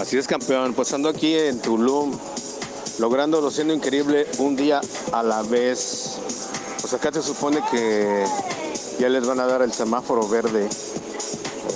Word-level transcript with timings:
Así 0.00 0.16
es, 0.16 0.26
campeón. 0.26 0.72
Pues 0.72 0.94
ando 0.94 1.10
aquí 1.10 1.34
en 1.34 1.60
Tulum, 1.60 2.18
lográndolo 2.98 3.50
siendo 3.50 3.74
increíble 3.74 4.26
un 4.38 4.56
día 4.56 4.80
a 5.12 5.22
la 5.22 5.42
vez. 5.42 6.18
Pues 6.80 6.94
acá 6.94 7.12
se 7.12 7.22
supone 7.22 7.60
que 7.70 8.24
ya 8.98 9.10
les 9.10 9.26
van 9.26 9.40
a 9.40 9.46
dar 9.46 9.60
el 9.60 9.72
semáforo 9.74 10.26
verde. 10.26 10.66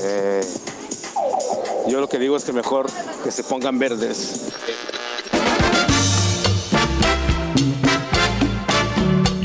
Eh, 0.02 0.40
yo 1.86 2.00
lo 2.00 2.08
que 2.08 2.18
digo 2.18 2.34
es 2.38 2.44
que 2.44 2.54
mejor 2.54 2.86
que 3.22 3.30
se 3.30 3.44
pongan 3.44 3.78
verdes. 3.78 4.52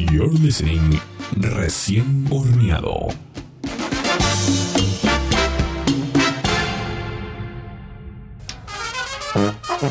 You're 0.10 0.34
listening 0.40 1.02
recién 1.36 2.26
horneado. 2.32 3.10
Y 9.82 9.86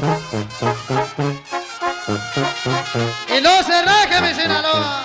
no 3.40 3.62
se 3.62 3.82
raje 3.82 4.20
mi 4.20 4.34
Sinaloa. 4.34 5.02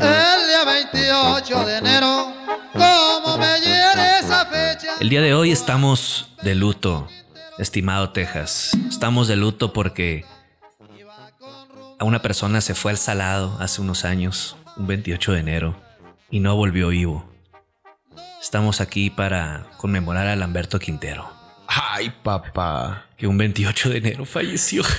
El 0.00 0.46
día 0.46 0.64
28 0.64 1.64
de 1.66 1.76
enero, 1.76 2.32
como 2.72 3.36
me 3.36 3.60
hiere 3.60 4.18
esa 4.20 4.46
fecha. 4.46 4.94
El 5.00 5.10
día 5.10 5.20
de 5.20 5.34
hoy 5.34 5.52
estamos 5.52 6.28
de 6.40 6.54
luto, 6.54 7.08
estimado 7.58 8.08
Texas. 8.12 8.70
Estamos 8.88 9.28
de 9.28 9.36
luto 9.36 9.74
porque 9.74 10.24
a 11.98 12.04
una 12.04 12.22
persona 12.22 12.62
se 12.62 12.74
fue 12.74 12.92
al 12.92 12.96
salado 12.96 13.58
hace 13.60 13.82
unos 13.82 14.06
años, 14.06 14.56
un 14.78 14.86
28 14.86 15.32
de 15.32 15.40
enero, 15.40 15.91
y 16.32 16.40
no 16.40 16.56
volvió 16.56 16.88
vivo. 16.88 17.24
Estamos 18.40 18.80
aquí 18.80 19.10
para 19.10 19.66
conmemorar 19.76 20.26
a 20.26 20.34
Lamberto 20.34 20.80
Quintero, 20.80 21.30
Ay, 21.68 22.12
papá. 22.24 23.06
que 23.16 23.28
un 23.28 23.38
28 23.38 23.90
de 23.90 23.98
enero 23.98 24.24
falleció. 24.24 24.82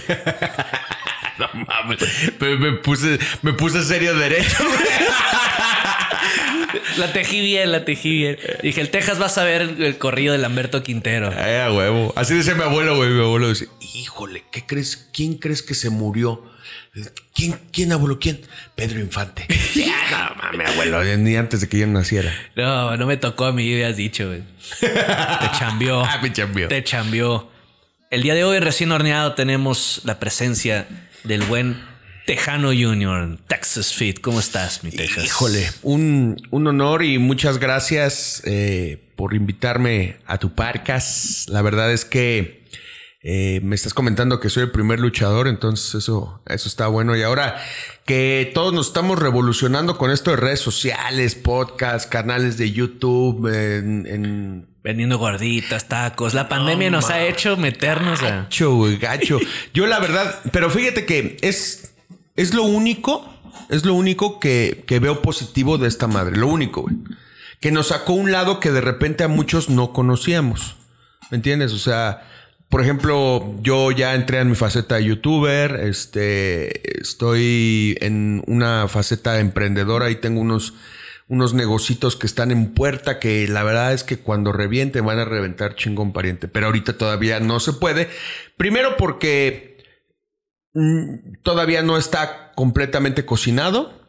No 1.35 1.49
mames. 1.51 1.97
Me, 2.39 2.55
me 2.57 2.73
puse, 2.73 3.17
me 3.41 3.53
puse 3.53 3.83
serio 3.83 4.15
derecho. 4.15 4.63
la 6.97 7.11
tejí 7.11 7.41
bien, 7.41 7.71
la 7.71 7.85
tejí 7.85 8.17
bien. 8.17 8.37
Dije, 8.61 8.81
el 8.81 8.91
Texas 8.91 9.19
va 9.19 9.25
a 9.25 9.29
saber 9.29 9.63
el, 9.63 9.81
el 9.81 9.97
corrido 9.97 10.33
de 10.33 10.37
Lamberto 10.37 10.83
Quintero. 10.83 11.31
A 11.31 11.73
huevo. 11.73 12.13
Así 12.15 12.35
decía 12.35 12.53
mi 12.53 12.61
abuelo, 12.61 12.97
güey. 12.97 13.09
Mi 13.09 13.23
abuelo 13.23 13.47
decía, 13.49 13.67
híjole, 13.95 14.43
¿qué 14.51 14.63
crees? 14.67 15.09
¿Quién 15.11 15.39
crees 15.39 15.63
que 15.63 15.73
se 15.73 15.89
murió? 15.89 16.43
¿Quién, 17.33 17.59
quién, 17.71 17.91
abuelo? 17.91 18.19
¿Quién? 18.19 18.41
Pedro 18.75 18.99
Infante. 18.99 19.47
no 20.11 20.35
mames, 20.35 20.69
abuelo. 20.69 21.03
Ni 21.17 21.35
antes 21.35 21.61
de 21.61 21.67
que 21.67 21.79
yo 21.79 21.87
naciera. 21.87 22.31
No, 22.55 22.95
no 22.97 23.07
me 23.07 23.17
tocó 23.17 23.45
a 23.45 23.51
mí, 23.51 23.71
habías 23.73 23.97
dicho, 23.97 24.27
güey. 24.27 24.43
Te 24.79 25.57
chambió. 25.57 26.03
Ah, 26.13 26.19
me 26.21 26.31
chambeó. 26.31 26.67
Te 26.67 26.83
chambió. 26.83 27.49
El 28.11 28.21
día 28.21 28.35
de 28.35 28.43
hoy, 28.43 28.59
recién 28.59 28.91
horneado, 28.91 29.33
tenemos 29.33 30.01
la 30.03 30.19
presencia 30.19 30.87
del 31.23 31.41
buen 31.41 31.81
Tejano 32.27 32.67
Junior, 32.67 33.39
Texas 33.47 33.93
Fit. 33.93 34.21
¿Cómo 34.21 34.39
estás, 34.39 34.83
mi 34.83 34.91
Texas? 34.91 35.25
Híjole, 35.25 35.67
un, 35.81 36.39
un 36.51 36.67
honor 36.67 37.03
y 37.03 37.17
muchas 37.17 37.57
gracias 37.57 38.43
eh, 38.45 39.01
por 39.15 39.33
invitarme 39.33 40.17
a 40.27 40.37
tu 40.37 40.53
parcas. 40.53 41.47
La 41.49 41.63
verdad 41.63 41.91
es 41.91 42.05
que 42.05 42.62
eh, 43.23 43.61
me 43.63 43.75
estás 43.75 43.93
comentando 43.93 44.41
que 44.41 44.49
soy 44.49 44.63
el 44.63 44.71
primer 44.71 44.99
luchador, 44.99 45.47
entonces 45.47 45.95
eso, 45.95 46.41
eso 46.45 46.67
está 46.67 46.87
bueno. 46.87 47.15
Y 47.15 47.23
ahora 47.23 47.55
que 48.05 48.51
todos 48.53 48.73
nos 48.73 48.87
estamos 48.87 49.17
revolucionando 49.17 49.97
con 49.97 50.11
esto 50.11 50.31
de 50.31 50.37
redes 50.37 50.59
sociales, 50.59 51.35
podcasts, 51.35 52.05
canales 52.05 52.57
de 52.57 52.73
YouTube, 52.73 53.47
en, 53.47 54.05
en 54.07 54.67
Vendiendo 54.83 55.17
gorditas, 55.17 55.87
tacos. 55.87 56.33
La 56.33 56.49
pandemia 56.49 56.91
nos 56.91 57.09
ha 57.09 57.23
hecho 57.23 57.55
meternos 57.55 58.21
a... 58.21 58.41
Gacho, 58.41 58.75
güey, 58.75 58.97
gacho. 58.97 59.39
Yo 59.73 59.87
la 59.87 59.99
verdad, 59.99 60.41
pero 60.51 60.69
fíjate 60.69 61.05
que 61.05 61.37
es, 61.39 61.93
es 62.35 62.53
lo 62.53 62.63
único, 62.63 63.25
es 63.69 63.85
lo 63.85 63.93
único 63.93 64.41
que, 64.41 64.83
que 64.85 64.99
veo 64.99 65.21
positivo 65.21 65.77
de 65.77 65.87
esta 65.87 66.07
madre. 66.07 66.35
Lo 66.35 66.47
único, 66.47 66.81
güey. 66.81 66.97
Que 67.61 67.71
nos 67.71 67.87
sacó 67.87 68.11
un 68.11 68.33
lado 68.33 68.59
que 68.59 68.71
de 68.71 68.81
repente 68.81 69.23
a 69.23 69.29
muchos 69.29 69.69
no 69.69 69.93
conocíamos. 69.93 70.75
¿Me 71.31 71.37
entiendes? 71.37 71.71
O 71.71 71.79
sea, 71.79 72.27
por 72.73 72.81
ejemplo, 72.81 73.53
yo 73.61 73.91
ya 73.91 74.15
entré 74.15 74.39
en 74.39 74.49
mi 74.49 74.55
faceta 74.55 74.95
de 74.95 75.05
youtuber, 75.05 75.79
este, 75.81 76.99
estoy 76.99 77.95
en 78.01 78.43
una 78.47 78.87
faceta 78.87 79.39
emprendedora 79.39 80.09
y 80.09 80.15
tengo 80.15 80.41
unos, 80.41 80.73
unos 81.27 81.53
negocitos 81.53 82.15
que 82.15 82.25
están 82.25 82.49
en 82.49 82.73
puerta 82.73 83.19
que 83.19 83.47
la 83.47 83.61
verdad 83.61 83.93
es 83.93 84.03
que 84.03 84.17
cuando 84.17 84.51
reviente 84.53 85.01
van 85.01 85.19
a 85.19 85.25
reventar 85.25 85.75
chingón 85.75 86.13
pariente, 86.13 86.47
pero 86.47 86.65
ahorita 86.65 86.97
todavía 86.97 87.39
no 87.39 87.59
se 87.59 87.73
puede. 87.73 88.09
Primero 88.57 88.97
porque 88.97 89.77
mm, 90.73 91.43
todavía 91.43 91.83
no 91.83 91.95
está 91.95 92.53
completamente 92.55 93.23
cocinado. 93.23 94.02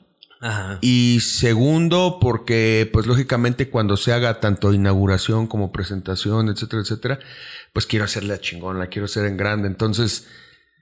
Ajá. 0.45 0.79
Y 0.83 1.21
segundo, 1.23 2.19
porque, 2.21 2.89
pues 2.93 3.07
lógicamente, 3.07 3.71
cuando 3.71 3.97
se 3.97 4.13
haga 4.13 4.41
tanto 4.41 4.73
inauguración 4.75 5.47
como 5.47 5.73
presentación, 5.73 6.51
etcétera, 6.51 6.83
etcétera, 6.83 7.19
pues 7.73 7.87
quiero 7.87 8.05
hacerla 8.05 8.39
chingón, 8.41 8.79
la 8.79 8.89
quiero 8.89 9.07
hacer 9.07 9.25
en 9.25 9.39
grande. 9.39 9.69
Entonces, 9.69 10.27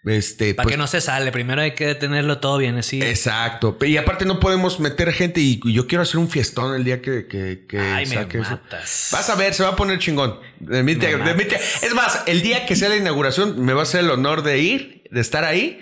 este. 0.05 0.55
Para 0.55 0.65
pues, 0.65 0.73
que 0.75 0.79
no 0.79 0.89
se 0.89 1.01
sale, 1.01 1.31
primero 1.31 1.63
hay 1.63 1.75
que 1.77 1.95
tenerlo 1.95 2.41
todo 2.41 2.59
bien 2.59 2.77
así. 2.77 3.01
Exacto. 3.01 3.79
Y 3.83 3.97
aparte 3.99 4.25
no 4.25 4.41
podemos 4.41 4.81
meter 4.81 5.13
gente 5.13 5.41
y 5.41 5.61
yo 5.73 5.87
quiero 5.87 6.03
hacer 6.03 6.19
un 6.19 6.29
fiestón 6.29 6.75
el 6.75 6.83
día 6.83 7.01
que, 7.01 7.29
que, 7.29 7.65
que 7.69 7.79
Ay, 7.79 8.07
me 8.07 8.17
eso. 8.17 8.39
matas. 8.51 9.11
Vas 9.13 9.31
a 9.31 9.37
ver, 9.37 9.55
se 9.55 9.63
va 9.63 9.69
a 9.69 9.77
poner 9.77 10.01
chingón. 10.01 10.41
De 10.59 10.83
mí 10.83 10.97
te- 10.97 11.17
Me 11.17 11.25
de 11.25 11.35
mí 11.35 11.45
te- 11.45 11.55
es 11.55 11.95
más, 11.95 12.25
el 12.27 12.43
día 12.43 12.67
que 12.67 12.75
sea 12.75 12.89
la 12.89 12.97
inauguración, 12.97 13.65
me 13.65 13.75
va 13.75 13.81
a 13.81 13.83
hacer 13.85 14.01
el 14.01 14.11
honor 14.11 14.43
de 14.43 14.59
ir, 14.59 15.05
de 15.13 15.21
estar 15.21 15.45
ahí. 15.45 15.81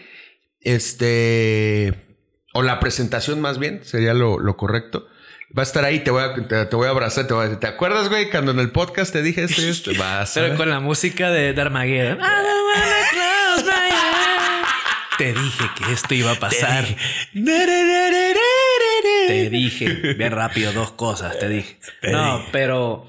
Este. 0.60 2.09
O 2.52 2.62
la 2.62 2.80
presentación 2.80 3.40
más 3.40 3.58
bien, 3.58 3.80
sería 3.84 4.14
lo, 4.14 4.38
lo 4.38 4.56
correcto. 4.56 5.06
Va 5.56 5.62
a 5.62 5.64
estar 5.64 5.84
ahí, 5.84 6.00
te 6.00 6.10
voy 6.10 6.22
a, 6.22 6.34
te, 6.34 6.66
te 6.66 6.76
voy 6.76 6.86
a 6.86 6.90
abrazar, 6.90 7.26
te 7.26 7.34
voy 7.34 7.42
a 7.42 7.44
decir, 7.44 7.60
¿te 7.60 7.66
acuerdas, 7.66 8.08
güey, 8.08 8.30
cuando 8.30 8.52
en 8.52 8.60
el 8.60 8.70
podcast 8.70 9.12
te 9.12 9.22
dije 9.22 9.44
esto 9.44 9.62
y 9.62 9.68
esto? 9.68 9.90
Vas 9.98 10.36
a 10.36 10.40
Pero 10.40 10.56
con 10.56 10.70
la 10.70 10.80
música 10.80 11.30
de, 11.30 11.52
de 11.52 11.60
Armageddon. 11.60 12.18
I 12.20 12.22
don't 12.22 12.66
wanna 12.66 13.02
close 13.10 13.64
my 13.64 13.88
eyes. 13.88 14.68
Te 15.18 15.32
dije 15.32 15.64
que 15.76 15.92
esto 15.92 16.14
iba 16.14 16.32
a 16.32 16.36
pasar. 16.36 16.84
Te 19.26 19.50
dije, 19.50 20.14
bien 20.14 20.32
rápido, 20.32 20.72
dos 20.72 20.92
cosas, 20.92 21.38
te 21.38 21.48
dije. 21.48 21.78
No, 22.10 22.44
pero 22.50 23.06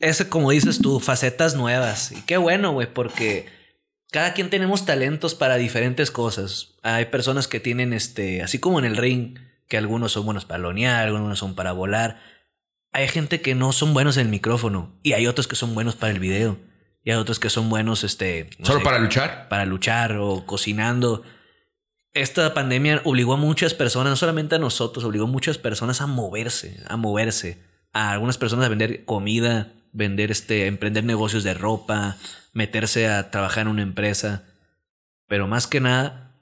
es 0.00 0.22
como 0.24 0.50
dices 0.50 0.80
tú, 0.82 1.00
facetas 1.00 1.54
nuevas. 1.54 2.12
Y 2.12 2.22
qué 2.22 2.36
bueno, 2.36 2.72
güey, 2.72 2.92
porque 2.92 3.46
cada 4.10 4.34
quien 4.34 4.50
tenemos 4.50 4.86
talentos 4.86 5.34
para 5.34 5.56
diferentes 5.56 6.10
cosas. 6.10 6.74
Hay 6.82 7.06
personas 7.06 7.48
que 7.48 7.60
tienen 7.60 7.92
este, 7.92 8.42
así 8.42 8.58
como 8.58 8.78
en 8.78 8.84
el 8.84 8.96
ring, 8.96 9.38
que 9.68 9.76
algunos 9.76 10.12
son 10.12 10.24
buenos 10.24 10.44
para 10.44 10.58
lonear, 10.58 11.06
algunos 11.06 11.38
son 11.38 11.54
para 11.54 11.72
volar. 11.72 12.20
Hay 12.92 13.08
gente 13.08 13.40
que 13.40 13.54
no 13.54 13.72
son 13.72 13.92
buenos 13.94 14.16
en 14.16 14.26
el 14.26 14.28
micrófono 14.28 14.98
y 15.02 15.12
hay 15.12 15.26
otros 15.26 15.48
que 15.48 15.56
son 15.56 15.74
buenos 15.74 15.96
para 15.96 16.12
el 16.12 16.20
video. 16.20 16.58
Y 17.02 17.10
hay 17.10 17.18
otros 17.18 17.38
que 17.38 17.50
son 17.50 17.68
buenos, 17.68 18.02
este. 18.02 18.50
no 18.58 18.66
¿Solo 18.66 18.80
sé, 18.80 18.84
para 18.84 18.98
luchar? 18.98 19.48
para 19.48 19.64
luchar 19.64 20.16
o 20.16 20.44
cocinando. 20.44 21.22
Esta 22.14 22.52
pandemia 22.52 23.00
obligó 23.04 23.34
a 23.34 23.36
muchas 23.36 23.74
personas, 23.74 24.10
no 24.10 24.16
solamente 24.16 24.56
a 24.56 24.58
nosotros, 24.58 25.04
obligó 25.04 25.26
a 25.26 25.28
muchas 25.28 25.58
personas 25.58 26.00
a 26.00 26.06
moverse, 26.06 26.82
a 26.88 26.96
moverse. 26.96 27.62
A 27.92 28.10
algunas 28.10 28.38
personas 28.38 28.66
a 28.66 28.68
vender 28.68 29.04
comida, 29.04 29.72
vender 29.96 30.30
este, 30.30 30.66
emprender 30.66 31.04
negocios 31.04 31.42
de 31.42 31.54
ropa, 31.54 32.16
meterse 32.52 33.08
a 33.08 33.30
trabajar 33.30 33.62
en 33.62 33.68
una 33.68 33.82
empresa. 33.82 34.44
Pero 35.26 35.48
más 35.48 35.66
que 35.66 35.80
nada, 35.80 36.36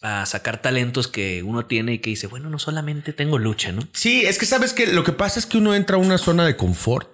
a 0.00 0.26
sacar 0.26 0.62
talentos 0.62 1.06
que 1.06 1.42
uno 1.42 1.66
tiene 1.66 1.94
y 1.94 1.98
que 1.98 2.10
dice, 2.10 2.26
bueno, 2.26 2.50
no 2.50 2.58
solamente 2.58 3.12
tengo 3.12 3.38
lucha, 3.38 3.72
¿no? 3.72 3.82
Sí, 3.92 4.24
es 4.24 4.38
que 4.38 4.46
sabes 4.46 4.72
que 4.72 4.86
lo 4.86 5.04
que 5.04 5.12
pasa 5.12 5.38
es 5.38 5.46
que 5.46 5.58
uno 5.58 5.74
entra 5.74 5.96
a 5.96 6.00
una 6.00 6.18
zona 6.18 6.46
de 6.46 6.56
confort 6.56 7.08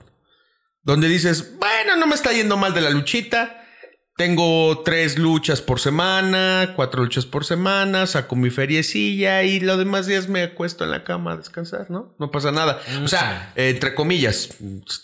donde 0.83 1.09
dices, 1.09 1.59
bueno, 1.59 1.97
no 1.97 2.07
me 2.07 2.15
está 2.15 2.33
yendo 2.33 2.57
mal 2.57 2.75
de 2.75 2.83
la 2.83 2.91
luchita. 2.91 3.64
Tengo 4.17 4.83
tres 4.85 5.19
luchas 5.19 5.61
por 5.61 5.81
semana, 5.81 6.75
cuatro 6.77 7.03
luchas 7.03 7.27
por 7.27 7.45
semana, 7.45 8.07
saco 8.07 8.37
mi 8.37 8.51
feriecilla 8.51 9.43
y 9.43 9.59
los 9.59 9.77
demás 9.77 10.07
días 10.07 10.29
me 10.29 10.43
acuesto 10.43 10.85
en 10.85 10.93
la 10.93 11.03
cama 11.03 11.33
a 11.33 11.37
descansar, 11.37 11.91
¿no? 11.91 12.15
No 12.21 12.31
pasa 12.31 12.53
nada. 12.53 12.81
O 13.03 13.09
sea, 13.09 13.53
entre 13.57 13.97
comillas, 13.97 14.51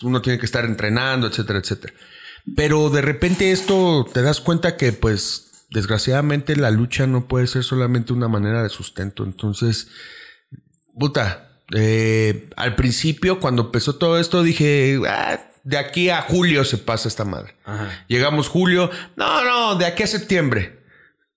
uno 0.03 0.23
tiene 0.23 0.39
que 0.39 0.47
estar 0.47 0.65
entrenando, 0.65 1.27
etcétera, 1.27 1.59
etcétera. 1.59 1.93
Pero 2.55 2.89
de 2.89 3.03
repente 3.03 3.51
esto 3.51 4.07
te 4.13 4.23
das 4.23 4.41
cuenta 4.41 4.77
que 4.77 4.93
pues 4.93 5.67
desgraciadamente 5.71 6.55
la 6.55 6.71
lucha 6.71 7.09
no 7.09 7.27
puede 7.27 7.49
ser 7.49 7.65
solamente 7.65 8.13
una 8.13 8.29
manera 8.29 8.63
de 8.63 8.69
sustento. 8.69 9.25
Entonces, 9.25 9.89
puta, 10.97 11.50
eh, 11.75 12.49
al 12.57 12.75
principio 12.75 13.41
cuando 13.41 13.63
empezó 13.63 13.97
todo 13.97 14.19
esto 14.19 14.43
dije, 14.43 15.01
"Ah, 15.09 15.41
de 15.65 15.79
aquí 15.79 16.11
a 16.11 16.23
julio 16.23 16.65
se 16.65 16.79
pasa 16.79 17.09
esta 17.09 17.25
madre. 17.25 17.55
Llegamos 18.09 18.49
julio, 18.49 18.91
no, 19.17 19.45
no, 19.45 19.77
de 19.77 19.87
aquí 19.87 20.03
a 20.03 20.07
septiembre. 20.07 20.81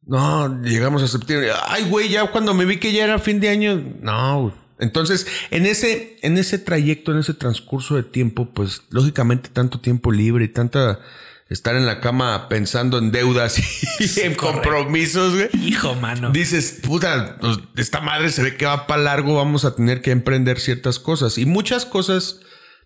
No, 0.05 0.61
llegamos 0.63 1.01
a 1.03 1.07
septiembre. 1.07 1.51
Ay, 1.67 1.85
güey, 1.89 2.09
ya 2.09 2.27
cuando 2.27 2.53
me 2.53 2.65
vi 2.65 2.77
que 2.77 2.91
ya 2.91 3.05
era 3.05 3.19
fin 3.19 3.39
de 3.39 3.49
año, 3.49 3.81
no. 4.01 4.53
Entonces, 4.79 5.27
en 5.49 5.65
ese, 5.65 6.17
en 6.23 6.37
ese 6.37 6.57
trayecto, 6.57 7.11
en 7.11 7.19
ese 7.19 7.33
transcurso 7.33 7.95
de 7.95 8.03
tiempo, 8.03 8.49
pues 8.53 8.81
lógicamente 8.89 9.49
tanto 9.49 9.79
tiempo 9.79 10.11
libre 10.11 10.45
y 10.45 10.49
tanta 10.49 10.99
estar 11.49 11.75
en 11.75 11.85
la 11.85 11.99
cama 11.99 12.47
pensando 12.49 12.97
en 12.97 13.11
deudas 13.11 13.59
y 13.59 14.19
en 14.21 14.35
compromisos, 14.35 15.35
güey. 15.35 15.49
Hijo, 15.53 15.95
mano. 15.95 16.31
Dices, 16.31 16.79
puta, 16.83 17.37
pues, 17.39 17.59
esta 17.75 18.01
madre 18.01 18.29
se 18.29 18.43
ve 18.43 18.57
que 18.57 18.65
va 18.65 18.87
para 18.87 19.01
largo, 19.01 19.35
vamos 19.35 19.65
a 19.65 19.75
tener 19.75 20.01
que 20.01 20.11
emprender 20.11 20.59
ciertas 20.59 20.99
cosas. 20.99 21.37
Y 21.37 21.45
muchas 21.45 21.85
cosas 21.85 22.39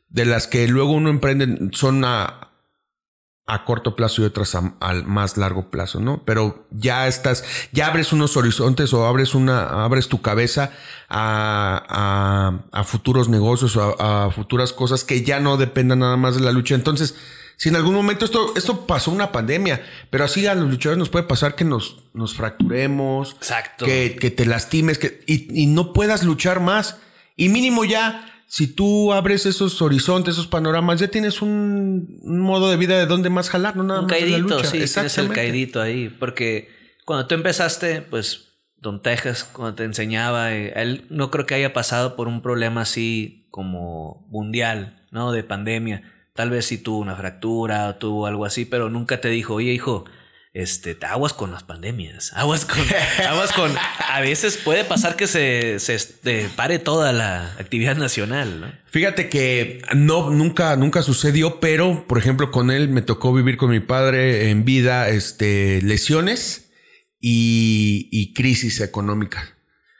de 0.09 0.25
las 0.25 0.47
que 0.47 0.67
luego 0.67 0.91
uno 0.91 1.09
emprende 1.09 1.69
son 1.73 2.03
a, 2.05 2.47
a 3.45 3.63
corto 3.63 3.95
plazo 3.95 4.21
y 4.21 4.25
otras 4.25 4.55
a, 4.55 4.73
al 4.81 5.05
más 5.05 5.37
largo 5.37 5.69
plazo, 5.69 6.01
¿no? 6.01 6.23
Pero 6.25 6.67
ya 6.71 7.07
estás, 7.07 7.45
ya 7.71 7.87
abres 7.87 8.11
unos 8.11 8.35
horizontes 8.35 8.93
o 8.93 9.05
abres 9.05 9.35
una, 9.35 9.85
abres 9.85 10.09
tu 10.09 10.21
cabeza 10.21 10.71
a, 11.09 12.59
a, 12.71 12.83
futuros 12.83 13.29
negocios 13.29 13.77
o 13.77 14.01
a 14.01 14.31
futuras 14.31 14.73
cosas 14.73 15.05
que 15.05 15.23
ya 15.23 15.39
no 15.39 15.55
dependan 15.55 15.99
nada 15.99 16.17
más 16.17 16.35
de 16.35 16.41
la 16.41 16.51
lucha. 16.51 16.75
Entonces, 16.75 17.15
si 17.57 17.69
en 17.69 17.75
algún 17.75 17.93
momento 17.95 18.23
esto, 18.23 18.53
esto 18.55 18.85
pasó 18.87 19.11
una 19.11 19.31
pandemia, 19.31 19.83
pero 20.09 20.23
así 20.23 20.45
a 20.47 20.55
los 20.55 20.69
luchadores 20.69 20.99
nos 20.99 21.09
puede 21.09 21.25
pasar 21.25 21.55
que 21.55 21.65
nos, 21.65 22.03
nos 22.13 22.33
fracturemos, 22.35 23.33
Exacto. 23.33 23.85
que, 23.85 24.15
que 24.19 24.31
te 24.31 24.45
lastimes 24.45 24.97
que, 24.99 25.21
y, 25.27 25.63
y 25.63 25.65
no 25.67 25.91
puedas 25.91 26.23
luchar 26.23 26.59
más. 26.59 26.99
Y 27.35 27.49
mínimo 27.49 27.83
ya, 27.83 28.43
si 28.47 28.67
tú 28.67 29.11
abres 29.11 29.45
esos 29.45 29.81
horizontes, 29.81 30.35
esos 30.35 30.47
panoramas, 30.47 30.99
ya 30.99 31.07
tienes 31.09 31.41
un, 31.41 32.19
un 32.21 32.39
modo 32.39 32.69
de 32.69 32.77
vida 32.77 32.97
de 32.97 33.05
dónde 33.05 33.29
más 33.29 33.49
jalar, 33.49 33.75
no 33.75 33.83
nada 33.83 33.99
Un 34.01 34.05
más 34.05 34.13
la 34.13 34.19
caidito, 34.19 34.55
lucha. 34.57 34.63
sí, 34.69 34.85
tienes 34.93 35.17
el 35.17 35.29
caidito 35.29 35.81
ahí. 35.81 36.09
Porque 36.09 36.69
cuando 37.05 37.27
tú 37.27 37.35
empezaste, 37.35 38.01
pues, 38.03 38.43
Don 38.77 39.01
Texas, 39.01 39.43
cuando 39.51 39.73
te 39.75 39.83
enseñaba, 39.83 40.53
eh, 40.53 40.73
él 40.75 41.05
no 41.09 41.31
creo 41.31 41.45
que 41.47 41.55
haya 41.55 41.73
pasado 41.73 42.15
por 42.15 42.27
un 42.27 42.41
problema 42.43 42.81
así 42.81 43.47
como 43.49 44.27
mundial, 44.29 45.03
¿no? 45.11 45.31
De 45.31 45.43
pandemia. 45.43 46.03
Tal 46.37 46.51
vez 46.51 46.67
sí 46.67 46.77
tuvo 46.77 46.99
una 46.99 47.15
fractura 47.15 47.87
o 47.87 47.95
tuvo 47.95 48.27
algo 48.27 48.45
así, 48.45 48.65
pero 48.65 48.91
nunca 48.91 49.19
te 49.19 49.27
dijo, 49.27 49.55
oye, 49.55 49.73
hijo, 49.73 50.05
este, 50.53 50.93
te 50.93 51.07
aguas 51.07 51.33
con 51.33 51.49
las 51.49 51.63
pandemias, 51.63 52.31
aguas 52.35 52.63
con, 52.63 52.79
aguas 53.27 53.51
con, 53.53 53.71
a 53.75 54.21
veces 54.21 54.57
puede 54.57 54.83
pasar 54.83 55.15
que 55.15 55.25
se, 55.25 55.79
se 55.79 55.95
este, 55.95 56.47
pare 56.55 56.77
toda 56.77 57.11
la 57.11 57.53
actividad 57.53 57.97
nacional. 57.97 58.79
Fíjate 58.85 59.29
que 59.29 59.81
no, 59.95 60.29
nunca, 60.29 60.75
nunca 60.75 61.01
sucedió, 61.01 61.59
pero 61.59 62.05
por 62.07 62.19
ejemplo, 62.19 62.51
con 62.51 62.69
él 62.69 62.87
me 62.87 63.01
tocó 63.01 63.33
vivir 63.33 63.57
con 63.57 63.71
mi 63.71 63.79
padre 63.79 64.51
en 64.51 64.63
vida, 64.63 65.09
este, 65.09 65.81
lesiones 65.81 66.69
y, 67.19 68.09
y 68.11 68.35
crisis 68.35 68.79
económica. 68.81 69.56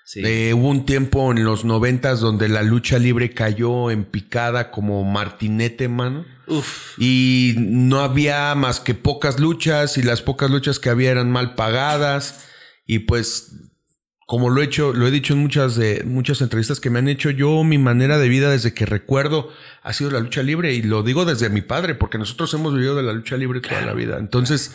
Sí. 0.07 0.21
Eh, 0.23 0.53
hubo 0.53 0.69
un 0.69 0.85
tiempo 0.85 1.33
en 1.33 1.43
los 1.43 1.65
noventas 1.65 2.21
donde 2.21 2.47
la 2.47 2.63
lucha 2.63 2.97
libre 2.97 3.33
cayó 3.33 3.91
en 3.91 4.05
picada 4.05 4.71
como 4.71 5.03
martinete, 5.03 5.89
mano. 5.89 6.25
Uf, 6.47 6.97
Y 6.97 7.55
no 7.57 7.99
había 7.99 8.55
más 8.55 8.79
que 8.79 8.93
pocas 8.93 9.37
luchas 9.37 9.97
y 9.97 10.03
las 10.03 10.21
pocas 10.21 10.49
luchas 10.49 10.79
que 10.79 10.89
había 10.89 11.11
eran 11.11 11.29
mal 11.29 11.55
pagadas. 11.55 12.45
Y 12.85 12.99
pues, 12.99 13.51
como 14.25 14.49
lo 14.49 14.61
he 14.61 14.63
hecho, 14.63 14.93
lo 14.93 15.07
he 15.07 15.11
dicho 15.11 15.33
en 15.33 15.39
muchas, 15.39 15.75
de, 15.75 16.03
muchas 16.05 16.39
entrevistas 16.39 16.79
que 16.79 16.89
me 16.89 16.99
han 16.99 17.09
hecho, 17.09 17.29
yo 17.29 17.65
mi 17.65 17.77
manera 17.77 18.17
de 18.17 18.29
vida 18.29 18.49
desde 18.49 18.73
que 18.73 18.85
recuerdo 18.85 19.51
ha 19.83 19.91
sido 19.91 20.09
la 20.09 20.21
lucha 20.21 20.41
libre. 20.41 20.73
Y 20.73 20.83
lo 20.83 21.03
digo 21.03 21.25
desde 21.25 21.49
mi 21.49 21.63
padre, 21.63 21.95
porque 21.95 22.17
nosotros 22.17 22.53
hemos 22.53 22.73
vivido 22.73 22.95
de 22.95 23.03
la 23.03 23.11
lucha 23.11 23.35
libre 23.35 23.59
toda 23.59 23.81
la 23.81 23.93
vida. 23.93 24.19
Entonces, 24.19 24.73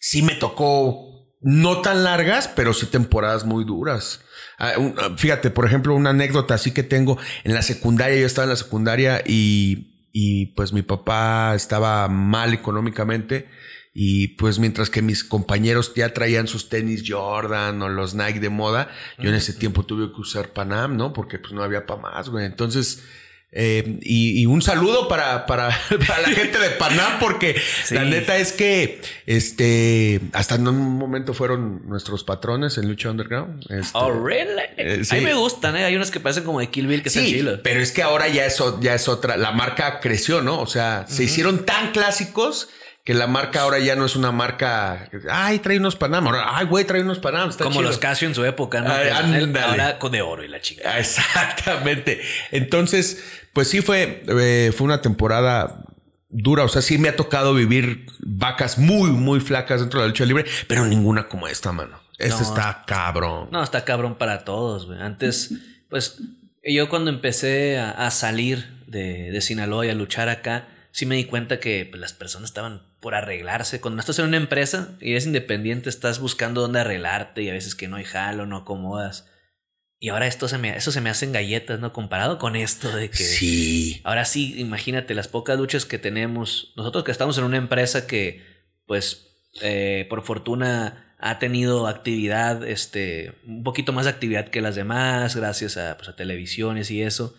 sí 0.00 0.20
me 0.20 0.34
tocó 0.34 1.15
no 1.46 1.80
tan 1.80 2.02
largas, 2.02 2.48
pero 2.48 2.74
sí 2.74 2.86
temporadas 2.86 3.44
muy 3.44 3.64
duras. 3.64 4.20
Ah, 4.58 4.72
ah, 4.98 5.10
Fíjate, 5.16 5.50
por 5.50 5.64
ejemplo, 5.64 5.94
una 5.94 6.10
anécdota 6.10 6.54
así 6.54 6.72
que 6.72 6.82
tengo 6.82 7.18
en 7.44 7.54
la 7.54 7.62
secundaria, 7.62 8.18
yo 8.18 8.26
estaba 8.26 8.46
en 8.46 8.50
la 8.50 8.56
secundaria 8.56 9.22
y, 9.24 10.08
y 10.12 10.46
pues 10.56 10.72
mi 10.72 10.82
papá 10.82 11.54
estaba 11.54 12.08
mal 12.08 12.52
económicamente 12.52 13.48
y 13.94 14.28
pues 14.34 14.58
mientras 14.58 14.90
que 14.90 15.02
mis 15.02 15.22
compañeros 15.22 15.94
ya 15.94 16.12
traían 16.12 16.48
sus 16.48 16.68
tenis 16.68 17.04
Jordan 17.06 17.80
o 17.80 17.88
los 17.90 18.16
Nike 18.16 18.40
de 18.40 18.50
moda, 18.50 18.90
yo 19.16 19.28
en 19.28 19.36
ese 19.36 19.52
tiempo 19.52 19.84
tuve 19.84 20.12
que 20.12 20.20
usar 20.20 20.48
Panam, 20.48 20.96
¿no? 20.96 21.12
Porque 21.12 21.38
pues 21.38 21.52
no 21.52 21.62
había 21.62 21.86
para 21.86 22.02
más, 22.02 22.28
güey. 22.28 22.44
Entonces... 22.44 23.04
eh, 23.52 23.98
y, 24.02 24.40
y 24.42 24.46
un 24.46 24.60
saludo 24.60 25.08
para, 25.08 25.46
para, 25.46 25.68
para 26.06 26.20
la 26.22 26.28
gente 26.28 26.58
de 26.58 26.70
Panam, 26.70 27.18
porque 27.20 27.56
Sí. 27.84 27.94
la 27.94 28.04
neta 28.04 28.36
es 28.36 28.52
que 28.52 29.00
este 29.26 30.20
hasta 30.32 30.56
en 30.56 30.68
un 30.68 30.76
momento 30.98 31.32
fueron 31.34 31.82
nuestros 31.88 32.24
patrones 32.24 32.76
en 32.78 32.88
Lucha 32.88 33.10
Underground. 33.10 33.62
Este, 33.70 33.90
Oh, 33.98 34.10
really? 34.10 34.62
Eh, 34.76 35.02
A 35.10 35.14
mí 35.14 35.20
me 35.22 35.34
gustan, 35.34 35.76
¿eh? 35.76 35.84
Hay 35.84 35.96
unos 35.96 36.10
que 36.10 36.20
parecen 36.20 36.44
como 36.44 36.60
de 36.60 36.68
Kill 36.68 36.86
Bill 36.86 37.02
que 37.02 37.08
están 37.08 37.24
Sí, 37.24 37.32
chilos. 37.34 37.60
pero 37.62 37.80
es 37.80 37.92
que 37.92 38.02
ahora 38.02 38.28
ya 38.28 38.44
es, 38.46 38.62
ya 38.80 38.94
es 38.94 39.08
otra. 39.08 39.36
La 39.36 39.52
marca 39.52 40.00
creció, 40.00 40.42
¿no? 40.42 40.60
O 40.60 40.66
sea, 40.66 41.06
se 41.08 41.24
hicieron 41.24 41.64
tan 41.64 41.92
clásicos 41.92 42.68
que 43.06 43.14
la 43.14 43.26
marca 43.28 43.62
ahora 43.62 43.78
ya 43.78 43.94
no 43.94 44.04
es 44.04 44.16
una 44.16 44.32
marca. 44.32 45.08
Ay, 45.30 45.60
trae 45.60 45.78
unos 45.78 45.94
Panam. 45.96 46.26
Ay, 46.44 46.66
güey, 46.66 46.84
trae 46.84 47.02
unos 47.02 47.20
Panam. 47.20 47.48
está 47.48 47.62
Como 47.64 47.76
chido. 47.76 47.88
los 47.88 47.98
Casio 47.98 48.26
en 48.28 48.34
su 48.34 48.44
época, 48.44 48.80
¿no? 48.80 48.92
Ay, 48.92 49.08
ándale. 49.10 49.60
ahora 49.60 49.98
con 50.00 50.10
de 50.10 50.22
oro 50.22 50.42
y 50.44 50.48
la 50.48 50.60
chica. 50.60 50.98
Exactamente. 50.98 52.20
Entonces, 52.50 53.22
pues 53.52 53.68
sí 53.70 53.80
fue, 53.80 54.24
eh, 54.28 54.72
fue 54.76 54.84
una 54.84 55.02
temporada 55.02 55.84
dura. 56.28 56.64
O 56.64 56.68
sea, 56.68 56.82
sí 56.82 56.98
me 56.98 57.08
ha 57.08 57.14
tocado 57.16 57.54
vivir 57.54 58.06
vacas 58.20 58.76
muy, 58.78 59.10
muy 59.12 59.38
flacas 59.40 59.80
dentro 59.80 60.00
de 60.00 60.06
la 60.06 60.08
lucha 60.08 60.24
libre, 60.24 60.44
pero 60.66 60.84
ninguna 60.84 61.28
como 61.28 61.46
esta, 61.48 61.70
mano. 61.72 62.00
Esta 62.18 62.40
No. 62.40 62.48
está 62.48 62.84
cabrón. 62.86 63.48
No, 63.52 63.62
está 63.62 63.84
cabrón 63.84 64.16
para 64.16 64.44
todos, 64.44 64.86
güey. 64.86 65.00
Antes, 65.00 65.52
pues, 65.88 66.18
yo 66.64 66.88
cuando 66.88 67.10
empecé 67.10 67.78
a, 67.78 67.90
a 67.92 68.10
salir 68.10 68.82
de, 68.88 69.30
de 69.30 69.40
Sinaloa 69.40 69.86
y 69.86 69.90
a 69.90 69.94
luchar 69.94 70.28
acá, 70.28 70.66
sí 70.90 71.06
me 71.06 71.14
di 71.14 71.24
cuenta 71.26 71.60
que 71.60 71.86
pues, 71.88 72.00
las 72.00 72.14
personas 72.14 72.50
estaban 72.50 72.82
por 73.00 73.14
arreglarse. 73.14 73.80
Cuando 73.80 74.00
estás 74.00 74.18
en 74.18 74.26
una 74.26 74.36
empresa 74.36 74.96
y 75.00 75.12
eres 75.12 75.26
independiente, 75.26 75.88
estás 75.88 76.18
buscando 76.18 76.60
dónde 76.60 76.80
arreglarte 76.80 77.42
y 77.42 77.48
a 77.48 77.52
veces 77.52 77.74
que 77.74 77.88
no 77.88 77.96
hay 77.96 78.04
jalo, 78.04 78.46
no 78.46 78.56
acomodas. 78.56 79.28
Y 79.98 80.10
ahora 80.10 80.26
esto 80.26 80.46
se 80.48 80.58
me, 80.58 80.76
eso 80.76 80.92
se 80.92 81.00
me 81.00 81.08
hacen 81.08 81.32
galletas, 81.32 81.80
¿no? 81.80 81.92
Comparado 81.92 82.38
con 82.38 82.54
esto 82.54 82.94
de 82.94 83.10
que... 83.10 83.24
Sí. 83.24 84.00
Ahora 84.04 84.24
sí, 84.24 84.54
imagínate 84.60 85.14
las 85.14 85.28
pocas 85.28 85.58
luchas 85.58 85.86
que 85.86 85.98
tenemos. 85.98 86.74
Nosotros 86.76 87.04
que 87.04 87.12
estamos 87.12 87.38
en 87.38 87.44
una 87.44 87.56
empresa 87.56 88.06
que, 88.06 88.44
pues, 88.86 89.26
eh, 89.62 90.06
por 90.10 90.22
fortuna 90.22 91.14
ha 91.18 91.38
tenido 91.38 91.86
actividad, 91.86 92.66
este, 92.68 93.32
un 93.46 93.62
poquito 93.62 93.94
más 93.94 94.04
de 94.04 94.10
actividad 94.10 94.48
que 94.48 94.60
las 94.60 94.74
demás, 94.74 95.34
gracias 95.34 95.78
a, 95.78 95.96
pues, 95.96 96.10
a 96.10 96.16
televisiones 96.16 96.90
y 96.90 97.00
eso. 97.00 97.34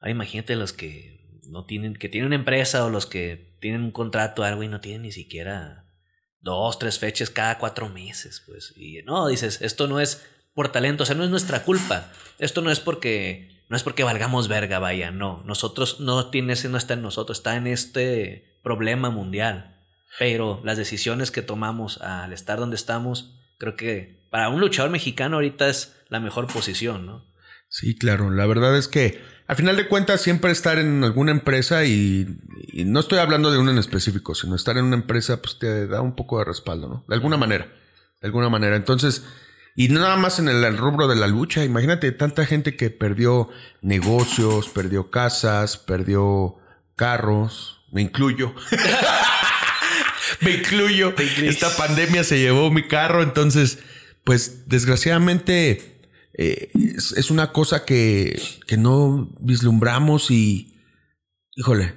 Ahora 0.00 0.12
imagínate 0.12 0.56
los 0.56 0.72
que 0.72 1.19
no 1.50 1.64
tienen, 1.64 1.94
que 1.94 2.08
tienen 2.08 2.28
una 2.28 2.36
empresa 2.36 2.84
o 2.84 2.90
los 2.90 3.06
que 3.06 3.56
tienen 3.60 3.82
un 3.82 3.90
contrato 3.90 4.42
algo 4.42 4.62
y 4.62 4.68
no 4.68 4.80
tienen 4.80 5.02
ni 5.02 5.12
siquiera 5.12 5.86
dos, 6.40 6.78
tres 6.78 6.98
fechas 6.98 7.30
cada 7.30 7.58
cuatro 7.58 7.88
meses, 7.88 8.42
pues. 8.46 8.72
Y 8.76 9.02
no, 9.02 9.28
dices, 9.28 9.60
esto 9.60 9.86
no 9.86 10.00
es 10.00 10.26
por 10.54 10.72
talento, 10.72 11.02
o 11.02 11.06
sea, 11.06 11.16
no 11.16 11.24
es 11.24 11.30
nuestra 11.30 11.64
culpa. 11.64 12.10
Esto 12.38 12.62
no 12.62 12.70
es 12.70 12.80
porque 12.80 13.64
no 13.68 13.76
es 13.76 13.82
porque 13.82 14.02
valgamos 14.02 14.48
verga, 14.48 14.78
vaya, 14.78 15.10
no. 15.10 15.42
Nosotros 15.46 16.00
no 16.00 16.30
tiene 16.30 16.54
no 16.68 16.76
está 16.76 16.94
en 16.94 17.02
nosotros, 17.02 17.38
está 17.38 17.56
en 17.56 17.66
este 17.66 18.58
problema 18.62 19.10
mundial. 19.10 19.76
Pero 20.18 20.60
las 20.64 20.76
decisiones 20.76 21.30
que 21.30 21.42
tomamos 21.42 22.00
al 22.00 22.32
estar 22.32 22.58
donde 22.58 22.74
estamos, 22.74 23.38
creo 23.58 23.76
que 23.76 24.26
para 24.30 24.48
un 24.48 24.60
luchador 24.60 24.90
mexicano 24.90 25.36
ahorita 25.36 25.68
es 25.68 25.96
la 26.08 26.18
mejor 26.18 26.48
posición, 26.48 27.06
¿no? 27.06 27.30
Sí, 27.68 27.96
claro. 27.96 28.30
La 28.30 28.46
verdad 28.46 28.76
es 28.76 28.88
que 28.88 29.22
al 29.50 29.56
final 29.56 29.76
de 29.76 29.88
cuentas 29.88 30.20
siempre 30.20 30.52
estar 30.52 30.78
en 30.78 31.02
alguna 31.02 31.32
empresa 31.32 31.84
y, 31.84 32.38
y 32.72 32.84
no 32.84 33.00
estoy 33.00 33.18
hablando 33.18 33.50
de 33.50 33.58
una 33.58 33.72
en 33.72 33.78
específico, 33.78 34.32
sino 34.36 34.54
estar 34.54 34.78
en 34.78 34.84
una 34.84 34.94
empresa 34.94 35.42
pues 35.42 35.58
te 35.58 35.88
da 35.88 36.02
un 36.02 36.14
poco 36.14 36.38
de 36.38 36.44
respaldo, 36.44 36.86
¿no? 36.86 37.04
De 37.08 37.16
alguna 37.16 37.36
manera. 37.36 37.66
De 38.20 38.28
alguna 38.28 38.48
manera. 38.48 38.76
Entonces, 38.76 39.24
y 39.74 39.88
no 39.88 39.98
nada 39.98 40.14
más 40.14 40.38
en 40.38 40.48
el, 40.48 40.62
el 40.62 40.78
rubro 40.78 41.08
de 41.08 41.16
la 41.16 41.26
lucha. 41.26 41.64
Imagínate 41.64 42.12
tanta 42.12 42.46
gente 42.46 42.76
que 42.76 42.90
perdió 42.90 43.48
negocios, 43.82 44.68
perdió 44.68 45.10
casas, 45.10 45.78
perdió 45.78 46.58
carros. 46.94 47.82
Me 47.90 48.02
incluyo. 48.02 48.54
Me 50.42 50.52
incluyo. 50.52 51.12
Esta 51.42 51.76
pandemia 51.76 52.22
se 52.22 52.38
llevó 52.38 52.70
mi 52.70 52.86
carro, 52.86 53.20
entonces, 53.20 53.80
pues 54.22 54.68
desgraciadamente 54.68 55.89
eh, 56.40 56.70
es, 56.96 57.12
es 57.12 57.30
una 57.30 57.52
cosa 57.52 57.84
que, 57.84 58.40
que 58.66 58.76
no 58.78 59.30
vislumbramos 59.40 60.30
y, 60.30 60.74
híjole, 61.54 61.94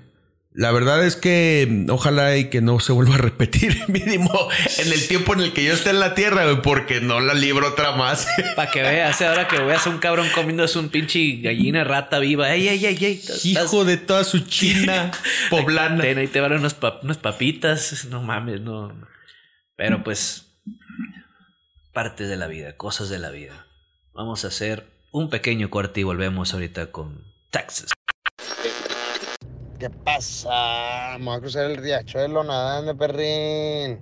la 0.56 0.72
verdad 0.72 1.04
es 1.04 1.16
que 1.16 1.66
mm, 1.68 1.90
ojalá 1.90 2.38
y 2.38 2.50
que 2.50 2.62
no 2.62 2.80
se 2.80 2.92
vuelva 2.92 3.16
a 3.16 3.18
repetir 3.18 3.76
mínimo 3.88 4.32
en 4.78 4.92
el 4.92 5.08
tiempo 5.08 5.34
en 5.34 5.40
el 5.40 5.54
que 5.54 5.64
yo 5.64 5.74
esté 5.74 5.90
en 5.92 6.00
la 6.00 6.14
tierra, 6.14 6.62
porque 6.62 7.00
no 7.02 7.22
la 7.22 7.34
libro 7.34 7.70
otra 7.70 7.94
más. 7.96 8.28
Para 8.56 8.70
que 8.70 8.82
veas, 8.82 9.20
eh, 9.22 9.26
ahora 9.28 9.48
que 9.48 9.58
veas 9.60 9.88
a 9.88 9.90
un 9.90 9.98
cabrón 10.00 10.28
comiéndose 10.36 10.78
un 10.78 10.90
pinche 10.90 11.38
gallina 11.42 11.84
rata 11.84 12.20
viva. 12.20 12.54
¡Ey, 12.54 12.68
ey, 12.68 12.86
ey, 12.86 12.98
ey! 13.06 13.22
Hijo 13.46 13.84
de 13.86 13.98
toda 13.98 14.24
su 14.26 14.42
china 14.42 15.10
poblana. 15.50 16.02
Ten, 16.02 16.18
ahí 16.20 16.28
te 16.28 16.40
van 16.42 16.52
unas, 16.54 16.80
pap- 16.80 17.00
unas 17.02 17.18
papitas. 17.18 18.06
No 18.10 18.22
mames, 18.22 18.62
no. 18.62 18.94
Pero 19.76 20.04
pues. 20.04 20.50
Partes 21.94 22.28
de 22.28 22.38
la 22.38 22.48
vida, 22.48 22.76
cosas 22.76 23.10
de 23.10 23.20
la 23.20 23.30
vida. 23.30 23.68
Vamos 24.16 24.46
a 24.46 24.50
hacer 24.50 24.86
un 25.12 25.32
pequeño 25.32 25.72
corte 25.72 26.02
y 26.02 26.04
volvemos 26.04 26.54
ahorita 26.54 26.92
con 26.92 27.34
Texas. 27.50 27.94
¿Qué 29.80 29.90
pasa? 29.90 31.18
Voy 31.20 31.36
a 31.36 31.40
cruzar 31.40 31.72
el 31.72 31.78
riachuelo 31.78 32.44
nadando, 32.44 32.96
perrín. 32.96 34.00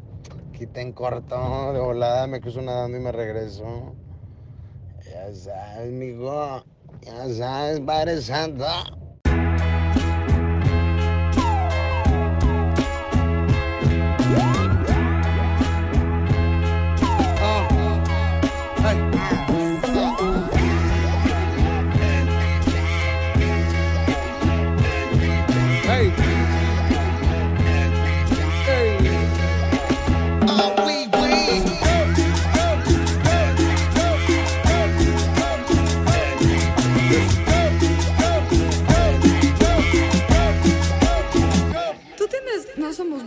Quiten 0.52 0.92
corto, 0.92 1.72
de 1.72 1.80
volada 1.80 2.28
me 2.28 2.42
cruzo 2.42 2.62
nadando 2.62 2.98
y 2.98 3.00
me 3.00 3.14
regreso. 3.14 3.96
Ya 5.06 5.34
sabes, 5.34 5.92
mijo. 5.94 6.66
Ya 7.04 7.30
sabes, 7.30 7.80
Padre 7.80 8.22
Santo. 8.22 8.66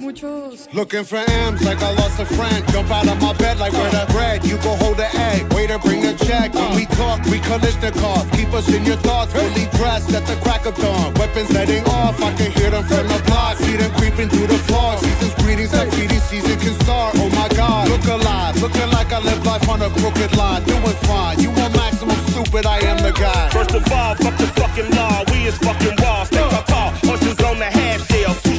Muchos. 0.05 0.69
Looking 0.75 1.05
for 1.05 1.23
M's 1.49 1.65
like 1.65 1.83
I 1.83 1.91
lost 1.95 2.21
a 2.21 2.27
friend. 2.27 2.61
Jump 2.69 2.91
out 2.91 3.09
of 3.09 3.21
my 3.21 3.33
bed 3.35 3.59
like 3.59 3.73
where 3.73 3.91
the 3.91 4.05
bread. 4.13 4.45
You 4.45 4.57
go 4.59 4.77
hold 4.77 4.99
the 4.99 5.09
egg. 5.17 5.53
Waiter, 5.53 5.79
bring 5.79 6.03
the 6.03 6.15
check. 6.27 6.53
When 6.55 6.77
we 6.77 6.85
talk, 6.87 7.25
we 7.27 7.39
Kalishnikov. 7.39 8.31
Keep 8.37 8.53
us 8.53 8.69
in 8.69 8.85
your 8.85 8.97
thoughts. 8.97 9.33
Fully 9.33 9.67
dressed 9.79 10.13
at 10.13 10.27
the 10.27 10.37
crack 10.45 10.67
of 10.67 10.77
dawn. 10.77 11.15
Weapons 11.15 11.51
letting 11.51 11.85
off. 11.87 12.21
I 12.23 12.33
can 12.35 12.53
hear 12.53 12.71
them 12.71 12.85
from 12.85 13.09
the 13.09 13.21
block. 13.27 13.57
See 13.57 13.77
them 13.77 13.91
creeping 13.93 14.29
through 14.29 14.49
the 14.49 14.59
fog. 14.69 14.99
Season's 15.01 15.35
greetings 15.43 15.73
like 15.73 15.91
feeding 15.93 16.21
season 16.21 16.59
can 16.61 16.75
start. 16.85 17.15
Oh 17.17 17.31
my 17.31 17.49
God. 17.57 17.89
Look 17.89 18.05
alive. 18.05 18.61
Looking 18.61 18.91
like 18.91 19.11
I 19.13 19.21
live 19.21 19.45
life 19.45 19.69
on 19.69 19.81
a 19.83 19.91
crooked 19.91 20.37
line. 20.37 20.63
Doing 20.65 20.99
fine. 21.09 21.41
You 21.41 21.51
want 21.51 21.75
maximum 21.77 22.21
stupid. 22.29 22.67
I 22.67 22.79
am 22.81 22.99
the 22.99 23.13
guy. 23.13 23.49
First 23.51 23.75
of 23.75 23.91
all, 23.91 24.15
fuck 24.17 24.37
the 24.37 24.49
fucking 24.61 24.91
law. 24.91 25.25
We 25.33 25.47
is 25.49 25.57
fucking 25.59 25.97
raw. 26.03 26.25
Stick 26.25 26.53
our 26.53 26.65
tall. 26.65 26.91
Ushers 27.13 27.41
on 27.41 27.59
the 27.59 27.71
half 27.71 28.07
shell. 28.09 28.54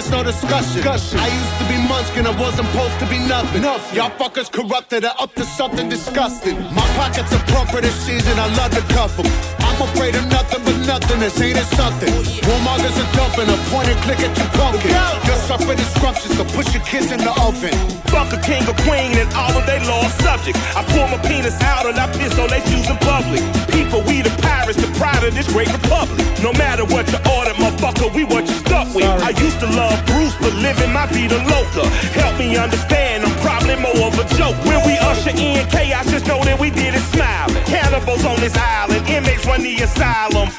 It's 0.00 0.10
no 0.10 0.24
discussion. 0.24 0.80
I 1.20 1.28
used 1.28 1.56
to 1.60 1.64
be 1.68 1.76
Munchkin, 1.84 2.24
I 2.24 2.32
wasn't 2.40 2.68
supposed 2.72 2.98
to 3.00 3.06
be 3.06 3.18
nothing. 3.28 3.62
Y'all 3.62 4.10
fuckers 4.16 4.50
corrupted, 4.50 5.04
are 5.04 5.14
up 5.20 5.34
to 5.34 5.44
something 5.44 5.90
disgusting. 5.90 6.56
My 6.72 6.86
pockets 6.96 7.32
are 7.36 7.44
plumper 7.52 7.82
this 7.82 7.94
season, 8.06 8.38
I 8.38 8.48
love 8.56 8.72
to 8.72 8.80
cuff. 8.94 9.12
I'm 9.60 9.80
afraid 9.88 10.16
of 10.16 10.24
nothing 10.28 10.64
but 10.64 10.76
nothingness, 10.88 11.38
ain't 11.40 11.58
it 11.58 11.68
something? 11.76 12.08
Oh, 12.08 12.48
Warmongers 12.48 12.96
are 12.96 13.12
dumping, 13.12 13.52
a 13.52 13.58
point 13.68 13.88
and 13.92 14.00
click 14.00 14.20
at 14.24 14.32
you 14.38 14.48
pumpkin. 14.56 14.90
Just 15.28 15.46
suffering 15.46 15.78
instructions, 15.78 16.36
so 16.36 16.44
push 16.56 16.72
your 16.72 16.84
kids 16.84 17.12
in 17.12 17.18
the 17.20 17.34
oven. 17.44 17.99
Fuck 18.10 18.34
a 18.34 18.40
king 18.42 18.66
or 18.66 18.74
queen 18.82 19.14
and 19.14 19.30
all 19.34 19.54
of 19.54 19.64
they 19.66 19.78
lost 19.86 20.18
subjects. 20.18 20.58
I 20.74 20.82
pull 20.90 21.06
my 21.06 21.18
penis 21.22 21.54
out 21.62 21.86
and 21.86 21.96
I 21.96 22.10
piss 22.18 22.36
on 22.38 22.50
they 22.50 22.58
shoes 22.66 22.90
in 22.90 22.98
public. 23.06 23.38
People, 23.70 24.02
we 24.02 24.20
the 24.20 24.34
pirates, 24.42 24.82
the 24.82 24.90
pride 24.98 25.22
of 25.22 25.32
this 25.34 25.46
great 25.46 25.70
republic. 25.70 26.18
No 26.42 26.52
matter 26.54 26.84
what 26.84 27.06
you 27.12 27.22
order, 27.30 27.54
motherfucker, 27.54 28.12
we 28.12 28.24
what 28.24 28.46
you 28.50 28.56
stuck 28.66 28.92
with. 28.94 29.06
I 29.06 29.30
used 29.30 29.60
to 29.60 29.68
love 29.78 29.94
Bruce, 30.06 30.34
but 30.42 30.54
living 30.58 30.92
my 30.92 31.06
vida 31.06 31.38
loca. 31.46 31.86
Help 32.18 32.38
me 32.38 32.56
understand, 32.56 33.24
I'm 33.24 33.36
probably 33.46 33.76
more 33.76 34.10
of 34.10 34.18
a 34.18 34.26
joke. 34.34 34.58
When 34.66 34.82
we 34.84 34.98
usher 34.98 35.30
in 35.30 35.62
chaos, 35.70 36.10
just 36.10 36.26
know 36.26 36.42
that 36.42 36.58
we 36.58 36.70
did 36.70 36.94
it 36.94 37.06
smile. 37.14 37.48
Cannibals 37.70 38.24
on 38.24 38.40
this 38.40 38.56
island, 38.56 39.06
inmates 39.08 39.46
run 39.46 39.62
the 39.62 39.74
asylum. 39.86 40.50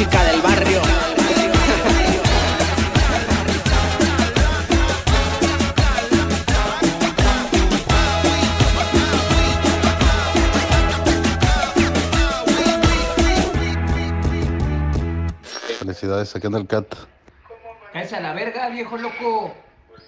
Música 0.00 0.24
del 0.24 0.40
barrio. 0.40 0.80
Felicidades, 15.78 16.34
aquí 16.36 16.46
anda 16.46 16.58
el 16.58 16.66
cat. 16.66 16.86
Cállate 17.92 18.16
a 18.16 18.20
la 18.20 18.32
verga, 18.34 18.68
viejo 18.68 18.96
loco. 18.96 19.54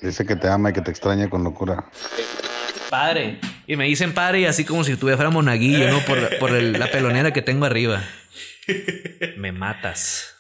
Dice 0.01 0.27
que 0.27 0.37
te 0.37 0.49
ama 0.49 0.71
y 0.71 0.73
que 0.73 0.81
te 0.81 0.91
extraña 0.91 1.29
con 1.31 1.45
locura. 1.45 1.85
Padre. 2.91 3.39
Y 3.67 3.77
me 3.77 3.85
dicen 3.85 4.13
padre 4.13 4.41
y 4.41 4.45
así 4.45 4.65
como 4.65 4.85
si 4.85 4.97
tuviera 4.97 5.31
monaguillo, 5.31 5.89
¿no? 5.91 6.01
Por, 6.01 6.39
por 6.39 6.51
el- 6.51 6.73
la 6.79 6.91
pelonera 6.91 7.33
que 7.33 7.41
tengo 7.43 7.65
arriba. 7.65 8.03
Me 9.37 9.53
matas. 9.53 10.35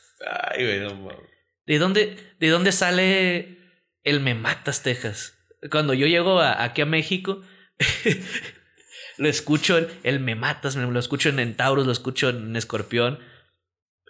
Ay, 0.50 0.64
güey, 0.64 0.80
no 0.80 0.94
mames. 0.94 1.18
¿De 1.66 1.78
dónde, 1.78 2.16
¿De 2.38 2.48
dónde 2.48 2.72
sale 2.72 3.58
el 4.04 4.20
me 4.20 4.34
matas, 4.34 4.82
Texas? 4.82 5.34
Cuando 5.70 5.94
yo 5.94 6.06
llego 6.06 6.40
a- 6.40 6.62
aquí 6.64 6.82
a 6.82 6.86
México, 6.86 7.42
lo 9.18 9.28
escucho 9.28 9.78
el, 9.78 9.88
el 10.02 10.20
me 10.20 10.34
matas, 10.34 10.76
me- 10.76 10.90
lo 10.90 10.98
escucho 10.98 11.28
en, 11.28 11.38
en 11.38 11.56
Taurus, 11.56 11.86
lo 11.86 11.92
escucho 11.92 12.30
en 12.30 12.54
Escorpión. 12.56 13.18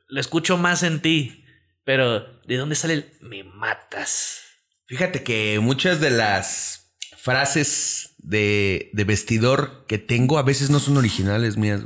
Lo 0.08 0.20
escucho 0.20 0.56
más 0.58 0.82
en 0.82 1.00
ti. 1.00 1.44
Pero, 1.84 2.40
¿de 2.46 2.56
dónde 2.56 2.74
sale 2.76 2.94
el 2.94 3.12
me 3.20 3.42
matas? 3.44 4.42
Fíjate 4.86 5.22
que 5.24 5.58
muchas 5.60 6.00
de 6.00 6.10
las 6.10 6.94
frases 7.16 8.14
de, 8.18 8.90
de 8.92 9.04
vestidor 9.04 9.84
que 9.86 9.98
tengo 9.98 10.38
a 10.38 10.42
veces 10.42 10.70
no 10.70 10.78
son 10.80 10.96
originales 10.96 11.56
mías. 11.56 11.82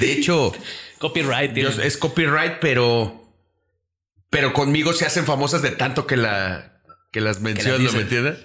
De 0.00 0.12
hecho, 0.12 0.52
Copyright. 0.98 1.54
yo- 1.54 1.68
es 1.82 1.96
copyright, 1.96 2.58
pero 2.60 3.24
pero 4.30 4.52
conmigo 4.52 4.92
se 4.92 5.06
hacen 5.06 5.24
famosas 5.24 5.62
de 5.62 5.70
tanto 5.70 6.06
que 6.06 6.16
la 6.16 6.80
que 7.12 7.20
las 7.20 7.40
menciono, 7.40 7.90
¿me 7.92 8.00
entiendes? 8.02 8.38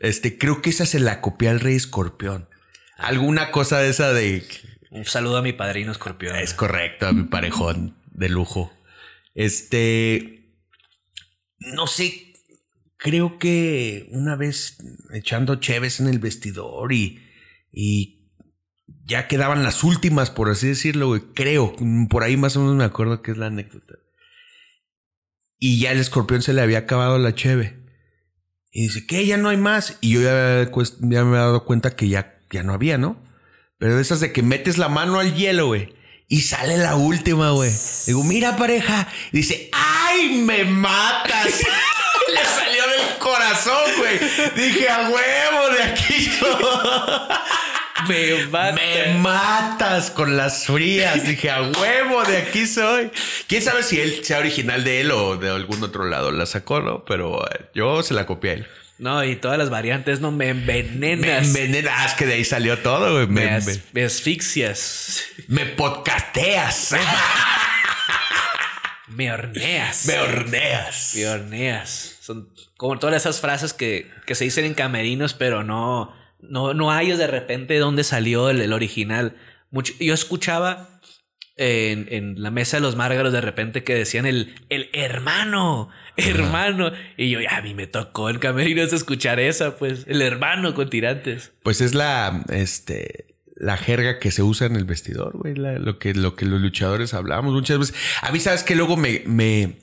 Este, 0.00 0.38
creo 0.38 0.62
que 0.62 0.70
esa 0.70 0.86
se 0.86 1.00
la 1.00 1.20
copié 1.20 1.48
al 1.50 1.60
Rey 1.60 1.74
Escorpión. 1.76 2.48
Alguna 2.96 3.50
cosa 3.50 3.78
de 3.80 3.90
esa 3.90 4.12
de 4.12 4.42
Un 4.90 5.04
saludo 5.04 5.36
a 5.38 5.42
mi 5.42 5.52
padrino 5.52 5.92
Escorpión. 5.92 6.36
Es 6.36 6.54
correcto, 6.54 7.06
a 7.06 7.12
mi 7.12 7.24
parejón 7.24 7.96
de 8.12 8.28
lujo. 8.28 8.72
Este. 9.34 10.54
No 11.58 11.86
sé. 11.86 12.32
creo 12.96 13.38
que 13.38 14.06
una 14.10 14.34
vez 14.36 14.78
echando 15.12 15.56
cheves 15.56 16.00
en 16.00 16.08
el 16.08 16.18
vestidor 16.18 16.92
y, 16.92 17.20
y 17.70 18.17
ya 19.08 19.26
quedaban 19.26 19.62
las 19.64 19.82
últimas, 19.84 20.30
por 20.30 20.50
así 20.50 20.68
decirlo, 20.68 21.08
güey. 21.08 21.22
Creo, 21.34 21.74
por 22.10 22.22
ahí 22.22 22.36
más 22.36 22.56
o 22.56 22.60
menos 22.60 22.76
me 22.76 22.84
acuerdo 22.84 23.22
que 23.22 23.30
es 23.30 23.38
la 23.38 23.46
anécdota. 23.46 23.94
Y 25.58 25.80
ya 25.80 25.92
el 25.92 25.98
escorpión 25.98 26.42
se 26.42 26.52
le 26.52 26.60
había 26.60 26.78
acabado 26.78 27.18
la 27.18 27.34
cheve. 27.34 27.82
Y 28.70 28.82
dice, 28.82 29.06
¿qué? 29.06 29.24
Ya 29.26 29.38
no 29.38 29.48
hay 29.48 29.56
más. 29.56 29.96
Y 30.02 30.10
yo 30.10 30.20
ya, 30.20 30.68
me 31.00 31.16
he 31.16 31.40
dado 31.40 31.64
cuenta 31.64 31.96
que 31.96 32.08
ya, 32.08 32.38
ya 32.50 32.62
no 32.62 32.74
había, 32.74 32.98
¿no? 32.98 33.20
Pero 33.78 33.96
de 33.96 34.02
esas 34.02 34.20
de 34.20 34.30
que 34.30 34.42
metes 34.42 34.76
la 34.76 34.90
mano 34.90 35.18
al 35.18 35.34
hielo, 35.34 35.68
güey. 35.68 35.94
Y 36.28 36.42
sale 36.42 36.76
la 36.76 36.94
última, 36.96 37.50
güey. 37.52 37.72
Digo, 38.06 38.22
mira, 38.24 38.58
pareja. 38.58 39.08
Dice, 39.32 39.70
¡ay, 39.72 40.42
me 40.42 40.64
matas! 40.64 41.46
Le 42.34 42.44
salió 42.44 42.82
del 42.86 43.18
corazón, 43.18 43.90
güey. 43.96 44.18
Dije, 44.54 44.86
a 44.90 45.08
huevo, 45.08 45.74
de 45.74 45.82
aquí 45.82 46.30
Me 48.06 48.46
matas. 48.46 48.74
Me 48.80 49.14
matas 49.18 50.10
con 50.10 50.36
las 50.36 50.66
frías. 50.66 51.26
Dije, 51.26 51.50
a 51.50 51.62
huevo, 51.62 52.22
de 52.24 52.36
aquí 52.38 52.66
soy. 52.66 53.10
Quién 53.46 53.62
sabe 53.62 53.82
si 53.82 54.00
él 54.00 54.24
sea 54.24 54.38
original 54.38 54.84
de 54.84 55.00
él 55.00 55.10
o 55.10 55.36
de 55.36 55.50
algún 55.50 55.82
otro 55.82 56.04
lado 56.04 56.30
la 56.30 56.46
sacó, 56.46 56.80
¿no? 56.80 57.04
Pero 57.04 57.44
eh, 57.50 57.66
yo 57.74 58.02
se 58.02 58.14
la 58.14 58.26
copié 58.26 58.50
a 58.50 58.54
él. 58.54 58.66
No, 58.98 59.22
y 59.24 59.36
todas 59.36 59.56
las 59.58 59.70
variantes, 59.70 60.20
no 60.20 60.32
me 60.32 60.52
Me 60.54 60.78
envenenas. 60.80 61.46
envenenas, 61.46 62.14
que 62.14 62.26
de 62.26 62.34
ahí 62.34 62.44
salió 62.44 62.78
todo, 62.80 63.12
güey. 63.14 63.26
Me, 63.28 63.44
Me, 63.46 63.50
as- 63.50 63.66
me- 63.66 63.80
me 63.92 64.04
asfixias. 64.04 65.22
me 65.48 65.66
podcasteas. 65.66 66.94
Me 69.08 69.32
horneas. 69.32 70.04
me 70.06 70.18
horneas. 70.18 71.12
Me 71.14 71.26
horneas. 71.26 72.16
Son 72.20 72.48
como 72.76 72.98
todas 72.98 73.16
esas 73.16 73.40
frases 73.40 73.72
que, 73.72 74.10
que 74.26 74.34
se 74.34 74.44
dicen 74.44 74.64
en 74.66 74.74
camerinos, 74.74 75.32
pero 75.34 75.64
no, 75.64 76.14
no, 76.40 76.74
no 76.74 76.90
hay 76.92 77.12
de 77.16 77.26
repente 77.26 77.78
dónde 77.78 78.04
salió 78.04 78.50
el, 78.50 78.60
el 78.60 78.72
original. 78.72 79.36
Mucho, 79.70 79.92
yo 80.00 80.14
escuchaba 80.14 81.00
en, 81.56 82.06
en 82.10 82.42
la 82.42 82.50
mesa 82.50 82.76
de 82.76 82.80
los 82.82 82.94
márgaros 82.96 83.32
de 83.32 83.40
repente 83.40 83.82
que 83.84 83.94
decían 83.94 84.26
el, 84.26 84.54
el 84.68 84.88
hermano, 84.92 85.88
hermano. 86.16 86.92
Y 87.16 87.30
yo, 87.30 87.40
a 87.50 87.60
mí 87.62 87.74
me 87.74 87.86
tocó 87.86 88.30
en 88.30 88.38
camerinos 88.38 88.92
escuchar 88.92 89.40
esa, 89.40 89.76
pues, 89.76 90.04
el 90.06 90.22
hermano 90.22 90.74
con 90.74 90.88
tirantes. 90.88 91.52
Pues 91.64 91.80
es 91.80 91.94
la, 91.94 92.44
este, 92.50 93.34
la 93.56 93.76
jerga 93.76 94.20
que 94.20 94.30
se 94.30 94.42
usa 94.44 94.68
en 94.68 94.76
el 94.76 94.84
vestidor, 94.84 95.36
güey. 95.36 95.54
la- 95.56 95.78
lo, 95.80 95.98
que, 95.98 96.14
lo 96.14 96.36
que 96.36 96.46
los 96.46 96.60
luchadores 96.60 97.12
hablamos 97.12 97.52
muchas 97.52 97.78
veces. 97.80 97.94
A 98.22 98.30
mí, 98.30 98.38
sabes 98.38 98.62
que 98.62 98.76
luego 98.76 98.96
me, 98.96 99.22
me, 99.26 99.78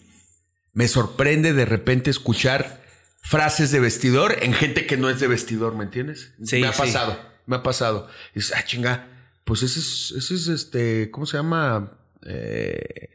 me 0.71 0.87
sorprende 0.87 1.51
de 1.53 1.65
repente 1.65 2.09
escuchar 2.09 2.84
frases 3.25 3.71
de 3.71 3.79
vestidor 3.79 4.37
en 4.43 4.53
gente 4.53 4.85
que 4.85 4.97
no 4.97 5.09
es 5.09 5.19
de 5.19 5.27
vestidor, 5.27 5.75
¿me 5.75 5.83
entiendes? 5.83 6.33
Sí, 6.43 6.61
me 6.61 6.67
ha 6.67 6.73
sí. 6.73 6.79
pasado, 6.79 7.19
me 7.47 7.55
ha 7.55 7.63
pasado. 7.63 8.07
Y 8.33 8.39
dices, 8.39 8.53
ah, 8.55 8.63
chinga, 8.63 9.07
pues 9.43 9.63
ese 9.63 9.79
es, 9.79 10.13
ese 10.15 10.35
es 10.35 10.47
este, 10.47 11.09
¿cómo 11.09 11.25
se 11.25 11.37
llama? 11.37 11.97
Eh, 12.23 13.09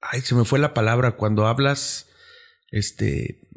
ay, 0.00 0.20
se 0.20 0.36
me 0.36 0.44
fue 0.44 0.60
la 0.60 0.74
palabra 0.74 1.16
cuando 1.16 1.46
hablas, 1.46 2.06
este, 2.70 3.47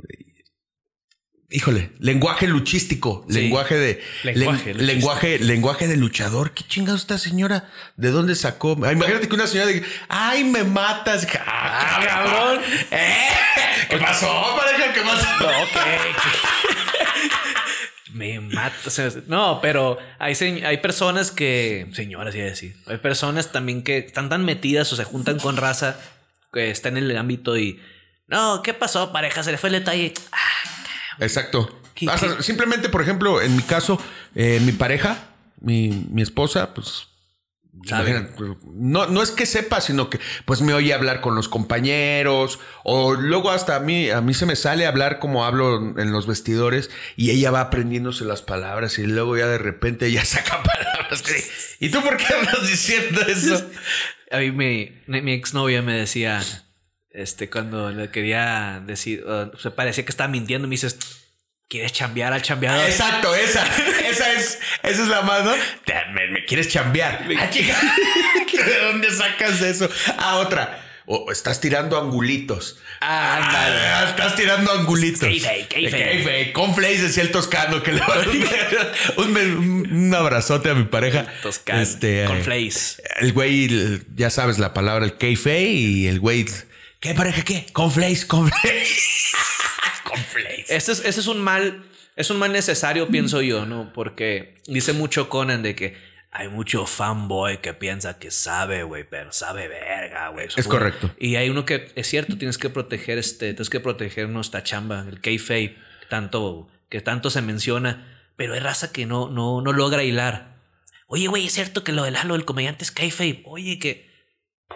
híjole, 1.52 1.92
lenguaje 2.00 2.48
luchístico, 2.48 3.26
Sí. 3.30 3.42
lenguaje 3.42 3.76
de, 3.78 4.04
Lenguaje 4.24 4.74
len- 4.74 4.86
lenguaje, 4.88 5.40
lenguaje 5.40 5.88
de 5.88 5.98
luchador. 5.98 6.54
¿Qué 6.54 6.64
chingados 6.64 7.02
esta 7.02 7.18
señora? 7.18 7.70
¿De 7.98 8.10
dónde 8.12 8.36
sacó? 8.36 8.78
Ay, 8.86 8.94
imagínate 8.94 9.28
que 9.28 9.36
una 9.36 9.48
señora 9.48 9.68
diga, 9.70 9.86
ay, 10.10 10.44
me 10.44 10.64
matas. 10.64 11.28
Ah, 11.46 12.00
cabrón. 12.06 12.62
¿Eh? 12.92 13.28
¿Qué 13.90 13.98
pasó, 13.98 14.56
pareja? 14.58 14.94
¿Qué 14.94 15.02
pasó? 15.02 15.28
Me 18.14 18.42
mata. 18.42 18.76
o 18.86 18.90
sea, 18.90 19.10
no, 19.28 19.60
pero 19.62 19.98
hay, 20.20 20.36
hay 20.66 20.78
personas 20.78 21.32
que. 21.32 21.88
Señoras, 21.94 22.36
iba 22.36 22.46
a 22.46 22.50
decir. 22.50 22.76
Hay 22.88 22.98
personas 22.98 23.54
también 23.54 23.84
que 23.84 24.00
están 24.00 24.28
tan 24.28 24.44
metidas 24.44 24.92
o 24.92 24.98
se 24.98 25.06
juntan 25.06 25.40
con 25.40 25.56
raza 25.56 25.98
que 26.52 26.72
está 26.72 26.90
en 26.90 26.98
el 26.98 27.16
ámbito 27.18 27.58
y. 27.58 27.80
No, 28.28 28.62
¿qué 28.64 28.74
pasó, 28.74 29.14
pareja? 29.14 29.44
Se 29.44 29.52
le 29.52 29.58
fue 29.58 29.70
el 29.70 29.76
detalle. 29.76 30.14
Ah, 30.34 30.81
Exacto. 31.22 31.80
¿Qué- 31.96 32.08
O 32.10 32.18
sea, 32.18 32.38
qué? 32.38 32.44
simplemente, 32.44 32.90
por 32.90 33.02
ejemplo, 33.02 33.42
en 33.42 33.56
mi 33.56 33.64
caso, 33.64 34.02
eh, 34.36 34.60
mi 34.62 34.72
pareja, 34.74 35.30
mi, 35.62 36.08
mi 36.12 36.22
esposa, 36.22 36.74
pues. 36.74 37.08
Pues, 37.74 38.52
No, 38.66 39.08
no 39.08 39.24
es 39.24 39.32
que 39.32 39.46
sepa, 39.46 39.80
sino 39.80 40.10
que 40.10 40.20
pues 40.46 40.62
me 40.62 40.74
oye 40.74 40.94
hablar 40.94 41.22
con 41.22 41.36
los 41.36 41.48
compañeros. 41.48 42.60
O 42.84 43.14
luego 43.14 43.50
hasta 43.50 43.78
a 43.78 43.80
mí, 43.80 44.10
a 44.10 44.20
mí 44.22 44.34
se 44.34 44.46
me 44.46 44.56
sale 44.58 44.86
hablar 44.86 45.20
como 45.20 45.46
hablo 45.46 45.78
en 45.98 46.12
los 46.12 46.28
vestidores 46.28 46.90
y 47.16 47.32
ella 47.32 47.50
va 47.50 47.62
aprendiéndose 47.62 48.26
las 48.26 48.42
palabras 48.42 49.00
y 49.00 49.04
luego 49.08 49.38
ya 49.38 49.48
de 49.48 49.58
repente 49.58 50.08
ella 50.08 50.26
saca 50.26 50.62
palabras. 50.62 51.22
que, 51.22 51.44
¿Y 51.80 51.90
tú 51.90 52.02
por 52.02 52.18
qué 52.18 52.26
andas 52.34 52.68
diciendo 52.68 53.22
eso? 53.22 53.66
A 54.32 54.40
mí 54.40 54.52
mi, 54.52 54.92
mi 55.08 55.32
exnovia 55.32 55.82
me 55.82 55.94
decía. 55.94 56.42
Este, 57.14 57.50
cuando 57.50 57.92
le 57.92 58.10
quería 58.10 58.82
decir. 58.86 59.24
se 59.62 59.72
parecía 59.72 60.06
que 60.06 60.12
estaba 60.12 60.28
mintiendo. 60.28 60.68
Me 60.68 60.74
dices. 60.74 60.98
¿Quieres 61.68 61.94
chambear 61.94 62.34
al 62.34 62.42
chambeador? 62.42 62.86
Exacto, 62.86 63.34
esa, 63.34 63.66
esa 64.06 64.34
es, 64.34 64.60
esa 64.84 65.04
es 65.04 65.08
la 65.08 65.22
más, 65.22 65.46
¿no? 65.46 65.54
Me, 66.14 66.28
me 66.28 66.44
quieres 66.44 66.68
chambear. 66.68 67.26
Ah, 67.40 67.50
¿De 68.66 68.80
dónde 68.82 69.10
sacas 69.10 69.62
eso? 69.62 69.90
Ah, 70.18 70.40
otra. 70.40 70.84
O 71.06 71.32
estás 71.32 71.60
tirando 71.60 71.98
angulitos. 72.00 72.78
Ah, 73.00 74.06
estás 74.10 74.36
tirando 74.36 74.72
angulitos. 74.72 75.22
Kayfabe, 75.22 75.68
kayfabe. 75.68 76.04
Kayfabe. 76.04 76.54
Con 76.54 76.76
Flays 76.76 77.02
decía 77.02 77.24
el 77.24 77.32
toscano 77.32 77.82
que 77.82 77.94
le 77.94 78.02
va 78.02 78.16
a 78.16 78.20
un, 79.22 79.38
un, 79.92 80.14
abrazote 80.14 80.70
a 80.70 80.74
mi 80.74 80.84
pareja. 80.84 81.26
Toscano, 81.42 81.82
Este, 81.82 82.26
con 82.26 82.38
eh, 82.38 82.44
Flays. 82.44 83.02
El 83.20 83.34
güey, 83.34 84.02
ya 84.14 84.30
sabes 84.30 84.60
la 84.60 84.74
palabra, 84.74 85.06
el 85.06 85.18
kayfabe 85.18 85.64
y 85.64 86.08
el 86.08 86.20
güey. 86.20 86.46
¿Qué 87.02 87.16
pareja 87.16 87.42
qué? 87.42 87.66
Con 87.74 87.92
Flays, 87.92 88.28
con 88.28 88.48
Flays. 88.48 89.32
con 90.04 90.20
Flays. 90.20 90.70
Ese 90.70 90.92
es, 90.92 91.00
ese 91.00 91.20
es 91.22 91.26
un 91.26 91.40
mal, 91.40 91.84
es 92.16 92.30
un 92.30 92.38
mal 92.38 92.52
necesario, 92.52 93.08
pienso 93.08 93.42
yo, 93.42 93.66
¿no? 93.66 93.92
Porque 93.92 94.54
dice 94.68 94.94
mucho 94.94 95.28
Conan 95.28 95.64
de 95.64 95.74
que 95.74 95.98
hay 96.30 96.48
mucho 96.48 96.86
fanboy 96.86 97.58
que 97.58 97.74
piensa 97.74 98.20
que 98.20 98.30
sabe, 98.30 98.84
güey, 98.84 99.04
pero 99.10 99.34
sabe 99.34 99.68
verga, 99.68 100.30
güey. 100.30 100.48
Es 100.56 100.68
correcto. 100.68 101.10
Y 101.18 101.38
hay 101.38 101.50
uno 101.50 101.66
que, 101.66 101.92
es 101.96 102.08
cierto, 102.08 102.38
tienes 102.38 102.60
que 102.60 102.70
proteger 102.70 103.18
este, 103.18 103.48
tienes 103.54 103.72
que 103.72 103.80
proteger 103.80 104.30
nuestra 104.30 104.62
chamba, 104.62 105.04
el 105.10 105.22
kayfabe, 105.22 105.80
tanto, 106.08 106.70
que 106.88 107.02
tanto 107.02 107.32
se 107.32 107.42
menciona, 107.42 108.22
pero 108.36 108.54
hay 108.54 108.60
raza 108.60 108.92
que 108.92 109.08
no, 109.08 109.28
no, 109.28 109.62
no 109.62 109.74
logra 109.74 110.04
hilar. 110.04 110.62
Oye, 111.08 111.26
güey, 111.26 111.48
es 111.48 111.54
cierto 111.54 111.84
que 111.84 111.94
lo 111.94 112.04
del 112.04 112.16
halo 112.16 112.36
del 112.36 112.46
comediante 112.46 112.84
es 112.84 112.92
kayfabe. 112.92 113.42
Oye, 113.46 113.80
que, 113.80 114.08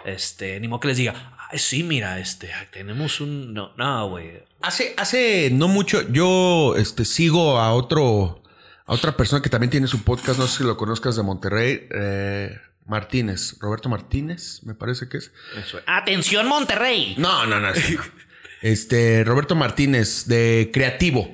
este, 0.04 0.58
ni 0.58 0.66
modo 0.66 0.80
que 0.80 0.88
les 0.88 0.96
diga, 0.96 1.35
Ay, 1.50 1.58
sí, 1.58 1.82
mira, 1.82 2.18
este, 2.18 2.50
tenemos 2.72 3.20
un, 3.20 3.54
no, 3.54 3.72
no, 3.76 4.08
güey. 4.08 4.42
Hace, 4.62 4.94
hace 4.96 5.50
no 5.52 5.68
mucho, 5.68 6.02
yo 6.08 6.74
este, 6.76 7.04
sigo 7.04 7.58
a 7.58 7.72
otro, 7.72 8.42
a 8.84 8.92
otra 8.92 9.16
persona 9.16 9.42
que 9.42 9.48
también 9.48 9.70
tiene 9.70 9.86
su 9.86 10.02
podcast, 10.02 10.38
no 10.38 10.46
sé 10.46 10.58
si 10.58 10.64
lo 10.64 10.76
conozcas 10.76 11.14
de 11.16 11.22
Monterrey, 11.22 11.86
eh, 11.90 12.58
Martínez, 12.86 13.56
Roberto 13.60 13.88
Martínez, 13.88 14.62
me 14.64 14.74
parece 14.74 15.08
que 15.08 15.18
es. 15.18 15.32
Atención, 15.86 16.48
Monterrey. 16.48 17.14
No, 17.18 17.46
no, 17.46 17.60
no. 17.60 17.68
ese 17.70 17.94
no. 17.94 18.02
Este, 18.62 19.22
Roberto 19.24 19.54
Martínez, 19.54 20.26
de 20.26 20.70
Creativo. 20.72 21.30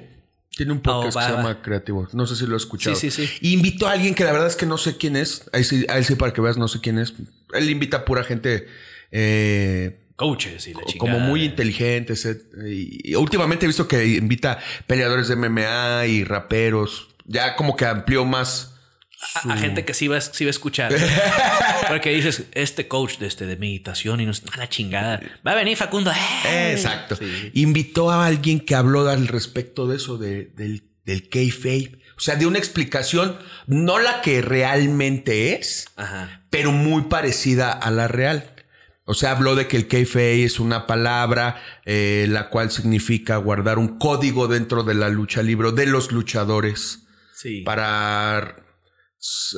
Tiene 0.51 0.73
un 0.73 0.83
podcast 0.83 1.17
Oh, 1.17 1.19
va, 1.19 1.27
que 1.27 1.33
se 1.33 1.37
llama 1.39 1.63
Creativo. 1.63 2.09
No 2.13 2.27
sé 2.27 2.37
si 2.37 2.47
lo 2.47 2.55
he 2.55 2.57
escuchado. 2.59 2.95
Sí, 2.95 3.11
sí, 3.11 3.27
sí. 3.27 3.39
Y 3.41 3.55
invitó 3.55 3.89
a 3.89 3.93
alguien 3.93 4.15
que 4.15 4.25
la 4.25 4.33
verdad 4.33 4.49
es 4.49 4.57
que 4.57 4.67
no 4.67 4.77
sé 4.77 4.99
quién 4.99 5.17
es. 5.17 5.49
Ahí 5.53 5.65
sí, 5.65 5.87
ahí 5.89 6.05
sí 6.05 6.15
para 6.15 6.35
que 6.35 6.43
veas, 6.43 6.59
no 6.59 6.69
sé 6.69 6.81
quién 6.81 6.99
es. 6.99 7.15
Él 7.55 7.71
invita 7.71 7.99
a 7.99 8.05
pura 8.05 8.23
gente 8.23 8.67
eh, 9.13 10.02
Coaches 10.23 10.67
y 10.69 10.75
la 10.75 10.81
chingada. 10.85 10.99
como 10.99 11.19
muy 11.21 11.45
inteligentes. 11.45 12.25
eh, 12.27 12.41
Y, 12.69 13.11
y 13.13 13.15
últimamente 13.15 13.67
he 13.67 13.69
visto 13.69 13.87
que 13.89 14.05
invita 14.07 14.59
peleadores 14.87 15.29
de 15.29 15.37
MMA 15.37 16.07
y 16.07 16.25
raperos. 16.25 17.09
Ya 17.27 17.57
como 17.57 17.77
que 17.77 17.87
amplió 17.87 18.25
más. 18.25 18.69
A, 19.45 19.53
a 19.53 19.57
gente 19.57 19.85
que 19.85 19.95
sí 19.95 20.09
va, 20.09 20.21
sí 20.21 20.45
va 20.45 20.49
a 20.49 20.51
escuchar. 20.51 20.93
Porque 21.89 22.11
dices, 22.11 22.45
este 22.53 22.89
coach 22.89 23.19
de, 23.19 23.27
este, 23.29 23.47
de 23.47 23.57
meditación 23.57 24.21
y 24.21 24.27
no 24.27 24.33
a 24.53 24.57
la 24.57 24.69
chingada. 24.69 25.21
Va 25.47 25.53
a 25.53 25.55
venir 25.55 25.77
Facundo. 25.77 26.11
¡eh! 26.11 26.73
Exacto. 26.73 27.17
Sí. 27.17 27.51
Invitó 27.55 28.11
a 28.11 28.27
alguien 28.27 28.59
que 28.61 28.75
habló 28.75 29.09
al 29.09 29.29
respecto 29.29 29.87
de 29.87 29.97
eso, 29.97 30.19
de, 30.19 30.47
del, 30.57 30.83
del 31.05 31.29
kayfabe. 31.29 31.99
O 32.17 32.21
sea, 32.21 32.37
de 32.37 32.47
una 32.47 32.59
explicación, 32.59 33.37
no 33.67 33.99
la 33.99 34.21
que 34.23 34.43
realmente 34.43 35.55
es, 35.55 35.87
Ajá. 35.97 36.43
pero 36.51 36.71
muy 36.73 37.03
parecida 37.03 37.73
a 37.73 37.91
la 37.91 38.07
real. 38.09 38.52
O 39.13 39.15
sea, 39.15 39.33
habló 39.33 39.55
de 39.55 39.69
que 39.69 39.77
el 39.77 39.89
kayfabe 39.89 40.43
es 40.43 40.59
una 40.59 40.87
palabra 40.87 41.63
eh, 41.85 42.25
la 42.31 42.49
cual 42.49 42.71
significa 42.71 43.37
guardar 43.37 43.79
un 43.79 43.99
código 43.99 44.49
dentro 44.49 44.85
de 44.85 44.95
la 44.95 45.11
lucha 45.11 45.43
libre, 45.43 45.71
de 45.73 45.85
los 45.85 46.13
luchadores, 46.13 47.01
Sí. 47.35 47.61
para 47.61 48.57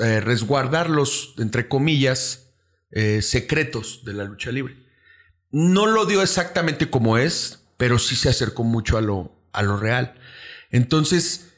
eh, 0.02 0.20
resguardar 0.20 0.90
los, 0.90 1.34
entre 1.38 1.68
comillas, 1.68 2.52
eh, 2.90 3.22
secretos 3.22 4.04
de 4.04 4.14
la 4.14 4.24
lucha 4.24 4.50
libre. 4.50 4.74
No 5.52 5.86
lo 5.86 6.04
dio 6.04 6.20
exactamente 6.20 6.90
como 6.90 7.16
es, 7.16 7.64
pero 7.76 8.00
sí 8.00 8.16
se 8.16 8.30
acercó 8.30 8.64
mucho 8.64 8.98
a 8.98 9.02
lo, 9.02 9.40
a 9.52 9.62
lo 9.62 9.76
real. 9.76 10.14
Entonces, 10.70 11.52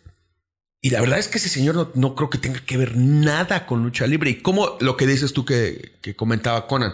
y 0.83 0.91
la 0.91 1.01
verdad 1.01 1.19
es 1.19 1.29
que 1.29 1.39
ese 1.39 1.49
señor 1.49 1.75
no, 1.77 1.91
no 1.95 2.15
creo 2.15 2.29
que 2.29 2.37
tenga 2.37 2.61
que 2.61 2.77
ver 2.77 2.95
nada 2.95 3.65
con 3.65 3.83
lucha 3.83 4.07
libre. 4.07 4.29
Y 4.29 4.43
como 4.43 4.77
lo 4.81 4.99
que 4.99 5.07
dices 5.07 5.33
tú 5.33 5.47
que, 5.47 5.93
que 6.03 6.15
comentaba 6.15 6.67
Conan, 6.67 6.93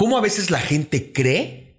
cómo 0.00 0.16
a 0.16 0.22
veces 0.22 0.50
la 0.50 0.60
gente 0.60 1.12
cree 1.12 1.78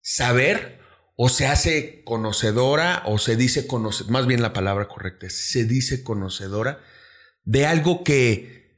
saber 0.00 0.80
o 1.14 1.28
se 1.28 1.46
hace 1.46 2.02
conocedora 2.02 3.04
o 3.06 3.16
se 3.16 3.36
dice 3.36 3.68
conocedora, 3.68 4.12
más 4.12 4.26
bien 4.26 4.42
la 4.42 4.52
palabra 4.52 4.88
correcta 4.88 5.28
es 5.28 5.52
se 5.52 5.66
dice 5.66 6.02
conocedora 6.02 6.80
de 7.44 7.66
algo 7.66 8.02
que 8.02 8.76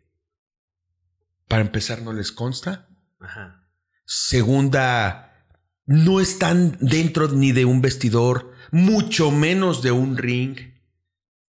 para 1.48 1.62
empezar 1.62 2.02
no 2.02 2.12
les 2.12 2.32
consta. 2.32 2.90
Ajá. 3.18 3.66
Segunda, 4.04 5.46
no 5.86 6.20
están 6.20 6.76
dentro 6.78 7.28
ni 7.28 7.52
de 7.52 7.64
un 7.64 7.80
vestidor, 7.80 8.52
mucho 8.72 9.30
menos 9.30 9.80
de 9.80 9.92
un 9.92 10.18
ring, 10.18 10.58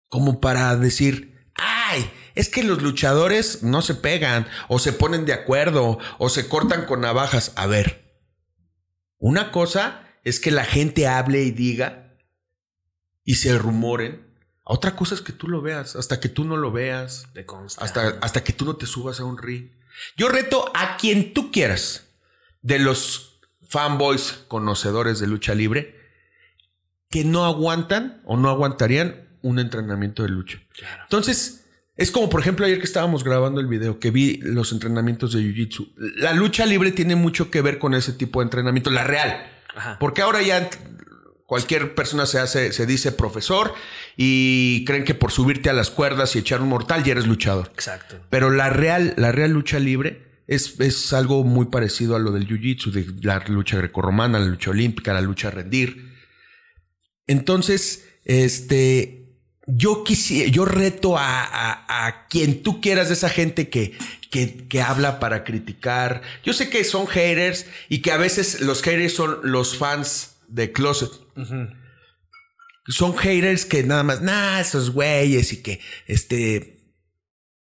como 0.09 0.39
para 0.39 0.75
decir, 0.75 1.51
ay, 1.55 2.07
es 2.35 2.49
que 2.49 2.63
los 2.63 2.81
luchadores 2.81 3.63
no 3.63 3.81
se 3.81 3.95
pegan 3.95 4.47
o 4.67 4.79
se 4.79 4.93
ponen 4.93 5.25
de 5.25 5.33
acuerdo 5.33 5.99
o 6.17 6.29
se 6.29 6.47
cortan 6.47 6.85
con 6.85 7.01
navajas. 7.01 7.53
A 7.55 7.67
ver, 7.67 8.21
una 9.17 9.51
cosa 9.51 10.07
es 10.23 10.39
que 10.39 10.51
la 10.51 10.65
gente 10.65 11.07
hable 11.07 11.43
y 11.43 11.51
diga 11.51 12.15
y 13.23 13.35
se 13.35 13.57
rumoren. 13.57 14.27
Otra 14.63 14.95
cosa 14.95 15.15
es 15.15 15.21
que 15.21 15.33
tú 15.33 15.47
lo 15.47 15.61
veas, 15.61 15.95
hasta 15.95 16.19
que 16.19 16.29
tú 16.29 16.45
no 16.45 16.55
lo 16.55 16.71
veas, 16.71 17.27
Te 17.33 17.45
consta. 17.45 17.83
hasta, 17.83 18.17
hasta 18.21 18.43
que 18.43 18.53
tú 18.53 18.65
no 18.65 18.75
te 18.75 18.85
subas 18.85 19.19
a 19.19 19.25
un 19.25 19.37
ring. 19.37 19.71
Yo 20.15 20.29
reto 20.29 20.71
a 20.73 20.97
quien 20.97 21.33
tú 21.33 21.51
quieras 21.51 22.07
de 22.61 22.79
los 22.79 23.39
fanboys 23.67 24.39
conocedores 24.47 25.19
de 25.19 25.27
lucha 25.27 25.55
libre 25.55 25.99
que 27.09 27.23
no 27.25 27.45
aguantan 27.45 28.21
o 28.25 28.37
no 28.37 28.49
aguantarían 28.49 29.27
un 29.41 29.59
entrenamiento 29.59 30.23
de 30.23 30.29
lucha. 30.29 30.61
Entonces, 31.03 31.60
es 31.97 32.11
como 32.11 32.29
por 32.29 32.41
ejemplo 32.41 32.65
ayer 32.65 32.79
que 32.79 32.85
estábamos 32.85 33.23
grabando 33.23 33.59
el 33.59 33.67
video, 33.67 33.99
que 33.99 34.11
vi 34.11 34.37
los 34.37 34.71
entrenamientos 34.71 35.33
de 35.33 35.41
Jiu-Jitsu. 35.41 35.93
La 36.17 36.33
lucha 36.33 36.65
libre 36.65 36.91
tiene 36.91 37.15
mucho 37.15 37.51
que 37.51 37.61
ver 37.61 37.79
con 37.79 37.93
ese 37.93 38.13
tipo 38.13 38.39
de 38.39 38.45
entrenamiento, 38.45 38.89
la 38.89 39.03
real. 39.03 39.45
Ajá. 39.75 39.97
Porque 39.99 40.21
ahora 40.21 40.41
ya 40.41 40.69
cualquier 41.45 41.95
persona 41.95 42.25
se 42.25 42.39
hace, 42.39 42.71
se 42.71 42.85
dice 42.85 43.11
profesor 43.11 43.73
y 44.15 44.85
creen 44.85 45.03
que 45.03 45.15
por 45.15 45.31
subirte 45.31 45.69
a 45.69 45.73
las 45.73 45.89
cuerdas 45.89 46.35
y 46.35 46.39
echar 46.39 46.61
un 46.61 46.69
mortal 46.69 47.03
ya 47.03 47.11
eres 47.11 47.27
luchador. 47.27 47.69
Exacto. 47.73 48.15
Pero 48.29 48.51
la 48.51 48.69
real, 48.69 49.13
la 49.17 49.33
real 49.33 49.51
lucha 49.51 49.77
libre 49.77 50.43
es, 50.47 50.79
es 50.79 51.11
algo 51.11 51.43
muy 51.43 51.65
parecido 51.65 52.15
a 52.15 52.19
lo 52.19 52.31
del 52.31 52.47
jiu-jitsu, 52.47 52.91
de 52.91 53.05
la 53.21 53.43
lucha 53.47 53.77
grecorromana, 53.77 54.39
la 54.39 54.45
lucha 54.45 54.71
olímpica, 54.71 55.13
la 55.13 55.21
lucha 55.21 55.49
a 55.49 55.51
rendir. 55.51 56.11
Entonces, 57.27 58.07
este, 58.23 59.20
yo 59.77 60.03
quisiera, 60.03 60.49
yo 60.51 60.65
reto 60.65 61.17
a, 61.17 61.43
a- 61.43 62.07
a 62.07 62.27
quien 62.27 62.63
tú 62.63 62.81
quieras 62.81 63.07
de 63.07 63.13
esa 63.13 63.29
gente 63.29 63.69
que, 63.69 63.97
que, 64.29 64.67
que 64.67 64.81
habla 64.81 65.19
para 65.19 65.43
criticar. 65.43 66.21
Yo 66.43 66.53
sé 66.53 66.69
que 66.69 66.83
son 66.83 67.07
haters 67.07 67.65
y 67.89 68.01
que 68.01 68.11
a 68.11 68.17
veces 68.17 68.61
los 68.61 68.81
haters 68.81 69.13
son 69.13 69.39
los 69.43 69.77
fans 69.77 70.37
de 70.47 70.71
Closet. 70.71 71.11
Son 72.87 73.15
haters 73.15 73.65
que 73.65 73.83
nada 73.83 74.03
más, 74.03 74.21
nah, 74.21 74.59
esos 74.59 74.91
güeyes 74.91 75.53
y 75.53 75.61
que, 75.61 75.79
este, 76.07 76.79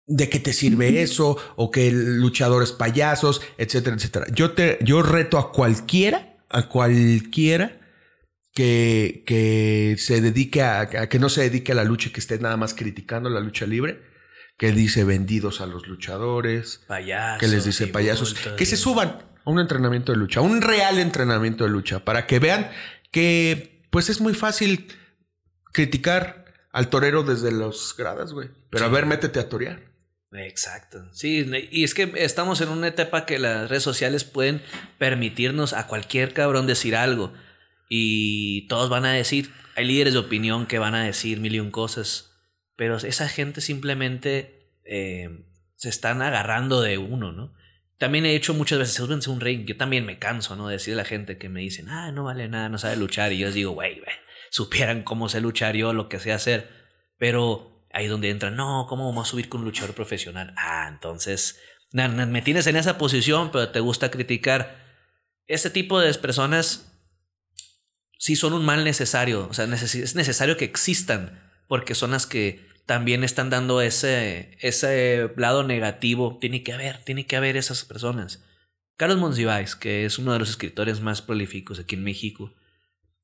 ¿de 0.06 0.28
qué 0.28 0.38
te 0.38 0.52
sirve 0.52 1.02
eso? 1.02 1.36
O 1.56 1.70
que 1.70 1.90
luchadores 1.90 2.72
payasos, 2.72 3.42
etcétera, 3.58 3.96
etcétera. 3.96 4.26
Yo 4.32 4.52
te, 4.52 4.78
yo 4.82 5.02
reto 5.02 5.36
a 5.38 5.52
cualquiera, 5.52 6.38
a 6.48 6.68
cualquiera 6.68 7.79
que, 8.54 9.22
que 9.26 9.96
se 9.98 10.20
dedique 10.20 10.62
a, 10.62 10.80
a 10.80 11.08
que 11.08 11.18
no 11.18 11.28
se 11.28 11.42
dedique 11.42 11.72
a 11.72 11.74
la 11.74 11.84
lucha 11.84 12.08
y 12.08 12.12
que 12.12 12.20
esté 12.20 12.38
nada 12.38 12.56
más 12.56 12.74
criticando 12.74 13.30
la 13.30 13.40
lucha 13.40 13.66
libre, 13.66 14.02
que 14.56 14.72
dice 14.72 15.04
vendidos 15.04 15.60
a 15.60 15.66
los 15.66 15.86
luchadores, 15.86 16.82
Payasos. 16.86 17.40
que 17.40 17.48
les 17.48 17.64
dice 17.64 17.86
payasos, 17.86 18.34
que 18.56 18.66
se 18.66 18.76
suban 18.76 19.22
a 19.44 19.50
un 19.50 19.58
entrenamiento 19.58 20.12
de 20.12 20.18
lucha, 20.18 20.40
a 20.40 20.42
un 20.42 20.60
real 20.60 20.98
entrenamiento 20.98 21.64
de 21.64 21.70
lucha, 21.70 22.04
para 22.04 22.26
que 22.26 22.38
vean 22.38 22.70
que 23.10 23.86
pues 23.90 24.08
es 24.10 24.20
muy 24.20 24.34
fácil 24.34 24.88
criticar 25.72 26.44
al 26.72 26.88
torero 26.88 27.22
desde 27.22 27.52
los 27.52 27.94
gradas, 27.96 28.32
güey. 28.32 28.50
Pero 28.70 28.84
a 28.84 28.88
ver, 28.88 29.06
métete 29.06 29.40
a 29.40 29.48
torear. 29.48 29.90
Exacto. 30.32 31.08
Sí, 31.12 31.50
y 31.72 31.82
es 31.82 31.94
que 31.94 32.12
estamos 32.16 32.60
en 32.60 32.68
una 32.68 32.86
etapa 32.88 33.26
que 33.26 33.38
las 33.38 33.68
redes 33.68 33.82
sociales 33.82 34.22
pueden 34.24 34.62
permitirnos 34.98 35.72
a 35.72 35.86
cualquier 35.88 36.32
cabrón 36.32 36.66
decir 36.68 36.94
algo. 36.94 37.32
Y 37.92 38.68
todos 38.68 38.88
van 38.88 39.04
a 39.04 39.12
decir, 39.12 39.50
hay 39.74 39.84
líderes 39.84 40.12
de 40.12 40.20
opinión 40.20 40.66
que 40.66 40.78
van 40.78 40.94
a 40.94 41.02
decir 41.04 41.40
mil 41.40 41.56
y 41.56 41.58
un 41.60 41.72
cosas. 41.72 42.30
Pero 42.76 42.96
esa 42.96 43.28
gente 43.28 43.60
simplemente 43.60 44.72
eh, 44.84 45.44
se 45.74 45.88
están 45.88 46.22
agarrando 46.22 46.80
de 46.82 46.98
uno, 46.98 47.32
¿no? 47.32 47.52
También 47.98 48.24
he 48.24 48.34
hecho 48.36 48.54
muchas 48.54 48.78
veces, 48.78 48.94
súbense 48.94 49.28
un 49.28 49.40
ring. 49.40 49.66
Yo 49.66 49.76
también 49.76 50.06
me 50.06 50.20
canso, 50.20 50.54
¿no? 50.54 50.68
De 50.68 50.74
decirle 50.74 51.00
a 51.00 51.02
la 51.02 51.08
gente 51.08 51.36
que 51.36 51.48
me 51.48 51.60
dicen, 51.60 51.88
ah, 51.88 52.12
no 52.12 52.22
vale 52.24 52.48
nada, 52.48 52.68
no 52.68 52.78
sabe 52.78 52.96
luchar. 52.96 53.32
Y 53.32 53.38
yo 53.38 53.46
les 53.46 53.54
digo, 53.56 53.72
güey, 53.72 54.00
supieran 54.50 55.02
cómo 55.02 55.28
sé 55.28 55.40
luchar 55.40 55.74
yo, 55.74 55.92
lo 55.92 56.08
que 56.08 56.20
sé 56.20 56.32
hacer. 56.32 56.70
Pero 57.18 57.84
ahí 57.92 58.06
donde 58.06 58.30
entra, 58.30 58.50
no, 58.52 58.86
¿cómo 58.88 59.06
vamos 59.08 59.26
a 59.28 59.30
subir 59.32 59.48
con 59.48 59.60
un 59.62 59.66
luchador 59.66 59.94
profesional? 59.96 60.54
Ah, 60.56 60.88
entonces, 60.88 61.60
na- 61.92 62.06
na- 62.08 62.24
me 62.26 62.40
tienes 62.40 62.68
en 62.68 62.76
esa 62.76 62.96
posición, 62.98 63.50
pero 63.50 63.68
te 63.70 63.80
gusta 63.80 64.12
criticar. 64.12 64.78
Este 65.48 65.68
tipo 65.70 65.98
de 66.00 66.14
personas 66.14 66.89
sí 68.20 68.36
son 68.36 68.52
un 68.52 68.64
mal 68.66 68.84
necesario. 68.84 69.48
O 69.50 69.54
sea, 69.54 69.64
es 69.64 70.14
necesario 70.14 70.58
que 70.58 70.66
existan, 70.66 71.40
porque 71.66 71.94
son 71.94 72.10
las 72.10 72.26
que 72.26 72.68
también 72.84 73.24
están 73.24 73.48
dando 73.48 73.80
ese, 73.80 74.58
ese 74.60 75.30
lado 75.36 75.62
negativo. 75.64 76.36
Tiene 76.40 76.62
que 76.62 76.72
haber, 76.74 76.98
tiene 77.04 77.26
que 77.26 77.36
haber 77.36 77.56
esas 77.56 77.84
personas. 77.84 78.42
Carlos 78.96 79.18
Monsiváis, 79.18 79.74
que 79.74 80.04
es 80.04 80.18
uno 80.18 80.34
de 80.34 80.38
los 80.38 80.50
escritores 80.50 81.00
más 81.00 81.22
prolíficos 81.22 81.78
aquí 81.78 81.94
en 81.94 82.04
México, 82.04 82.52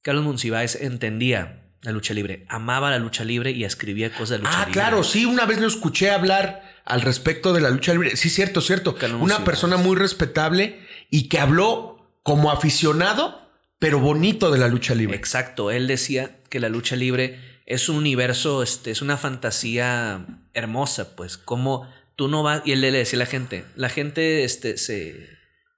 Carlos 0.03 0.25
Monsiváis 0.25 0.75
entendía 0.77 1.63
la 1.83 1.93
lucha 1.93 2.15
libre, 2.15 2.47
amaba 2.49 2.91
la 2.91 2.99
lucha 2.99 3.25
libre 3.25 3.51
y 3.51 3.65
escribía 3.65 4.11
cosas 4.11 4.31
de 4.31 4.39
lucha 4.39 4.51
Ah, 4.55 4.59
libre. 4.61 4.73
claro, 4.73 5.05
sí, 5.05 5.27
una 5.27 5.45
vez 5.45 5.61
lo 5.61 5.67
escuché 5.67 6.11
hablar 6.11 6.63
al 6.87 7.03
respecto 7.03 7.53
de 7.53 7.61
la 7.61 7.69
lucha 7.71 7.93
libre. 7.93 8.17
Sí, 8.17 8.31
cierto, 8.31 8.61
cierto. 8.63 8.95
Carlos 8.95 9.17
Una 9.21 9.35
Monsiváis. 9.35 9.45
persona 9.45 9.77
muy 9.77 9.97
respetable 9.97 10.81
y 11.11 11.29
que 11.29 11.39
habló 11.39 12.19
como 12.23 12.51
aficionado, 12.51 13.46
pero 13.79 13.99
bonito 14.01 14.51
de 14.51 14.59
la 14.59 14.69
lucha 14.69 14.95
libre. 14.95 15.17
Exacto, 15.17 15.71
él 15.71 15.87
decía 15.87 16.41
que 16.49 16.61
la 16.61 16.69
lucha 16.69 16.97
libre 16.97 17.39
es 17.67 17.89
un 17.89 17.97
universo, 17.97 18.63
este, 18.63 18.91
es 18.91 19.03
una 19.03 19.17
fantasía 19.17 20.27
hermosa, 20.55 21.17
pues, 21.17 21.37
como 21.37 21.89
tú 22.15 22.29
no 22.29 22.43
vas, 22.43 22.63
y 22.65 22.73
él 22.73 22.81
le 22.81 22.91
decía 22.93 23.19
a 23.19 23.21
la 23.21 23.27
gente, 23.27 23.65
la 23.75 23.89
gente, 23.89 24.45
este, 24.45 24.79
se, 24.79 25.29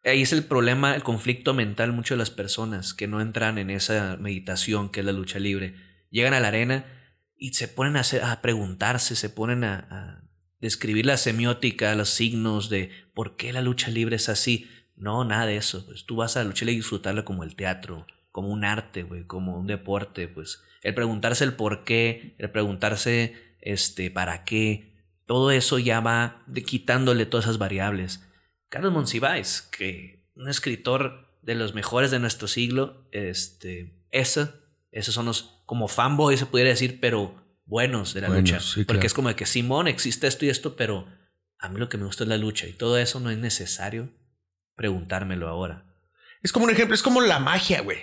ahí 0.05 0.23
es 0.23 0.33
el 0.33 0.45
problema, 0.45 0.95
el 0.95 1.03
conflicto 1.03 1.55
mental, 1.55 1.93
mucho 1.93 2.15
de 2.15 2.19
las 2.19 2.31
personas 2.31 2.95
que 2.95 3.07
no 3.09 3.21
entran 3.21 3.59
en 3.59 3.71
esa 3.71 4.17
meditación 4.21 4.91
que 4.91 5.01
es 5.01 5.07
la 5.07 5.13
lucha 5.13 5.39
libre, 5.39 5.75
llegan 6.11 6.35
a 6.35 6.41
la 6.41 6.49
arena 6.49 6.87
y 7.37 7.55
se 7.55 7.69
ponen 7.69 7.97
a, 7.97 8.01
hacer- 8.01 8.23
a 8.23 8.41
preguntarse, 8.43 9.17
se 9.17 9.31
ponen 9.31 9.65
a, 9.65 9.87
a 9.91 10.29
describir 10.61 11.07
la 11.07 11.17
semiótica, 11.17 11.95
los 11.95 12.11
signos 12.11 12.69
de 12.69 12.91
por 13.15 13.37
qué 13.37 13.53
la 13.53 13.63
lucha 13.63 13.89
libre 13.91 14.17
es 14.17 14.29
así. 14.29 14.69
No, 14.99 15.25
nada 15.25 15.47
de 15.47 15.57
eso. 15.57 15.85
Pues 15.87 16.05
tú 16.05 16.17
vas 16.17 16.37
a 16.37 16.41
la 16.41 16.47
lucha 16.47 16.65
y 16.65 16.75
disfrutarla 16.77 17.25
como 17.25 17.45
el 17.45 17.55
teatro, 17.57 18.07
como 18.33 18.49
un 18.49 18.65
arte, 18.65 19.03
güey, 19.03 19.25
como 19.25 19.59
un 19.59 19.67
deporte, 19.67 20.29
pues. 20.29 20.63
El 20.83 20.95
preguntarse 20.95 21.45
el 21.45 21.55
por 21.55 21.85
qué, 21.85 22.35
el 22.39 22.51
preguntarse 22.51 23.35
este 23.61 24.11
para 24.11 24.45
qué, 24.45 24.95
todo 25.27 25.51
eso 25.51 25.79
ya 25.79 26.01
va 26.01 26.43
de- 26.47 26.63
quitándole 26.63 27.27
todas 27.27 27.47
esas 27.47 27.59
variables. 27.59 28.25
Carlos 28.69 28.93
Monsiváis, 28.93 29.63
que 29.63 30.25
un 30.37 30.49
escritor 30.49 31.39
de 31.43 31.55
los 31.55 31.75
mejores 31.75 32.11
de 32.11 32.19
nuestro 32.19 32.49
siglo, 32.49 33.09
este, 33.13 34.05
ese, 34.11 34.49
esos 34.93 35.15
son 35.15 35.27
los 35.27 35.63
como 35.67 35.89
fanboy 35.89 36.37
se 36.37 36.47
pudiera 36.47 36.71
decir, 36.71 36.99
pero 37.01 37.35
buenos 37.67 38.15
de 38.15 38.23
la 38.23 38.29
lucha, 38.29 38.61
sí, 38.61 38.85
porque 38.85 39.01
claro. 39.01 39.07
es 39.07 39.15
como 39.15 39.29
de 39.29 39.37
que 39.37 39.47
Simón 39.47 39.87
existe 39.89 40.27
esto 40.27 40.47
y 40.47 40.49
esto, 40.49 40.77
pero 40.77 41.07
a 41.59 41.69
mí 41.69 41.79
lo 41.79 41.89
que 41.89 41.99
me 41.99 42.05
gusta 42.05 42.25
es 42.25 42.29
la 42.29 42.39
lucha 42.39 42.67
y 42.67 42.73
todo 42.73 42.97
eso 42.99 43.21
no 43.21 43.31
es 43.31 43.37
necesario 43.39 44.09
preguntármelo 44.79 45.49
ahora. 45.49 45.85
Es 46.41 46.53
como 46.53 46.65
un 46.65 46.71
ejemplo, 46.71 46.95
es 46.95 47.03
como 47.03 47.21
la 47.21 47.41
magia, 47.41 47.83
güey. 47.83 47.99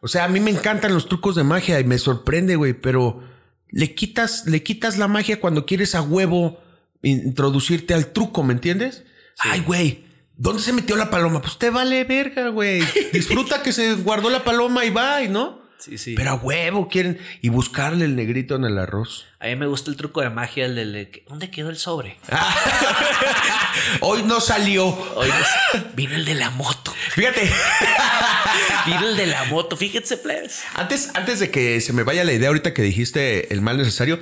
O 0.00 0.08
sea, 0.08 0.24
a 0.24 0.28
mí 0.28 0.40
me 0.40 0.52
encantan 0.52 0.94
los 0.94 1.08
trucos 1.08 1.34
de 1.34 1.42
magia 1.42 1.78
y 1.80 1.84
me 1.84 1.98
sorprende, 1.98 2.56
güey, 2.56 2.72
pero 2.72 3.22
le 3.68 3.94
quitas, 3.94 4.46
le 4.46 4.62
quitas 4.62 4.96
la 4.96 5.08
magia 5.08 5.40
cuando 5.40 5.66
quieres 5.66 5.94
a 5.94 6.02
huevo 6.02 6.60
introducirte 7.02 7.94
al 7.94 8.12
truco, 8.12 8.44
¿me 8.44 8.52
entiendes? 8.52 9.04
Ay, 9.40 9.60
güey, 9.60 10.06
¿dónde 10.36 10.62
se 10.62 10.72
metió 10.72 10.94
la 10.94 11.10
paloma? 11.10 11.42
Pues 11.42 11.58
te 11.58 11.70
vale 11.70 12.04
verga, 12.04 12.48
güey. 12.48 12.80
Disfruta 13.12 13.62
que 13.62 13.72
se 13.72 13.94
guardó 13.96 14.30
la 14.30 14.44
paloma 14.44 14.84
y 14.84 14.90
va, 14.90 15.20
¿no? 15.22 15.61
Sí, 15.84 15.98
sí. 15.98 16.14
Pero 16.14 16.30
a 16.30 16.34
huevo 16.34 16.86
quieren 16.88 17.18
y 17.40 17.48
buscarle 17.48 18.04
el 18.04 18.14
negrito 18.14 18.54
en 18.54 18.64
el 18.64 18.78
arroz. 18.78 19.24
A 19.40 19.46
mí 19.46 19.56
me 19.56 19.66
gusta 19.66 19.90
el 19.90 19.96
truco 19.96 20.20
de 20.20 20.30
magia, 20.30 20.64
el 20.66 20.76
de, 20.76 21.24
¿dónde 21.28 21.50
quedó 21.50 21.70
el 21.70 21.76
sobre? 21.76 22.18
Hoy 24.00 24.22
no 24.22 24.40
salió. 24.40 24.86
Hoy 25.16 25.28
no- 25.28 25.80
vino 25.94 26.14
el 26.14 26.24
de 26.24 26.34
la 26.34 26.50
moto. 26.50 26.94
Fíjate. 27.10 27.42
Mira 28.86 29.00
el 29.00 29.16
de 29.16 29.26
la 29.26 29.44
moto, 29.46 29.76
fíjense, 29.76 30.16
plebes. 30.18 30.62
Antes, 30.74 31.10
antes 31.14 31.40
de 31.40 31.50
que 31.50 31.80
se 31.80 31.92
me 31.92 32.02
vaya 32.04 32.22
la 32.24 32.32
idea 32.32 32.48
ahorita 32.48 32.74
que 32.74 32.82
dijiste 32.82 33.52
el 33.52 33.60
mal 33.60 33.76
necesario. 33.76 34.20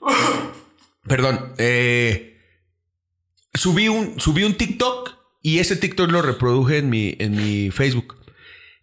Perdón. 1.06 1.54
eh, 1.58 2.40
subí, 3.52 3.88
un, 3.88 4.18
subí 4.20 4.42
un 4.44 4.54
TikTok 4.54 5.10
y 5.42 5.58
ese 5.58 5.76
TikTok 5.76 6.10
lo 6.10 6.22
reproduje 6.22 6.78
en 6.78 6.88
mi, 6.88 7.14
en 7.18 7.36
mi 7.36 7.70
Facebook. 7.70 8.23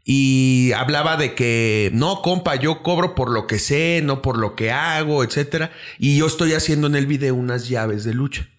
Y 0.04 0.72
hablaba 0.76 1.16
de 1.16 1.36
que 1.36 1.92
no, 1.94 2.22
compa, 2.22 2.56
yo 2.56 2.82
cobro 2.82 3.14
por 3.14 3.30
lo 3.30 3.46
que 3.46 3.60
sé, 3.60 4.02
no 4.04 4.22
por 4.22 4.38
lo 4.38 4.56
que 4.56 4.72
hago, 4.72 5.24
etcétera. 5.24 5.72
Y 6.00 6.18
yo 6.18 6.26
estoy 6.26 6.54
haciendo 6.54 6.88
en 6.88 6.96
el 6.96 7.06
video 7.06 7.36
unas 7.36 7.70
llaves 7.70 8.04
de 8.04 8.14
lucha. 8.14 8.50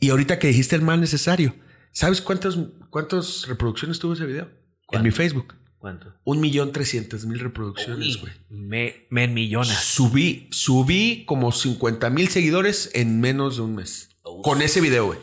Y 0.00 0.10
ahorita 0.10 0.38
que 0.38 0.48
dijiste 0.48 0.76
el 0.76 0.82
mal 0.82 1.00
necesario, 1.00 1.54
¿sabes 1.92 2.20
cuántas, 2.20 2.58
cuántas 2.90 3.46
reproducciones 3.46 3.98
tuvo 3.98 4.14
ese 4.14 4.26
video? 4.26 4.50
En 4.90 5.02
mi 5.02 5.10
Facebook. 5.10 5.54
¿Cuánto? 5.78 6.14
Un 6.24 6.40
millón 6.40 6.72
trescientas 6.72 7.26
mil 7.26 7.38
reproducciones, 7.38 8.18
güey. 8.18 8.32
Me, 8.48 9.06
me 9.10 9.24
en 9.24 9.34
millones. 9.34 9.74
Subí, 9.74 10.48
subí 10.50 11.24
como 11.26 11.52
50 11.52 12.08
mil 12.10 12.28
seguidores 12.28 12.90
en 12.94 13.20
menos 13.20 13.56
de 13.56 13.62
un 13.62 13.74
mes. 13.76 14.08
Con 14.42 14.62
ese 14.62 14.80
video, 14.80 15.06
güey. 15.06 15.18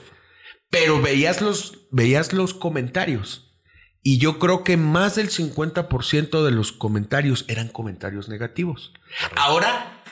Pero 0.70 1.02
veías 1.02 1.42
los, 1.42 1.88
veías 1.92 2.32
los 2.32 2.54
comentarios. 2.54 3.51
Y 4.04 4.18
yo 4.18 4.40
creo 4.40 4.64
que 4.64 4.78
más 4.78 5.16
del 5.16 5.30
50% 5.30 6.44
de 6.44 6.52
los 6.52 6.72
comentarios 6.72 7.46
eran 7.48 7.68
comentarios 7.68 8.30
negativos. 8.30 8.94
Ahora, 9.36 10.04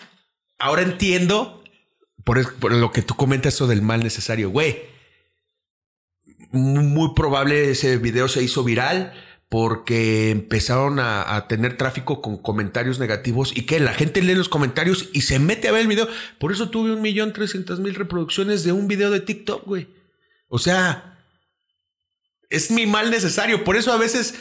ahora 0.59 0.83
entiendo 0.83 1.63
por, 2.23 2.71
lo 2.71 2.91
que 2.91 3.01
tú 3.01 3.15
comentas 3.15 3.55
eso 3.55 3.65
del 3.65 3.81
mal 3.81 4.03
necesario, 4.03 4.51
güey. 4.51 4.83
Muy 6.51 7.13
probable 7.15 7.71
ese 7.71 7.97
video 7.97 8.27
se 8.27 8.43
hizo 8.43 8.63
viral 8.63 9.13
porque 9.49 10.29
empezaron 10.29 10.99
a, 10.99 11.35
a 11.35 11.47
tener 11.47 11.75
tráfico 11.75 12.21
con 12.21 12.37
comentarios 12.37 12.99
negativos 12.99 13.57
y 13.57 13.65
que 13.65 13.79
la 13.79 13.93
gente 13.93 14.21
lee 14.21 14.35
los 14.35 14.49
comentarios 14.49 15.09
y 15.13 15.21
se 15.21 15.39
mete 15.39 15.67
a 15.67 15.71
ver 15.71 15.81
el 15.81 15.87
video. 15.87 16.07
Por 16.37 16.51
eso 16.51 16.69
tuve 16.69 16.93
un 16.93 17.01
millón 17.01 17.33
trescientas 17.33 17.79
mil 17.79 17.95
reproducciones 17.95 18.63
de 18.63 18.71
un 18.71 18.87
video 18.87 19.09
de 19.09 19.21
TikTok, 19.21 19.65
güey. 19.65 19.87
O 20.47 20.59
sea, 20.59 21.18
es 22.49 22.71
mi 22.71 22.85
mal 22.87 23.11
necesario. 23.11 23.63
Por 23.63 23.77
eso 23.77 23.91
a 23.93 23.97
veces 23.97 24.35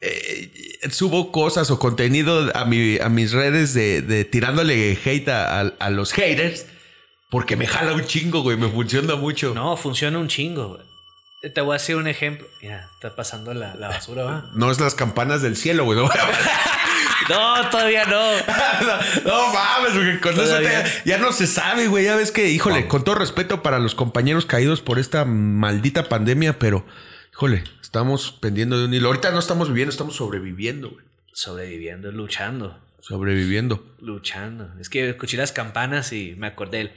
eh, 0.00 0.50
subo 0.90 1.32
cosas 1.32 1.70
o 1.70 1.78
contenido 1.78 2.50
a, 2.54 2.64
mi, 2.64 2.98
a 2.98 3.08
mis 3.08 3.32
redes 3.32 3.74
de, 3.74 4.02
de 4.02 4.24
tirándole 4.24 4.98
hate 5.04 5.28
a, 5.28 5.60
a- 5.60 5.72
a 5.78 5.90
los 5.90 6.12
haters. 6.12 6.66
Porque 7.30 7.56
me 7.56 7.66
jala 7.66 7.94
un 7.94 8.04
chingo, 8.04 8.42
güey. 8.42 8.56
Me 8.56 8.68
funciona 8.68 9.16
mucho. 9.16 9.54
No, 9.54 9.76
funciona 9.76 10.18
un 10.18 10.28
chingo, 10.28 10.68
güey. 10.76 11.52
Te 11.52 11.60
voy 11.60 11.74
a 11.74 11.76
hacer 11.76 11.96
un 11.96 12.06
ejemplo. 12.06 12.46
Mira, 12.62 12.88
está 12.94 13.14
pasando 13.16 13.52
la, 13.52 13.74
la 13.74 13.88
basura, 13.88 14.22
¿va? 14.24 14.50
No 14.54 14.70
es 14.70 14.80
las 14.80 14.94
campanas 14.94 15.42
del 15.42 15.56
cielo, 15.56 15.84
güey. 15.84 15.98
No, 15.98 16.08
No, 17.28 17.68
todavía 17.70 18.04
no. 18.06 18.36
no 19.24 19.52
mames, 19.52 19.94
güey. 19.94 20.20
Con 20.20 20.34
eso 20.40 20.58
te- 20.58 20.84
ya 21.04 21.18
no 21.18 21.32
se 21.32 21.46
sabe, 21.46 21.88
güey. 21.88 22.04
Ya 22.04 22.16
ves 22.16 22.30
que, 22.30 22.48
híjole, 22.50 22.86
con 22.86 23.02
todo 23.04 23.14
respeto 23.16 23.62
para 23.62 23.78
los 23.78 23.94
compañeros 23.94 24.46
caídos 24.46 24.80
por 24.80 24.98
esta 24.98 25.24
maldita 25.24 26.08
pandemia, 26.08 26.58
pero, 26.58 26.86
híjole, 27.34 27.64
estamos 27.82 28.32
pendiendo 28.40 28.78
de 28.78 28.84
un 28.86 28.94
hilo. 28.94 29.08
Ahorita 29.08 29.30
no 29.32 29.38
estamos 29.38 29.68
viviendo, 29.68 29.90
estamos 29.90 30.16
sobreviviendo, 30.16 30.90
güey. 30.90 31.04
Sobreviviendo, 31.32 32.12
luchando. 32.12 32.78
Sobreviviendo. 33.00 33.84
Luchando. 34.00 34.72
Es 34.80 34.88
que 34.88 35.10
escuché 35.10 35.36
las 35.36 35.52
campanas 35.52 36.12
y 36.12 36.34
me 36.38 36.46
acordé 36.46 36.78
del. 36.78 36.90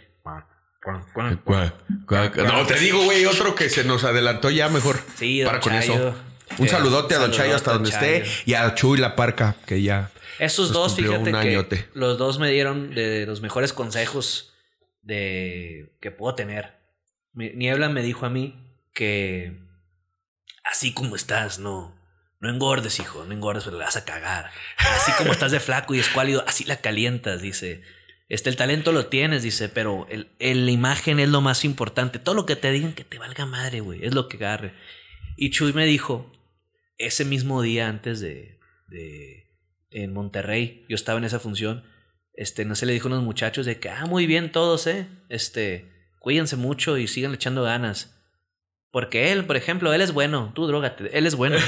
No, 2.46 2.66
te 2.66 2.80
digo, 2.80 3.04
güey, 3.04 3.26
otro 3.26 3.56
que 3.56 3.70
se 3.70 3.84
nos 3.84 4.04
adelantó 4.04 4.50
ya 4.50 4.70
mejor. 4.70 4.98
Sí, 5.16 5.40
don 5.42 5.48
para 5.50 5.60
con 5.60 5.74
Chayo. 5.74 5.94
eso. 5.94 6.16
Un 6.60 6.66
Eh, 6.66 6.70
saludote 6.70 7.16
a 7.16 7.20
Don 7.20 7.32
Chayo 7.32 7.56
hasta 7.56 7.74
donde 7.74 7.90
Don 7.92 8.04
esté. 8.04 8.24
Y 8.46 8.54
a 8.54 8.74
Chuy 8.74 8.98
La 9.00 9.16
Parca, 9.16 9.56
que 9.66 9.82
ya. 9.82 10.12
Esos 10.40 10.72
dos, 10.72 10.96
fíjate 10.96 11.32
que 11.32 11.38
añote. 11.38 11.90
los 11.94 12.18
dos 12.18 12.40
me 12.40 12.50
dieron 12.52 12.94
de 12.94 13.26
los 13.26 13.42
mejores 13.42 13.74
consejos 13.74 14.54
de 15.02 15.92
que 16.00 16.12
puedo 16.12 16.36
tener. 16.36 16.78
Niebla 17.34 17.90
me 17.90 18.02
dijo 18.02 18.26
a 18.26 18.30
mí 18.30 18.56
que 18.94 19.60
así 20.72 20.94
como 20.94 21.16
estás, 21.16 21.60
no, 21.60 21.96
no 22.40 22.50
engordes, 22.50 23.00
hijo, 23.00 23.24
no 23.26 23.34
engordes, 23.34 23.64
pero 23.64 23.78
la 23.78 23.86
vas 23.86 23.98
a 23.98 24.06
cagar. 24.06 24.52
Así 24.78 25.12
como 25.18 25.32
estás 25.32 25.52
de 25.52 25.60
flaco 25.60 25.96
y 25.96 26.00
escuálido, 26.00 26.44
así 26.48 26.64
la 26.66 26.78
calientas, 26.78 27.42
dice. 27.42 27.82
Este, 28.30 28.50
el 28.50 28.58
talento 28.58 28.92
lo 28.92 29.06
tienes, 29.08 29.42
dice, 29.44 29.70
pero 29.70 30.06
el, 30.10 30.30
el- 30.40 30.66
la 30.66 30.72
imagen 30.72 31.20
es 31.20 31.30
lo 31.30 31.40
más 31.42 31.64
importante. 31.64 32.20
Todo 32.20 32.36
lo 32.36 32.46
que 32.46 32.58
te 32.58 32.72
digan 32.72 32.94
que 32.94 33.06
te 33.06 33.18
valga 33.20 33.46
madre, 33.46 33.80
güey, 33.80 34.06
es 34.06 34.14
lo 34.14 34.28
que 34.28 34.36
agarre. 34.38 34.74
Y 35.38 35.52
Chuy 35.52 35.72
me 35.72 35.86
dijo, 35.86 36.30
ese 36.98 37.24
mismo 37.24 37.62
día 37.62 37.88
antes 37.88 38.20
de, 38.20 38.60
de 38.90 39.46
en 39.92 40.12
Monterrey, 40.14 40.86
yo 40.90 40.96
estaba 40.96 41.20
en 41.20 41.24
esa 41.26 41.40
función, 41.40 41.86
este, 42.34 42.66
no 42.66 42.76
se 42.76 42.86
le 42.86 42.92
dijo 42.94 43.08
a 43.08 43.12
unos 43.12 43.24
muchachos 43.24 43.66
de 43.66 43.80
que, 43.80 43.90
ah, 43.90 44.06
muy 44.06 44.28
bien 44.28 44.52
todos, 44.52 44.88
eh, 44.88 45.08
este, 45.30 45.90
cuídense 46.20 46.58
mucho 46.58 46.98
y 46.98 47.08
sigan 47.08 47.34
echando 47.34 47.64
ganas. 47.64 48.17
Porque 48.92 49.32
él, 49.32 49.46
por 49.46 49.58
ejemplo, 49.58 49.94
él 49.94 50.02
es 50.02 50.12
bueno, 50.14 50.52
tú 50.56 50.66
drogate, 50.68 51.16
él 51.18 51.28
es 51.28 51.36
bueno. 51.36 51.58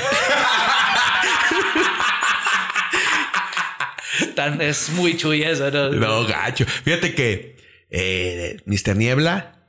Tan, 4.35 4.61
es 4.61 4.89
muy 4.89 5.15
chuy 5.17 5.43
eso, 5.43 5.69
¿no? 5.71 5.89
No, 5.89 6.25
gacho. 6.25 6.65
Fíjate 6.65 7.13
que 7.13 7.57
eh, 7.89 8.57
Mr. 8.65 8.95
Niebla, 8.95 9.65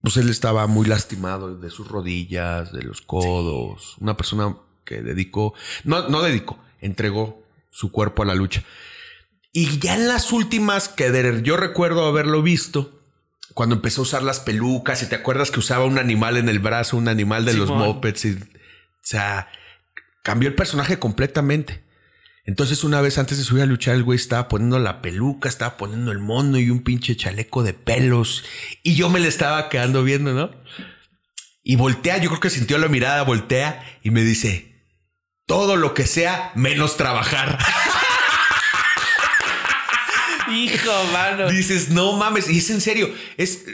pues 0.00 0.16
él 0.16 0.28
estaba 0.30 0.66
muy 0.66 0.86
lastimado 0.86 1.56
de 1.56 1.70
sus 1.70 1.88
rodillas, 1.88 2.72
de 2.72 2.82
los 2.82 3.00
codos. 3.00 3.96
Una 4.00 4.16
persona 4.16 4.56
que 4.84 5.02
dedicó, 5.02 5.54
no, 5.84 6.08
no 6.08 6.22
dedicó, 6.22 6.58
entregó 6.80 7.42
su 7.70 7.90
cuerpo 7.92 8.22
a 8.22 8.26
la 8.26 8.34
lucha. 8.34 8.62
Y 9.52 9.78
ya 9.78 9.94
en 9.94 10.08
las 10.08 10.32
últimas 10.32 10.88
que 10.88 11.10
de- 11.10 11.42
yo 11.42 11.56
recuerdo 11.56 12.06
haberlo 12.06 12.42
visto, 12.42 13.00
cuando 13.54 13.76
empezó 13.76 14.00
a 14.00 14.02
usar 14.02 14.22
las 14.22 14.40
pelucas, 14.40 15.02
y 15.02 15.06
te 15.06 15.14
acuerdas 15.14 15.50
que 15.50 15.60
usaba 15.60 15.84
un 15.84 15.98
animal 15.98 16.36
en 16.36 16.48
el 16.48 16.58
brazo, 16.58 16.96
un 16.96 17.08
animal 17.08 17.44
de 17.44 17.54
los 17.54 17.70
mopeds, 17.70 18.24
y, 18.24 18.32
o 18.32 18.46
sea, 19.02 19.48
cambió 20.22 20.48
el 20.48 20.54
personaje 20.54 20.98
completamente. 20.98 21.84
Entonces, 22.46 22.84
una 22.84 23.00
vez 23.00 23.16
antes 23.16 23.38
de 23.38 23.44
subir 23.44 23.62
a 23.62 23.66
luchar, 23.66 23.94
el 23.94 24.02
güey 24.02 24.16
estaba 24.16 24.48
poniendo 24.48 24.78
la 24.78 25.00
peluca, 25.00 25.48
estaba 25.48 25.78
poniendo 25.78 26.12
el 26.12 26.18
mono 26.18 26.58
y 26.58 26.68
un 26.68 26.82
pinche 26.82 27.16
chaleco 27.16 27.62
de 27.62 27.72
pelos. 27.72 28.44
Y 28.82 28.96
yo 28.96 29.08
me 29.08 29.20
le 29.20 29.28
estaba 29.28 29.70
quedando 29.70 30.02
viendo, 30.02 30.34
¿no? 30.34 30.50
Y 31.62 31.76
voltea, 31.76 32.18
yo 32.18 32.28
creo 32.28 32.40
que 32.40 32.50
sintió 32.50 32.76
la 32.76 32.88
mirada, 32.88 33.22
voltea 33.22 33.82
y 34.02 34.10
me 34.10 34.22
dice: 34.22 34.84
Todo 35.46 35.76
lo 35.76 35.94
que 35.94 36.06
sea 36.06 36.52
menos 36.54 36.98
trabajar. 36.98 37.58
Hijo, 40.52 40.92
mano. 41.12 41.48
Dices, 41.48 41.90
no 41.90 42.12
mames, 42.12 42.48
y 42.48 42.58
es 42.58 42.70
en 42.70 42.80
serio. 42.80 43.10
Es 43.36 43.64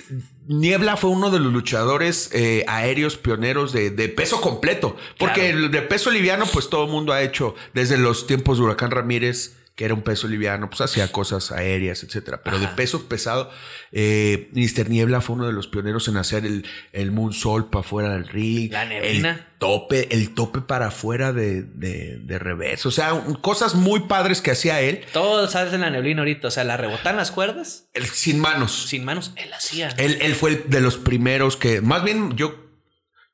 Niebla 0.47 0.97
fue 0.97 1.11
uno 1.11 1.31
de 1.31 1.39
los 1.39 1.53
luchadores 1.53 2.31
eh, 2.33 2.65
aéreos 2.67 3.17
pioneros 3.17 3.73
de, 3.73 3.91
de 3.91 4.09
peso 4.09 4.41
completo. 4.41 4.97
Porque 5.19 5.51
el 5.51 5.71
de 5.71 5.83
peso 5.83 6.11
liviano, 6.11 6.45
pues 6.47 6.69
todo 6.69 6.85
el 6.87 6.91
mundo 6.91 7.13
ha 7.13 7.23
hecho 7.23 7.55
desde 7.73 7.97
los 7.97 8.27
tiempos 8.27 8.59
de 8.59 8.65
Huracán 8.65 8.91
Ramírez, 8.91 9.55
que 9.81 9.87
era 9.87 9.95
un 9.95 10.03
peso 10.03 10.29
liviano, 10.29 10.69
pues 10.69 10.83
hacía 10.83 11.11
cosas 11.11 11.53
aéreas, 11.53 12.03
etcétera. 12.05 12.43
Pero 12.45 12.59
de 12.59 12.69
peso 12.69 13.09
pesado, 13.09 13.51
eh, 13.93 14.51
Mr. 14.53 14.91
Niebla 14.91 15.23
fue 15.23 15.37
uno 15.37 15.47
de 15.47 15.55
los 15.55 15.69
pioneros 15.69 16.07
en 16.09 16.19
hacer 16.19 16.45
el, 16.45 16.67
el 16.93 17.13
moonsault 17.13 17.71
para 17.71 17.81
afuera 17.81 18.13
del 18.13 18.29
ring. 18.29 18.71
La 18.71 18.85
neblina. 18.85 19.31
El 19.31 19.59
tope, 19.59 20.15
el 20.15 20.35
tope 20.35 20.61
para 20.61 20.89
afuera 20.89 21.33
de, 21.33 21.63
de, 21.63 22.19
de 22.19 22.39
revés. 22.39 22.85
O 22.85 22.91
sea, 22.91 23.15
un- 23.15 23.37
cosas 23.37 23.75
muy 23.75 24.01
padres 24.01 24.43
que 24.43 24.51
hacía 24.51 24.83
él. 24.83 25.01
Todo 25.15 25.49
sabes 25.49 25.73
en 25.73 25.81
la 25.81 25.89
neblina 25.89 26.21
ahorita. 26.21 26.49
O 26.49 26.51
sea, 26.51 26.65
la 26.65 26.77
rebotan 26.77 27.17
las 27.17 27.31
cuerdas. 27.31 27.89
el 27.95 28.05
sin 28.05 28.39
manos. 28.39 28.85
Sin 28.87 29.07
manos, 29.07 29.33
él 29.37 29.51
hacía. 29.55 29.89
Él, 29.97 30.19
él 30.21 30.35
fue 30.35 30.51
el 30.51 30.65
de 30.69 30.83
los 30.83 30.99
primeros 30.99 31.57
que, 31.57 31.81
más 31.81 32.05
bien 32.05 32.37
yo, 32.37 32.55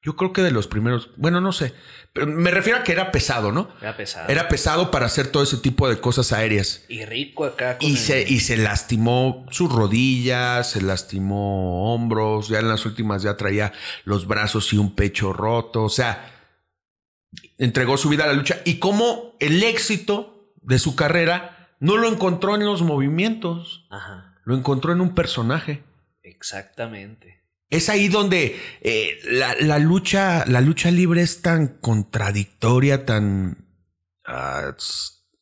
yo 0.01 0.15
creo 0.15 0.33
que 0.33 0.43
de 0.43 0.53
los 0.53 0.69
primeros, 0.69 1.11
bueno, 1.17 1.41
no 1.41 1.51
sé, 1.51 1.73
pero 2.17 2.27
me 2.27 2.51
refiero 2.51 2.79
a 2.79 2.83
que 2.83 2.91
era 2.93 3.13
pesado, 3.13 3.53
¿no? 3.53 3.69
Era 3.81 3.97
pesado. 3.97 4.29
Era 4.29 4.49
pesado 4.49 4.91
para 4.91 5.07
hacer 5.07 5.29
todo 5.29 5.43
ese 5.43 5.59
tipo 5.59 5.89
de 5.89 6.01
cosas 6.01 6.33
aéreas. 6.33 6.85
Y 6.89 7.05
rico 7.05 7.45
acá. 7.45 7.77
con 7.79 7.87
Y 7.87 7.93
el- 7.93 7.97
se, 7.99 8.23
y 8.27 8.41
se 8.41 8.57
lastimó 8.57 9.47
sus 9.51 9.71
rodillas, 9.73 10.71
se 10.71 10.81
lastimó 10.83 11.93
hombros, 11.95 12.49
ya 12.49 12.59
en 12.61 12.69
las 12.69 12.87
últimas 12.87 13.23
ya 13.23 13.37
traía 13.37 13.73
los 14.05 14.27
brazos 14.27 14.73
y 14.73 14.79
un 14.79 14.95
pecho 14.95 15.33
roto, 15.33 15.85
o 15.85 15.89
sea, 15.91 16.33
entregó 17.59 17.97
su 17.97 18.09
vida 18.09 18.25
a 18.25 18.29
la 18.29 18.33
lucha. 18.33 18.61
Y 18.65 18.79
como 18.79 19.35
el 19.41 19.63
éxito 19.63 20.53
de 20.63 20.79
su 20.79 20.97
carrera 20.97 21.71
no 21.79 21.97
lo 21.99 22.09
encontró 22.09 22.55
en 22.55 22.65
los 22.65 22.83
movimientos, 22.83 23.87
Ajá. 23.91 24.35
lo 24.45 24.55
encontró 24.57 24.93
en 24.93 25.01
un 25.03 25.15
personaje. 25.15 25.85
Exactamente. 26.23 27.36
Es 27.69 27.89
ahí 27.89 28.09
donde 28.09 28.57
eh, 28.81 29.19
la, 29.25 29.79
lucha, 29.79 30.45
la 30.47 30.61
lucha 30.61 30.91
libre 30.91 31.23
es 31.23 31.43
tan 31.43 31.79
contradictoria, 31.79 33.05
tan. 33.05 33.67
ah, 34.25 34.77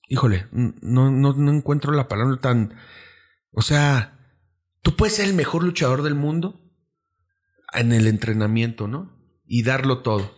híjole, 0.09 0.47
no, 0.51 1.11
no, 1.11 1.35
no 1.35 1.53
encuentro 1.53 1.93
la 1.93 2.09
palabra 2.09 2.39
tan. 2.39 2.75
O 3.51 3.61
sea, 3.61 4.39
tú 4.83 4.97
puedes 4.97 5.17
ser 5.17 5.27
el 5.27 5.35
mejor 5.35 5.65
luchador 5.65 6.03
del 6.03 6.15
mundo 6.15 6.63
en 7.75 7.93
el 7.93 8.07
entrenamiento, 8.07 8.89
¿no? 8.89 9.13
Y 9.45 9.63
darlo 9.63 10.03
todo. 10.03 10.35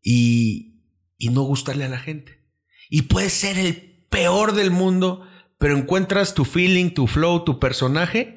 Y, 0.00 0.84
y 1.18 1.30
no 1.30 1.42
gustarle 1.42 1.84
a 1.84 1.88
la 1.88 1.98
gente. 1.98 2.46
Y 2.88 3.02
puedes 3.02 3.32
ser 3.32 3.58
el 3.58 4.06
peor 4.10 4.52
del 4.52 4.70
mundo, 4.70 5.26
pero 5.58 5.76
encuentras 5.76 6.34
tu 6.34 6.44
feeling, 6.44 6.90
tu 6.90 7.08
flow, 7.08 7.44
tu 7.44 7.58
personaje 7.58 8.35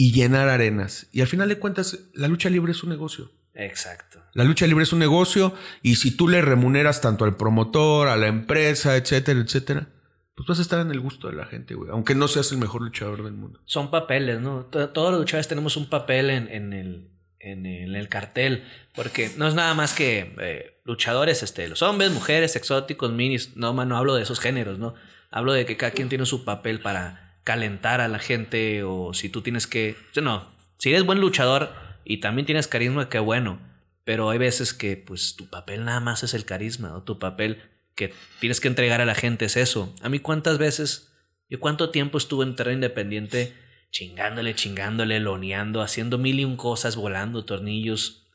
y 0.00 0.12
llenar 0.12 0.48
arenas. 0.48 1.08
Y 1.12 1.20
al 1.20 1.26
final 1.26 1.48
de 1.50 1.58
cuentas, 1.58 1.98
la 2.14 2.26
lucha 2.28 2.48
libre 2.48 2.72
es 2.72 2.82
un 2.82 2.88
negocio. 2.90 3.30
Exacto. 3.54 4.22
La 4.32 4.44
lucha 4.44 4.66
libre 4.66 4.84
es 4.84 4.92
un 4.94 4.98
negocio 5.00 5.52
y 5.82 5.96
si 5.96 6.10
tú 6.16 6.26
le 6.28 6.40
remuneras 6.40 7.00
tanto 7.00 7.24
al 7.26 7.36
promotor, 7.36 8.08
a 8.08 8.16
la 8.16 8.28
empresa, 8.28 8.96
etcétera, 8.96 9.40
etcétera, 9.40 9.88
pues 10.34 10.46
vas 10.48 10.58
a 10.58 10.62
estar 10.62 10.80
en 10.80 10.90
el 10.90 11.00
gusto 11.00 11.28
de 11.28 11.34
la 11.36 11.44
gente, 11.44 11.74
güey. 11.74 11.90
Aunque 11.90 12.14
no 12.14 12.28
seas 12.28 12.50
el 12.52 12.58
mejor 12.58 12.80
luchador 12.80 13.22
del 13.22 13.34
mundo. 13.34 13.60
Son 13.66 13.90
papeles, 13.90 14.40
¿no? 14.40 14.64
To- 14.66 14.88
Todos 14.88 15.10
los 15.10 15.20
luchadores 15.20 15.48
tenemos 15.48 15.76
un 15.76 15.90
papel 15.90 16.30
en, 16.30 16.48
en 16.48 16.72
el, 16.72 17.10
en, 17.40 17.66
el, 17.66 17.90
en 17.90 17.96
el 17.96 18.08
cartel. 18.08 18.64
Porque 18.94 19.30
no 19.36 19.46
es 19.48 19.54
nada 19.54 19.74
más 19.74 19.92
que 19.92 20.34
eh, 20.40 20.80
luchadores, 20.86 21.42
este, 21.42 21.68
los 21.68 21.82
hombres, 21.82 22.10
mujeres, 22.10 22.56
exóticos, 22.56 23.12
minis. 23.12 23.54
No, 23.56 23.74
man, 23.74 23.90
no 23.90 23.98
hablo 23.98 24.14
de 24.14 24.22
esos 24.22 24.40
géneros, 24.40 24.78
¿no? 24.78 24.94
Hablo 25.30 25.52
de 25.52 25.66
que 25.66 25.76
cada 25.76 25.92
quien 25.92 26.08
tiene 26.08 26.24
su 26.24 26.44
papel 26.44 26.80
para 26.80 27.29
calentar 27.44 28.00
a 28.00 28.08
la 28.08 28.18
gente 28.18 28.82
o 28.84 29.14
si 29.14 29.28
tú 29.28 29.42
tienes 29.42 29.66
que... 29.66 29.96
No, 30.22 30.48
si 30.78 30.90
eres 30.90 31.04
buen 31.04 31.20
luchador 31.20 31.72
y 32.04 32.18
también 32.18 32.46
tienes 32.46 32.68
carisma, 32.68 33.08
qué 33.08 33.18
bueno. 33.18 33.58
Pero 34.04 34.30
hay 34.30 34.38
veces 34.38 34.72
que 34.74 34.96
pues 34.96 35.36
tu 35.36 35.48
papel 35.48 35.84
nada 35.84 36.00
más 36.00 36.22
es 36.22 36.34
el 36.34 36.44
carisma 36.44 36.94
o 36.94 37.02
tu 37.02 37.18
papel 37.18 37.62
que 37.94 38.12
tienes 38.40 38.60
que 38.60 38.68
entregar 38.68 39.00
a 39.00 39.04
la 39.04 39.14
gente 39.14 39.44
es 39.44 39.56
eso. 39.56 39.94
A 40.02 40.08
mí 40.08 40.18
cuántas 40.20 40.58
veces, 40.58 41.12
yo 41.48 41.60
cuánto 41.60 41.90
tiempo 41.90 42.18
estuve 42.18 42.44
en 42.44 42.56
terreno 42.56 42.76
independiente 42.76 43.54
chingándole, 43.90 44.54
chingándole, 44.54 45.20
loneando, 45.20 45.82
haciendo 45.82 46.16
mil 46.18 46.40
y 46.40 46.44
un 46.44 46.56
cosas, 46.56 46.96
volando 46.96 47.44
tornillos. 47.44 48.26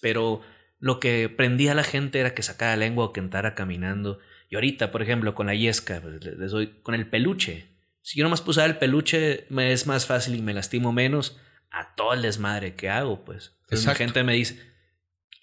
Pero 0.00 0.42
lo 0.78 1.00
que 1.00 1.28
prendía 1.28 1.72
a 1.72 1.74
la 1.76 1.84
gente 1.84 2.20
era 2.20 2.34
que 2.34 2.42
sacara 2.42 2.76
lengua 2.76 3.06
o 3.06 3.12
que 3.12 3.20
entrara 3.20 3.54
caminando. 3.54 4.18
Y 4.50 4.54
ahorita, 4.56 4.90
por 4.90 5.02
ejemplo, 5.02 5.34
con 5.34 5.46
la 5.46 5.54
yesca, 5.54 6.00
pues, 6.00 6.24
le- 6.24 6.36
les 6.36 6.50
doy 6.50 6.68
con 6.82 6.94
el 6.94 7.06
peluche. 7.08 7.66
Si 8.08 8.18
yo 8.18 8.24
nomás 8.24 8.40
puse 8.40 8.64
el 8.64 8.78
peluche, 8.78 9.44
me 9.50 9.70
es 9.70 9.86
más 9.86 10.06
fácil 10.06 10.34
y 10.34 10.40
me 10.40 10.54
lastimo 10.54 10.92
menos 10.92 11.36
a 11.70 11.94
todo 11.94 12.14
el 12.14 12.22
desmadre 12.22 12.74
que 12.74 12.88
hago, 12.88 13.22
pues. 13.22 13.52
La 13.84 13.94
gente 13.94 14.24
me 14.24 14.32
dice, 14.32 14.58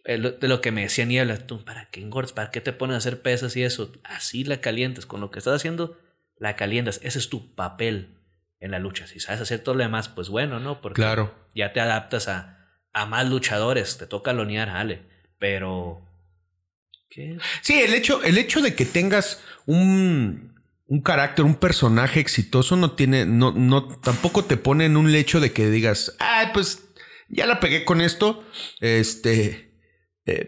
eh, 0.04 0.18
de 0.18 0.48
lo 0.48 0.62
que 0.62 0.72
me 0.72 0.82
decía 0.82 1.06
Niebla, 1.06 1.46
tú, 1.46 1.64
¿para 1.64 1.92
qué 1.92 2.02
engordas? 2.02 2.34
¿Para 2.34 2.50
qué 2.50 2.62
te 2.62 2.74
pones 2.74 2.96
a 2.96 2.98
hacer 2.98 3.22
pesas 3.22 3.56
y 3.56 3.62
eso? 3.62 3.92
Así 4.04 4.44
la 4.46 4.62
calientas. 4.62 5.06
Con 5.06 5.22
lo 5.22 5.30
que 5.30 5.38
estás 5.38 5.54
haciendo, 5.54 5.96
la 6.40 6.56
calientas. 6.56 7.00
Ese 7.04 7.20
es 7.20 7.30
tu 7.30 7.54
papel 7.54 8.18
en 8.60 8.72
la 8.72 8.80
lucha. 8.80 9.06
Si 9.06 9.20
sabes 9.20 9.42
hacer 9.42 9.60
todo 9.60 9.76
lo 9.76 9.84
demás, 9.84 10.10
pues 10.10 10.30
bueno, 10.30 10.60
¿no? 10.60 10.82
Porque 10.82 11.04
Claro. 11.04 11.36
ya 11.54 11.72
te 11.72 11.82
adaptas 11.82 12.28
a, 12.28 12.66
a 12.94 13.06
más 13.06 13.30
luchadores. 13.30 14.00
Te 14.00 14.08
toca 14.08 14.34
lonear, 14.34 14.70
Ale. 14.70 15.04
Pero. 15.38 16.02
¿Qué? 17.12 17.38
Sí, 17.62 17.80
el 17.80 17.94
hecho, 17.94 18.24
el 18.24 18.40
hecho 18.40 18.64
de 18.64 18.74
que 18.74 18.86
tengas 18.86 19.44
un, 19.68 20.55
un 20.88 21.02
carácter, 21.02 21.46
un 21.46 21.56
personaje 21.56 22.20
exitoso 22.20 22.76
no 22.76 22.92
tiene, 22.92 23.26
no, 23.26 23.52
no, 23.52 23.88
tampoco 23.88 24.44
te 24.44 24.58
pone 24.58 24.86
en 24.86 24.98
un 24.98 25.12
lecho 25.12 25.40
de 25.40 25.52
que 25.52 25.70
digas, 25.70 26.16
ay, 26.20 26.48
pues 26.54 26.84
ya 27.28 27.48
la 27.48 27.60
pegué 27.60 27.86
con 27.86 28.02
esto, 28.02 28.44
este, 28.82 29.74
eh, 30.28 30.48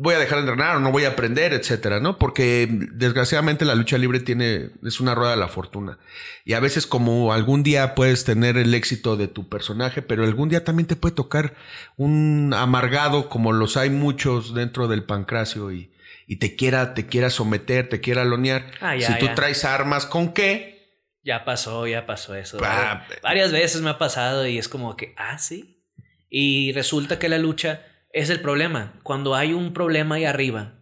voy 0.00 0.14
a 0.14 0.18
dejar 0.18 0.38
de 0.38 0.50
entrenar 0.50 0.76
o 0.76 0.80
no 0.80 0.90
voy 0.90 1.04
a 1.04 1.10
aprender, 1.10 1.52
etcétera, 1.52 2.00
¿no? 2.00 2.18
Porque 2.18 2.68
desgraciadamente 2.92 3.64
la 3.64 3.76
lucha 3.76 3.96
libre 3.96 4.18
tiene, 4.18 4.70
es 4.82 4.98
una 4.98 5.14
rueda 5.14 5.32
de 5.32 5.36
la 5.36 5.48
fortuna. 5.48 5.98
Y 6.44 6.54
a 6.54 6.60
veces 6.60 6.88
como 6.88 7.32
algún 7.32 7.62
día 7.62 7.94
puedes 7.94 8.24
tener 8.24 8.56
el 8.56 8.74
éxito 8.74 9.16
de 9.16 9.28
tu 9.28 9.48
personaje, 9.48 10.02
pero 10.02 10.24
algún 10.24 10.48
día 10.48 10.64
también 10.64 10.88
te 10.88 10.96
puede 10.96 11.14
tocar 11.14 11.54
un 11.96 12.52
amargado 12.54 13.28
como 13.28 13.52
los 13.52 13.76
hay 13.76 13.90
muchos 13.90 14.52
dentro 14.52 14.88
del 14.88 15.04
pancracio 15.04 15.70
y, 15.70 15.90
y 16.30 16.36
te 16.36 16.56
quiera, 16.56 16.92
te 16.92 17.06
quiera 17.06 17.30
someter, 17.30 17.88
te 17.88 18.02
quiera 18.02 18.22
lonear. 18.22 18.70
Ah, 18.82 18.94
ya, 18.94 19.06
si 19.08 19.18
tú 19.18 19.26
ya. 19.26 19.34
traes 19.34 19.64
armas, 19.64 20.04
¿con 20.04 20.34
qué? 20.34 20.78
Ya 21.24 21.46
pasó, 21.46 21.86
ya 21.86 22.04
pasó 22.04 22.34
eso. 22.34 22.58
Ah, 22.62 23.06
Varias 23.22 23.50
veces 23.50 23.80
me 23.80 23.88
ha 23.88 23.96
pasado 23.98 24.46
y 24.46 24.58
es 24.58 24.68
como 24.68 24.94
que, 24.94 25.14
ah, 25.16 25.38
sí. 25.38 25.82
Y 26.28 26.72
resulta 26.72 27.18
que 27.18 27.30
la 27.30 27.38
lucha 27.38 27.82
es 28.12 28.28
el 28.28 28.40
problema. 28.40 29.00
Cuando 29.02 29.34
hay 29.34 29.54
un 29.54 29.72
problema 29.72 30.16
ahí 30.16 30.26
arriba, 30.26 30.74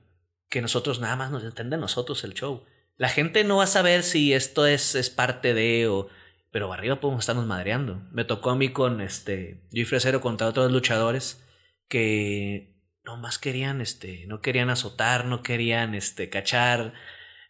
que 0.49 0.61
nosotros 0.61 0.99
nada 0.99 1.15
más 1.15 1.31
nos 1.31 1.45
entiende 1.45 1.77
nosotros 1.77 2.25
el 2.25 2.35
show. 2.35 2.65
La 2.97 3.09
gente 3.09 3.45
no 3.45 3.59
va 3.59 3.65
a 3.65 3.69
saber 3.69 4.03
si 4.03 4.35
esto 4.35 4.67
es, 4.67 4.97
es 4.97 5.11
parte 5.11 5.55
de 5.55 5.87
o. 5.87 6.09
Pero 6.51 6.73
arriba 6.73 6.99
podemos 6.99 7.23
estarnos 7.23 7.47
madreando. 7.47 8.03
Me 8.11 8.25
tocó 8.25 8.51
a 8.51 8.57
mí 8.57 8.71
con 8.71 9.01
este. 9.01 9.63
Yo 9.71 9.83
y 9.83 9.85
Fresero 9.85 10.21
contra 10.21 10.49
otros 10.49 10.73
luchadores 10.73 11.41
que 11.89 12.76
nomás 13.07 13.39
querían, 13.39 13.81
este, 13.81 14.27
no 14.27 14.43
querían 14.43 14.69
azotar, 14.69 15.25
no 15.25 15.43
querían, 15.43 15.95
este, 15.95 16.29
cachar. 16.29 16.93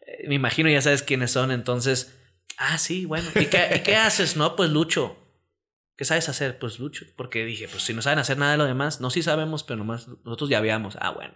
Eh, 0.07 0.29
me 0.29 0.35
imagino 0.35 0.71
ya 0.71 0.83
sabes 0.83 1.03
quiénes 1.03 1.33
son, 1.33 1.51
entonces. 1.51 2.16
Ah, 2.59 2.79
sí, 2.79 3.07
bueno. 3.07 3.29
¿Y 3.35 3.47
qué, 3.47 3.71
y 3.77 3.81
qué 3.81 3.97
haces? 3.97 4.37
No, 4.37 4.55
pues 4.55 4.71
lucho. 4.71 5.16
¿Qué 5.97 6.05
sabes 6.05 6.29
hacer? 6.29 6.59
Pues 6.59 6.79
lucho. 6.79 7.07
Porque 7.16 7.45
dije, 7.45 7.69
pues 7.69 7.83
si 7.83 7.95
no 7.95 8.03
saben 8.03 8.19
hacer 8.19 8.37
nada 8.37 8.53
de 8.53 8.59
lo 8.59 8.66
demás, 8.66 9.01
no, 9.01 9.11
sí 9.11 9.23
sabemos, 9.23 9.64
pero 9.64 9.79
nomás 9.79 10.09
nosotros 10.25 10.51
ya 10.51 10.59
habíamos. 10.59 10.97
Ah, 11.01 11.11
bueno. 11.11 11.35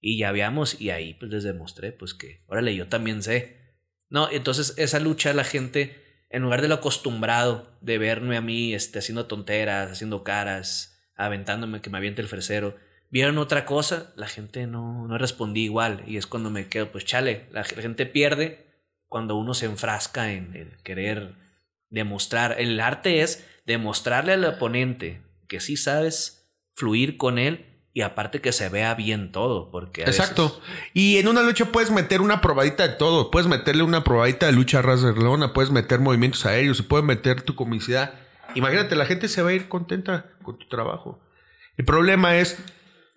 Y 0.00 0.18
ya 0.18 0.28
habíamos, 0.28 0.80
y 0.80 0.90
ahí 0.90 1.14
pues 1.14 1.32
les 1.32 1.42
demostré, 1.42 1.90
pues 1.90 2.14
que, 2.14 2.44
órale, 2.46 2.76
yo 2.76 2.86
también 2.86 3.22
sé. 3.22 3.80
No, 4.08 4.30
entonces 4.30 4.74
esa 4.76 5.00
lucha 5.00 5.32
la 5.32 5.42
gente, 5.42 6.24
en 6.30 6.42
lugar 6.42 6.62
de 6.62 6.68
lo 6.68 6.76
acostumbrado 6.76 7.76
de 7.80 7.98
verme 7.98 8.36
a 8.36 8.40
mí 8.40 8.74
este, 8.74 9.00
haciendo 9.00 9.26
tonteras, 9.26 9.90
haciendo 9.90 10.22
caras, 10.22 11.00
aventándome 11.16 11.80
que 11.80 11.90
me 11.90 11.98
aviente 11.98 12.22
el 12.22 12.28
fresero, 12.28 12.76
vieron 13.10 13.38
otra 13.38 13.64
cosa, 13.64 14.12
la 14.16 14.26
gente 14.26 14.66
no, 14.66 15.06
no 15.06 15.18
respondí 15.18 15.64
igual. 15.64 16.02
Y 16.06 16.16
es 16.16 16.26
cuando 16.26 16.50
me 16.50 16.68
quedo, 16.68 16.90
pues 16.90 17.04
chale, 17.04 17.46
la, 17.50 17.64
gente 17.64 18.06
pierde 18.06 18.66
cuando 19.06 19.36
uno 19.36 19.54
se 19.54 19.66
enfrasca 19.66 20.32
en, 20.32 20.76
querer 20.82 21.34
demostrar. 21.90 22.56
El 22.58 22.80
arte 22.80 23.22
es 23.22 23.46
demostrarle 23.66 24.32
al 24.32 24.44
oponente 24.44 25.22
que 25.48 25.60
sí 25.60 25.76
sabes 25.76 26.50
fluir 26.74 27.16
con 27.16 27.38
él 27.38 27.64
y 27.94 28.02
aparte 28.02 28.40
que 28.40 28.52
se 28.52 28.68
vea 28.68 28.94
bien 28.94 29.32
todo, 29.32 29.70
porque 29.70 30.04
a 30.04 30.06
Exacto. 30.06 30.60
Y 30.92 31.16
en 31.16 31.26
una 31.26 31.42
lucha 31.42 31.72
puedes 31.72 31.90
meter 31.90 32.20
una 32.20 32.40
probadita 32.40 32.86
de 32.86 32.94
todo. 32.94 33.30
Puedes 33.30 33.48
meterle 33.48 33.82
una 33.82 34.04
probadita 34.04 34.46
de 34.46 34.52
lucha 34.52 34.82
ras 34.82 35.02
de 35.02 35.12
lona, 35.14 35.52
puedes 35.52 35.70
meter 35.70 35.98
movimientos 35.98 36.46
aéreos, 36.46 36.82
puedes 36.82 37.04
meter 37.04 37.42
tu 37.42 37.56
comicidad. 37.56 38.14
Imagínate, 38.54 38.94
la 38.94 39.06
gente 39.06 39.28
se 39.28 39.42
va 39.42 39.50
a 39.50 39.52
ir 39.52 39.68
contenta 39.68 40.26
con 40.42 40.58
tu 40.58 40.68
trabajo. 40.68 41.20
El 41.76 41.84
problema 41.84 42.36
es. 42.36 42.58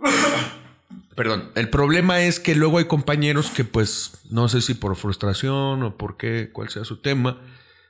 Perdón. 1.15 1.51
El 1.55 1.69
problema 1.69 2.21
es 2.21 2.39
que 2.39 2.55
luego 2.55 2.77
hay 2.77 2.85
compañeros 2.85 3.51
que, 3.51 3.63
pues, 3.63 4.21
no 4.29 4.49
sé 4.49 4.61
si 4.61 4.73
por 4.73 4.95
frustración 4.95 5.83
o 5.83 5.97
por 5.97 6.17
qué, 6.17 6.49
cuál 6.51 6.69
sea 6.69 6.85
su 6.85 7.01
tema, 7.01 7.41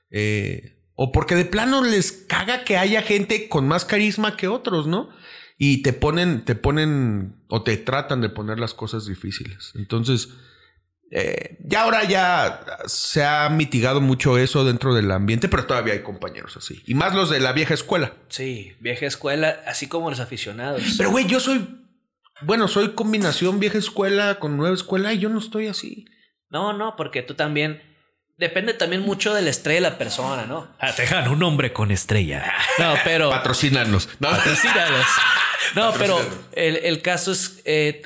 eh, 0.09 0.77
o 0.95 1.11
porque 1.11 1.35
de 1.35 1.45
plano 1.45 1.83
les 1.83 2.11
caga 2.11 2.63
que 2.63 2.77
haya 2.77 3.01
gente 3.01 3.47
con 3.47 3.67
más 3.67 3.85
carisma 3.85 4.37
que 4.37 4.47
otros, 4.47 4.87
¿no? 4.87 5.09
Y 5.57 5.83
te 5.83 5.93
ponen, 5.93 6.43
te 6.43 6.55
ponen 6.55 7.43
o 7.47 7.63
te 7.63 7.77
tratan 7.77 8.21
de 8.21 8.29
poner 8.29 8.59
las 8.59 8.73
cosas 8.73 9.05
difíciles. 9.05 9.71
Entonces, 9.75 10.29
eh, 11.13 11.57
ya 11.59 11.83
ahora 11.83 12.05
ya 12.05 12.65
se 12.85 13.23
ha 13.23 13.49
mitigado 13.49 13.99
mucho 13.99 14.37
eso 14.37 14.63
dentro 14.63 14.95
del 14.95 15.11
ambiente, 15.11 15.49
pero 15.49 15.65
todavía 15.65 15.93
hay 15.93 16.03
compañeros 16.03 16.55
así. 16.55 16.81
Y 16.87 16.95
más 16.95 17.13
los 17.13 17.29
de 17.29 17.41
la 17.41 17.51
vieja 17.51 17.73
escuela. 17.73 18.13
Sí, 18.29 18.73
vieja 18.79 19.05
escuela, 19.05 19.59
así 19.67 19.87
como 19.87 20.09
los 20.09 20.21
aficionados. 20.21 20.81
Pero, 20.97 21.11
güey, 21.11 21.27
yo 21.27 21.39
soy. 21.39 21.80
Bueno, 22.41 22.67
soy 22.67 22.93
combinación 22.93 23.59
vieja 23.59 23.77
escuela 23.77 24.39
con 24.39 24.57
nueva 24.57 24.75
escuela 24.75 25.13
y 25.13 25.19
yo 25.19 25.29
no 25.29 25.39
estoy 25.39 25.67
así. 25.67 26.05
No, 26.49 26.73
no, 26.73 26.95
porque 26.95 27.21
tú 27.21 27.33
también. 27.35 27.81
Depende 28.37 28.73
también 28.73 29.03
mucho 29.03 29.33
de 29.35 29.43
la 29.43 29.51
estrella 29.51 29.75
de 29.81 29.91
la 29.91 29.97
persona, 29.99 30.45
¿no? 30.47 30.67
Ah, 30.79 30.93
te 30.95 31.05
gano 31.05 31.31
un 31.33 31.43
hombre 31.43 31.73
con 31.73 31.91
estrella. 31.91 32.51
No, 32.79 32.95
pero. 33.03 33.29
Patrocínarnos. 33.29 34.09
No, 34.19 34.29
Patrocínanos. 34.31 35.05
No, 35.75 35.93
pero 35.93 36.19
el, 36.53 36.77
el 36.77 37.01
caso 37.01 37.31
es. 37.31 37.61
eh, 37.65 38.01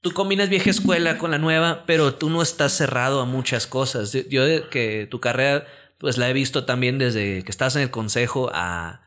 tú 0.00 0.12
combinas 0.12 0.48
vieja 0.48 0.70
escuela 0.70 1.18
con 1.18 1.30
la 1.30 1.38
nueva, 1.38 1.84
pero 1.86 2.14
tú 2.14 2.30
no 2.30 2.42
estás 2.42 2.72
cerrado 2.72 3.20
a 3.20 3.26
muchas 3.26 3.66
cosas. 3.66 4.12
Yo, 4.12 4.68
que 4.70 5.06
tu 5.10 5.20
carrera, 5.20 5.66
pues 5.98 6.16
la 6.18 6.28
he 6.28 6.32
visto 6.32 6.64
también 6.64 6.98
desde 6.98 7.42
que 7.44 7.50
estás 7.50 7.76
en 7.76 7.82
el 7.82 7.90
consejo 7.90 8.50
a 8.52 9.02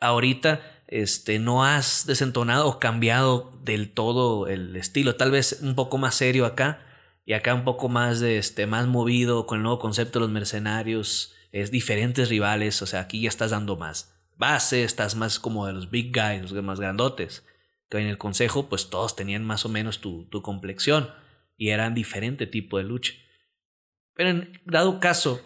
ahorita. 0.00 0.60
Este, 0.86 1.38
no 1.38 1.64
has 1.64 2.06
desentonado 2.06 2.68
o 2.68 2.78
cambiado 2.78 3.58
del 3.62 3.90
todo 3.90 4.48
el 4.48 4.76
estilo. 4.76 5.16
Tal 5.16 5.30
vez 5.30 5.60
un 5.62 5.74
poco 5.74 5.98
más 5.98 6.14
serio 6.14 6.46
acá. 6.46 6.80
Y 7.26 7.32
acá 7.32 7.54
un 7.54 7.64
poco 7.64 7.88
más 7.88 8.20
de 8.20 8.36
este, 8.36 8.66
más 8.66 8.86
movido 8.86 9.46
con 9.46 9.58
el 9.58 9.62
nuevo 9.62 9.78
concepto 9.78 10.18
de 10.18 10.24
los 10.24 10.32
mercenarios. 10.32 11.34
Es 11.52 11.70
diferentes 11.70 12.28
rivales. 12.28 12.82
O 12.82 12.86
sea, 12.86 13.00
aquí 13.00 13.22
ya 13.22 13.28
estás 13.28 13.50
dando 13.50 13.76
más 13.76 14.14
base, 14.36 14.84
estás 14.84 15.14
más 15.14 15.38
como 15.38 15.66
de 15.66 15.72
los 15.72 15.90
big 15.90 16.12
guys, 16.14 16.50
los 16.50 16.64
más 16.64 16.80
grandotes. 16.80 17.46
Que 17.88 17.98
en 17.98 18.06
el 18.06 18.18
consejo, 18.18 18.68
pues 18.68 18.90
todos 18.90 19.16
tenían 19.16 19.44
más 19.44 19.64
o 19.64 19.68
menos 19.68 20.00
tu, 20.00 20.26
tu 20.26 20.42
complexión. 20.42 21.10
Y 21.56 21.70
eran 21.70 21.94
diferente 21.94 22.46
tipo 22.46 22.78
de 22.78 22.84
lucha. 22.84 23.14
Pero 24.14 24.30
en 24.30 24.60
dado 24.64 25.00
caso, 25.00 25.40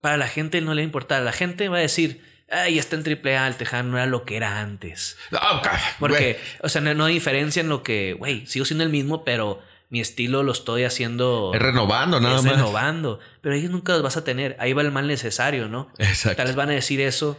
para 0.00 0.16
la 0.16 0.28
gente 0.28 0.60
no 0.60 0.74
le 0.74 0.82
va 0.82 0.84
a 0.84 0.84
importar. 0.84 1.22
La 1.22 1.32
gente 1.32 1.68
va 1.68 1.78
a 1.78 1.80
decir, 1.80 2.22
ay, 2.50 2.78
está 2.78 2.96
en 2.96 3.04
triple 3.04 3.36
A, 3.36 3.46
el 3.46 3.56
Tejano 3.56 3.92
no 3.92 3.96
era 3.98 4.06
lo 4.06 4.24
que 4.24 4.36
era 4.36 4.60
antes. 4.60 5.16
Ah, 5.32 5.62
Porque, 5.98 6.38
o 6.62 6.68
sea, 6.68 6.80
no, 6.80 6.94
no 6.94 7.06
hay 7.06 7.14
diferencia 7.14 7.60
en 7.60 7.68
lo 7.68 7.82
que, 7.82 8.14
güey, 8.14 8.46
sigo 8.46 8.64
siendo 8.64 8.84
el 8.84 8.90
mismo, 8.90 9.24
pero 9.24 9.62
mi 9.90 10.00
estilo 10.00 10.42
lo 10.42 10.52
estoy 10.52 10.84
haciendo. 10.84 11.52
Es 11.54 11.62
renovando, 11.62 12.20
nada 12.20 12.36
es 12.36 12.44
más. 12.44 12.54
renovando. 12.54 13.20
Pero 13.40 13.54
ellos 13.54 13.70
nunca 13.70 13.92
los 13.92 14.02
vas 14.02 14.16
a 14.16 14.24
tener. 14.24 14.56
Ahí 14.58 14.72
va 14.72 14.82
el 14.82 14.90
mal 14.90 15.06
necesario, 15.06 15.68
¿no? 15.68 15.90
Exacto. 15.98 16.36
Tal 16.36 16.46
vez 16.48 16.56
van 16.56 16.70
a 16.70 16.74
decir 16.74 17.00
eso. 17.00 17.38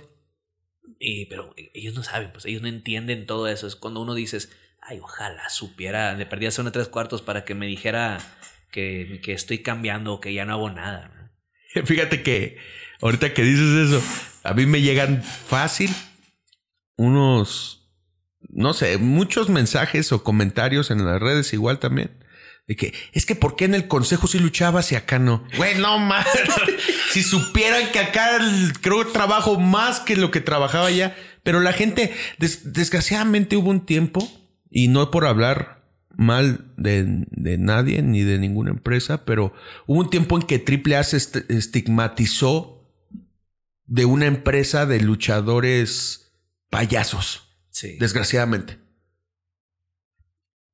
Y, 1.00 1.26
pero 1.26 1.54
ellos 1.74 1.94
no 1.94 2.04
saben, 2.04 2.32
pues 2.32 2.46
ellos 2.46 2.62
no 2.62 2.68
entienden 2.68 3.26
todo 3.26 3.48
eso. 3.48 3.68
Es 3.68 3.76
cuando 3.76 4.00
uno 4.00 4.14
dices, 4.14 4.52
ay, 4.82 5.00
ojalá 5.02 5.50
supiera, 5.50 6.14
le 6.14 6.26
perdí 6.26 6.46
hace 6.46 6.62
una 6.62 6.72
tres 6.72 6.88
cuartos 6.88 7.22
para 7.22 7.44
que 7.44 7.56
me 7.56 7.66
dijera 7.66 8.20
que, 8.72 9.20
que 9.24 9.34
estoy 9.34 9.60
cambiando 9.60 10.14
o 10.14 10.22
que 10.22 10.34
ya 10.34 10.46
no 10.46 10.54
hago 10.54 10.70
nada. 10.70 11.12
¿no? 11.76 11.86
Fíjate 11.86 12.24
que 12.24 12.58
ahorita 13.02 13.34
que 13.34 13.44
dices 13.44 13.90
eso, 13.90 14.02
a 14.46 14.54
mí 14.54 14.66
me 14.66 14.82
llegan 14.82 15.24
fácil 15.24 15.94
unos, 16.98 17.90
no 18.50 18.74
sé, 18.74 18.98
muchos 18.98 19.50
mensajes 19.50 20.12
o 20.12 20.24
comentarios 20.24 20.92
en 20.92 21.06
las 21.06 21.20
redes 21.20 21.54
igual 21.54 21.80
también. 21.80 22.12
De 22.68 22.76
que 22.76 22.94
es 23.14 23.28
que 23.28 23.36
¿por 23.36 23.56
qué 23.56 23.66
en 23.66 23.76
el 23.76 23.88
consejo 23.88 24.26
sí 24.26 24.40
luchabas 24.40 24.92
y 24.92 24.96
acá 24.96 25.20
no? 25.20 25.44
Güey, 25.58 25.76
no 25.78 26.00
más. 26.00 26.26
si 27.12 27.22
supieran 27.22 27.92
que 27.92 28.00
acá 28.00 28.40
creo 28.82 29.06
que 29.06 29.12
trabajo 29.12 29.60
más 29.60 30.00
que 30.00 30.16
lo 30.16 30.32
que 30.32 30.42
trabajaba 30.42 30.88
allá. 30.88 31.16
Pero 31.44 31.60
la 31.60 31.74
gente, 31.74 32.12
des- 32.40 32.74
desgraciadamente 32.74 33.56
hubo 33.56 33.70
un 33.70 33.86
tiempo, 33.86 34.28
y 34.72 34.88
no 34.88 35.12
por 35.12 35.26
hablar 35.28 35.84
mal 36.18 36.74
de, 36.76 37.04
de 37.30 37.58
nadie 37.60 38.02
ni 38.02 38.22
de 38.24 38.40
ninguna 38.40 38.72
empresa, 38.72 39.26
pero 39.26 39.54
hubo 39.86 40.00
un 40.00 40.10
tiempo 40.10 40.36
en 40.38 40.42
que 40.48 40.56
AAA 40.66 41.04
se 41.04 41.18
est- 41.18 41.52
estigmatizó 41.52 42.75
de 43.86 44.06
una 44.06 44.26
empresa 44.26 44.86
de 44.86 45.00
luchadores 45.02 46.32
payasos. 46.70 47.48
Sí. 47.70 47.98
Desgraciadamente. 48.00 48.80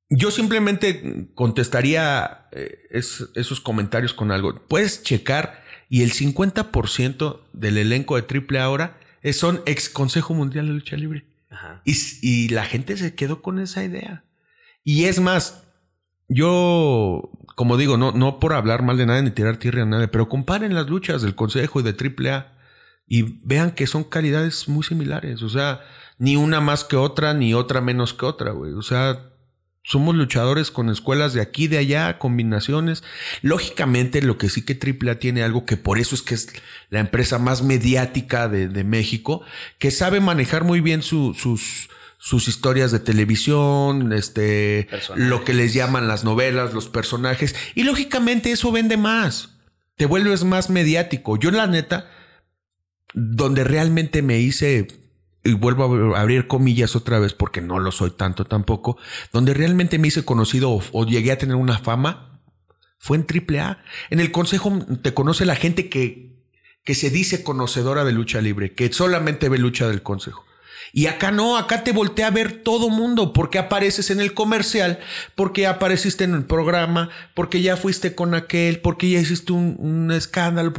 Yo 0.08 0.30
simplemente 0.30 1.30
contestaría 1.34 2.42
eh, 2.52 2.78
es- 2.90 3.28
esos 3.34 3.60
comentarios 3.60 4.12
con 4.12 4.30
algo. 4.30 4.54
Puedes 4.68 5.02
checar 5.02 5.62
y 5.88 6.02
el 6.02 6.12
50% 6.12 7.40
del 7.54 7.78
elenco 7.78 8.16
de 8.16 8.22
Triple 8.22 8.58
ahora 8.60 8.98
es- 9.22 9.38
son 9.38 9.62
ex 9.66 9.88
Consejo 9.88 10.34
Mundial 10.34 10.66
de 10.66 10.72
Lucha 10.74 10.96
Libre. 10.96 11.24
Ajá. 11.48 11.80
Y, 11.84 11.92
s- 11.92 12.18
y 12.22 12.48
la 12.50 12.64
gente 12.64 12.96
se 12.96 13.14
quedó 13.14 13.40
con 13.42 13.58
esa 13.58 13.84
idea. 13.84 14.24
Y 14.84 15.04
es 15.04 15.18
más, 15.20 15.62
yo, 16.28 17.30
como 17.56 17.76
digo, 17.78 17.96
no, 17.96 18.12
no 18.12 18.38
por 18.38 18.52
hablar 18.52 18.82
mal 18.82 18.98
de 18.98 19.06
nadie 19.06 19.22
ni 19.22 19.30
tirar 19.30 19.56
tierra 19.56 19.82
a 19.82 19.86
nadie, 19.86 20.08
pero 20.08 20.28
comparen 20.28 20.74
las 20.74 20.88
luchas 20.88 21.22
del 21.22 21.34
Consejo 21.34 21.80
y 21.80 21.84
de 21.84 21.94
AAA 21.94 22.51
y 23.14 23.38
vean 23.44 23.72
que 23.72 23.86
son 23.86 24.04
calidades 24.04 24.68
muy 24.68 24.82
similares. 24.84 25.42
O 25.42 25.50
sea, 25.50 25.82
ni 26.16 26.36
una 26.36 26.62
más 26.62 26.82
que 26.82 26.96
otra, 26.96 27.34
ni 27.34 27.52
otra 27.52 27.82
menos 27.82 28.14
que 28.14 28.24
otra, 28.24 28.52
güey. 28.52 28.72
O 28.72 28.80
sea, 28.80 29.28
somos 29.84 30.14
luchadores 30.14 30.70
con 30.70 30.88
escuelas 30.88 31.34
de 31.34 31.42
aquí, 31.42 31.68
de 31.68 31.76
allá, 31.76 32.18
combinaciones. 32.18 33.04
Lógicamente, 33.42 34.22
lo 34.22 34.38
que 34.38 34.48
sí 34.48 34.64
que 34.64 34.78
AAA 34.80 35.16
tiene 35.16 35.42
algo 35.42 35.66
que 35.66 35.76
por 35.76 35.98
eso 35.98 36.14
es 36.14 36.22
que 36.22 36.34
es 36.34 36.48
la 36.88 37.00
empresa 37.00 37.38
más 37.38 37.62
mediática 37.62 38.48
de, 38.48 38.68
de 38.68 38.82
México, 38.82 39.42
que 39.78 39.90
sabe 39.90 40.20
manejar 40.20 40.64
muy 40.64 40.80
bien 40.80 41.02
su- 41.02 41.34
sus, 41.34 41.90
sus 42.16 42.48
historias 42.48 42.92
de 42.92 43.00
televisión, 43.00 44.14
este, 44.14 44.86
Personajes. 44.90 45.28
lo 45.28 45.44
que 45.44 45.52
les 45.52 45.74
llaman 45.74 46.08
las 46.08 46.24
novelas, 46.24 46.72
los 46.72 46.88
personajes. 46.88 47.54
Y 47.74 47.82
lógicamente 47.82 48.52
eso 48.52 48.72
vende 48.72 48.96
más. 48.96 49.50
Te 49.96 50.06
vuelves 50.06 50.44
más 50.44 50.70
mediático. 50.70 51.36
Yo, 51.38 51.50
la 51.50 51.66
neta, 51.66 52.10
donde 53.14 53.64
realmente 53.64 54.22
me 54.22 54.38
hice, 54.38 54.88
y 55.44 55.52
vuelvo 55.54 56.14
a 56.14 56.20
abrir 56.20 56.46
comillas 56.46 56.96
otra 56.96 57.18
vez 57.18 57.34
porque 57.34 57.60
no 57.60 57.78
lo 57.78 57.92
soy 57.92 58.10
tanto 58.10 58.44
tampoco, 58.44 58.96
donde 59.32 59.54
realmente 59.54 59.98
me 59.98 60.08
hice 60.08 60.24
conocido 60.24 60.80
o, 60.92 61.06
llegué 61.06 61.32
a 61.32 61.38
tener 61.38 61.56
una 61.56 61.78
fama, 61.78 62.40
fue 62.98 63.16
en 63.16 63.26
AAA. 63.26 63.82
En 64.10 64.20
el 64.20 64.30
consejo 64.30 64.78
te 65.02 65.12
conoce 65.14 65.44
la 65.44 65.56
gente 65.56 65.88
que, 65.88 66.36
que 66.84 66.94
se 66.94 67.10
dice 67.10 67.42
conocedora 67.42 68.04
de 68.04 68.12
lucha 68.12 68.40
libre, 68.40 68.74
que 68.74 68.92
solamente 68.92 69.48
ve 69.48 69.58
lucha 69.58 69.88
del 69.88 70.02
consejo. 70.02 70.44
Y 70.92 71.06
acá 71.06 71.30
no, 71.30 71.56
acá 71.56 71.84
te 71.84 71.92
voltea 71.92 72.26
a 72.26 72.30
ver 72.30 72.62
todo 72.62 72.90
mundo, 72.90 73.32
porque 73.32 73.58
apareces 73.58 74.10
en 74.10 74.20
el 74.20 74.34
comercial, 74.34 74.98
porque 75.34 75.66
apareciste 75.66 76.24
en 76.24 76.34
el 76.34 76.44
programa, 76.44 77.08
porque 77.34 77.62
ya 77.62 77.78
fuiste 77.78 78.14
con 78.14 78.34
aquel, 78.34 78.80
porque 78.80 79.08
ya 79.08 79.18
hiciste 79.18 79.52
un, 79.52 80.10
escándalo. 80.12 80.74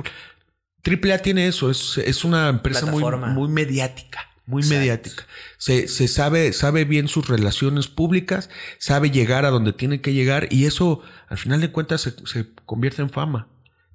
A 0.86 1.18
tiene 1.20 1.48
eso, 1.48 1.70
es, 1.70 1.98
es 1.98 2.24
una 2.26 2.50
empresa 2.50 2.86
muy, 2.86 3.04
muy 3.04 3.48
mediática, 3.48 4.30
muy 4.46 4.62
Exacto. 4.62 4.80
mediática. 4.80 5.28
Se, 5.58 5.88
se 5.88 6.08
sabe, 6.08 6.52
sabe 6.52 6.84
bien 6.84 7.08
sus 7.08 7.28
relaciones 7.28 7.88
públicas, 7.88 8.50
sabe 8.80 9.10
llegar 9.10 9.46
a 9.46 9.50
donde 9.50 9.72
tiene 9.72 10.02
que 10.02 10.14
llegar 10.14 10.48
y 10.52 10.66
eso 10.66 11.02
al 11.30 11.38
final 11.38 11.62
de 11.62 11.72
cuentas 11.72 12.02
se, 12.02 12.14
se 12.26 12.48
convierte 12.66 13.02
en 13.02 13.10
fama. 13.10 13.48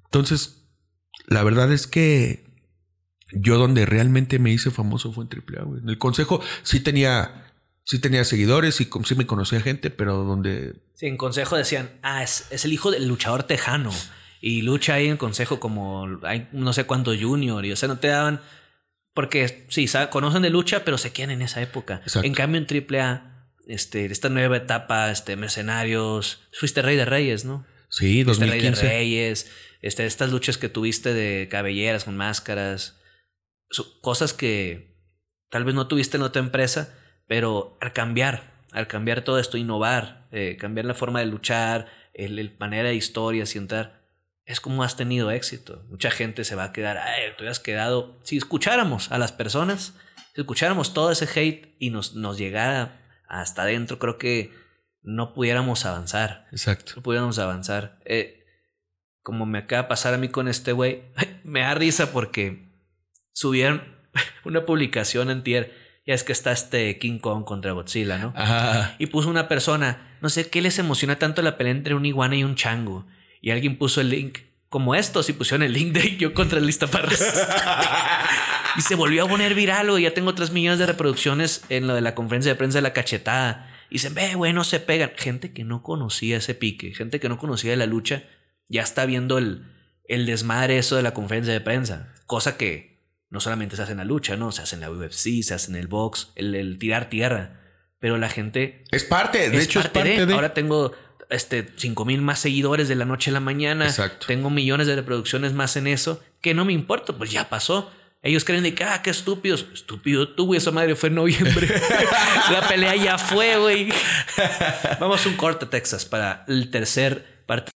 Entonces, 0.05 0.65
la 1.27 1.43
verdad 1.43 1.71
es 1.71 1.85
que 1.85 2.49
yo 3.31 3.57
donde 3.57 3.85
realmente 3.85 4.39
me 4.39 4.51
hice 4.51 4.71
famoso 4.71 5.13
fue 5.13 5.25
en 5.25 5.29
AAA, 5.31 5.63
güey. 5.63 5.81
En 5.81 5.89
el 5.89 5.99
consejo 5.99 6.41
sí 6.63 6.79
tenía, 6.79 7.53
sí 7.83 7.99
tenía 7.99 8.23
seguidores 8.23 8.81
y 8.81 8.89
sí 9.05 9.15
me 9.15 9.27
conocía 9.27 9.61
gente, 9.61 9.91
pero 9.91 10.23
donde 10.23 10.75
Sí, 10.95 11.05
en 11.05 11.15
consejo 11.15 11.55
decían, 11.55 11.91
ah, 12.01 12.23
es, 12.23 12.47
es 12.49 12.65
el 12.65 12.73
hijo 12.73 12.91
del 12.91 13.07
luchador 13.07 13.43
tejano. 13.43 13.91
Y 14.41 14.61
lucha 14.61 14.93
ahí 14.95 15.07
en 15.07 15.17
consejo 15.17 15.59
como 15.59 16.19
hay 16.23 16.47
no 16.51 16.73
sé 16.73 16.85
cuánto 16.85 17.13
junior. 17.17 17.65
Y 17.65 17.71
o 17.71 17.75
sea, 17.75 17.89
no 17.89 17.99
te 17.99 18.07
daban. 18.07 18.41
Porque 19.13 19.65
sí, 19.69 19.85
conocen 20.09 20.43
de 20.43 20.49
lucha, 20.49 20.85
pero 20.85 20.97
se 20.97 21.11
quedan 21.11 21.31
en 21.31 21.41
esa 21.41 21.61
época. 21.61 22.01
Exacto. 22.03 22.25
En 22.25 22.33
cambio, 22.33 22.61
en 22.61 22.67
AAA, 22.67 23.49
este, 23.67 24.05
esta 24.05 24.29
nueva 24.29 24.57
etapa, 24.57 25.11
este, 25.11 25.35
mercenarios. 25.35 26.47
Fuiste 26.53 26.81
rey 26.81 26.95
de 26.95 27.05
reyes, 27.05 27.43
¿no? 27.45 27.65
sí, 27.89 28.23
Fuiste 28.23 28.45
rey 28.45 28.61
de 28.61 28.69
2015. 28.69 28.87
reyes. 28.87 29.51
Este, 29.81 30.05
estas 30.05 30.31
luchas 30.31 30.57
que 30.57 30.69
tuviste 30.69 31.13
de 31.13 31.47
cabelleras 31.49 32.05
con 32.05 32.15
máscaras. 32.15 32.97
cosas 34.01 34.33
que 34.33 34.95
tal 35.49 35.65
vez 35.65 35.75
no 35.75 35.87
tuviste 35.87 36.17
en 36.17 36.23
otra 36.23 36.41
empresa, 36.41 36.95
pero 37.27 37.77
al 37.81 37.93
cambiar, 37.93 38.63
al 38.71 38.87
cambiar 38.87 39.23
todo 39.23 39.39
esto, 39.39 39.57
innovar, 39.57 40.27
eh, 40.31 40.57
cambiar 40.59 40.85
la 40.85 40.93
forma 40.93 41.19
de 41.19 41.25
luchar, 41.25 41.87
el, 42.13 42.39
el 42.39 42.55
manera 42.59 42.89
de 42.89 42.95
historias 42.95 43.55
y 43.55 43.57
entrar, 43.57 43.98
es 44.49 44.59
como 44.59 44.81
has 44.81 44.95
tenido 44.95 45.29
éxito. 45.29 45.85
Mucha 45.89 46.09
gente 46.09 46.43
se 46.43 46.55
va 46.55 46.63
a 46.63 46.73
quedar, 46.73 46.97
ay, 46.97 47.21
te 47.37 47.43
hubieras 47.43 47.59
quedado. 47.59 48.19
Si 48.23 48.35
escucháramos 48.35 49.11
a 49.11 49.19
las 49.19 49.31
personas, 49.31 49.93
si 50.33 50.41
escucháramos 50.41 50.95
todo 50.95 51.11
ese 51.11 51.29
hate 51.39 51.75
y 51.77 51.91
nos, 51.91 52.15
nos 52.15 52.39
llegara 52.39 52.99
hasta 53.27 53.61
adentro, 53.61 53.99
creo 53.99 54.17
que 54.17 54.51
no 55.03 55.35
pudiéramos 55.35 55.85
avanzar. 55.85 56.47
Exacto. 56.51 56.93
No 56.95 57.03
pudiéramos 57.03 57.37
avanzar. 57.37 57.99
Eh, 58.05 58.43
como 59.21 59.45
me 59.45 59.59
acaba 59.59 59.83
de 59.83 59.87
pasar 59.87 60.15
a 60.15 60.17
mí 60.17 60.29
con 60.29 60.47
este 60.47 60.71
güey, 60.71 61.03
me 61.43 61.59
da 61.59 61.75
risa 61.75 62.11
porque 62.11 62.73
subieron 63.31 63.83
una 64.45 64.65
publicación 64.65 65.29
en 65.29 65.43
tier. 65.43 65.75
Ya 66.07 66.15
es 66.15 66.23
que 66.23 66.31
está 66.31 66.51
este 66.51 66.97
King 66.97 67.19
Kong 67.19 67.43
contra 67.43 67.73
Godzilla, 67.73 68.17
¿no? 68.17 68.33
Ajá. 68.35 68.95
Y 68.97 69.05
puso 69.05 69.29
una 69.29 69.47
persona, 69.47 70.17
no 70.21 70.29
sé 70.29 70.49
qué 70.49 70.59
les 70.63 70.79
emociona 70.79 71.19
tanto 71.19 71.43
la 71.43 71.55
pelea 71.55 71.73
entre 71.73 71.93
un 71.93 72.07
iguana 72.07 72.35
y 72.35 72.43
un 72.43 72.55
chango. 72.55 73.05
Y 73.41 73.51
alguien 73.51 73.77
puso 73.77 74.01
el 74.01 74.09
link, 74.09 74.39
como 74.69 74.95
estos, 74.95 75.29
y 75.29 75.33
pusieron 75.33 75.63
el 75.63 75.73
link 75.73 75.93
de 75.93 76.17
yo 76.17 76.33
contra 76.33 76.59
el 76.59 76.65
listaparras. 76.65 77.47
y 78.77 78.81
se 78.81 78.95
volvió 78.95 79.25
a 79.25 79.27
poner 79.27 79.55
viral, 79.55 79.89
güey. 79.91 80.03
Ya 80.03 80.13
tengo 80.13 80.35
3 80.35 80.51
millones 80.51 80.79
de 80.79 80.85
reproducciones 80.85 81.63
en 81.69 81.87
lo 81.87 81.95
de 81.95 82.01
la 82.01 82.15
conferencia 82.15 82.51
de 82.51 82.57
prensa 82.57 82.77
de 82.77 82.83
la 82.83 82.93
cachetada. 82.93 83.71
Y 83.89 83.95
dicen, 83.95 84.13
ve, 84.13 84.35
güey, 84.35 84.53
no 84.53 84.63
se 84.63 84.79
pegan. 84.79 85.11
Gente 85.15 85.53
que 85.53 85.63
no 85.63 85.81
conocía 85.81 86.37
ese 86.37 86.53
pique, 86.53 86.93
gente 86.93 87.19
que 87.19 87.29
no 87.29 87.37
conocía 87.37 87.71
de 87.71 87.77
la 87.77 87.87
lucha, 87.87 88.23
ya 88.67 88.83
está 88.83 89.05
viendo 89.05 89.37
el, 89.37 89.65
el 90.05 90.25
desmadre 90.25 90.77
eso 90.77 90.95
de 90.95 91.03
la 91.03 91.13
conferencia 91.13 91.53
de 91.53 91.61
prensa. 91.61 92.13
Cosa 92.27 92.57
que 92.57 92.99
no 93.29 93.39
solamente 93.39 93.75
se 93.75 93.83
hace 93.83 93.91
en 93.93 93.99
la 93.99 94.05
lucha, 94.05 94.35
¿no? 94.35 94.51
Se 94.51 94.61
hace 94.61 94.75
en 94.75 94.81
la 94.81 94.91
UFC, 94.91 95.41
se 95.43 95.53
hace 95.53 95.71
en 95.71 95.77
el 95.77 95.87
box, 95.87 96.31
el, 96.35 96.55
el 96.55 96.77
tirar 96.77 97.09
tierra. 97.09 97.59
Pero 97.99 98.17
la 98.17 98.29
gente 98.29 98.85
Es 98.91 99.03
parte, 99.03 99.49
de 99.49 99.61
hecho 99.61 99.79
es 99.79 99.89
parte 99.89 100.25
de... 100.25 100.33
Ahora 100.33 100.53
tengo 100.53 100.93
este 101.29 101.69
5 101.75 102.05
mil 102.05 102.21
más 102.21 102.39
seguidores 102.39 102.87
de 102.89 102.95
la 102.95 103.05
noche 103.05 103.29
a 103.29 103.33
la 103.33 103.39
mañana. 103.39 103.85
Exacto. 103.85 104.27
Tengo 104.27 104.49
millones 104.49 104.87
de 104.87 104.95
reproducciones 104.95 105.53
más 105.53 105.75
en 105.77 105.87
eso. 105.87 106.21
Que 106.41 106.53
no 106.53 106.65
me 106.65 106.73
importa, 106.73 107.13
pues 107.13 107.31
ya 107.31 107.49
pasó. 107.49 107.91
Ellos 108.21 108.43
creen 108.43 108.63
de 108.63 108.73
que, 108.73 108.83
ah, 108.83 109.01
qué 109.01 109.11
estúpidos. 109.11 109.65
Estúpido 109.73 110.29
tú, 110.29 110.47
güey. 110.47 110.57
Esa 110.57 110.71
madre 110.71 110.95
fue 110.95 111.09
en 111.09 111.15
noviembre. 111.15 111.67
la 112.51 112.67
pelea 112.67 112.95
ya 112.95 113.17
fue, 113.17 113.57
güey. 113.57 113.89
Vamos 114.99 115.25
a 115.25 115.29
un 115.29 115.35
corte, 115.35 115.65
Texas, 115.65 116.05
para 116.05 116.43
el 116.47 116.69
tercer 116.69 117.43
parte. 117.45 117.71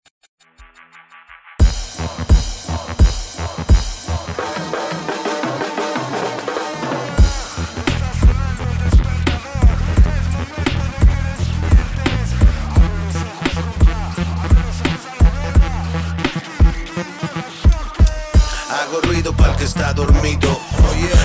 Ruido 19.04 19.34
para 19.34 19.52
el 19.52 19.58
que 19.58 19.66
está 19.66 19.94
dormido. 19.94 20.60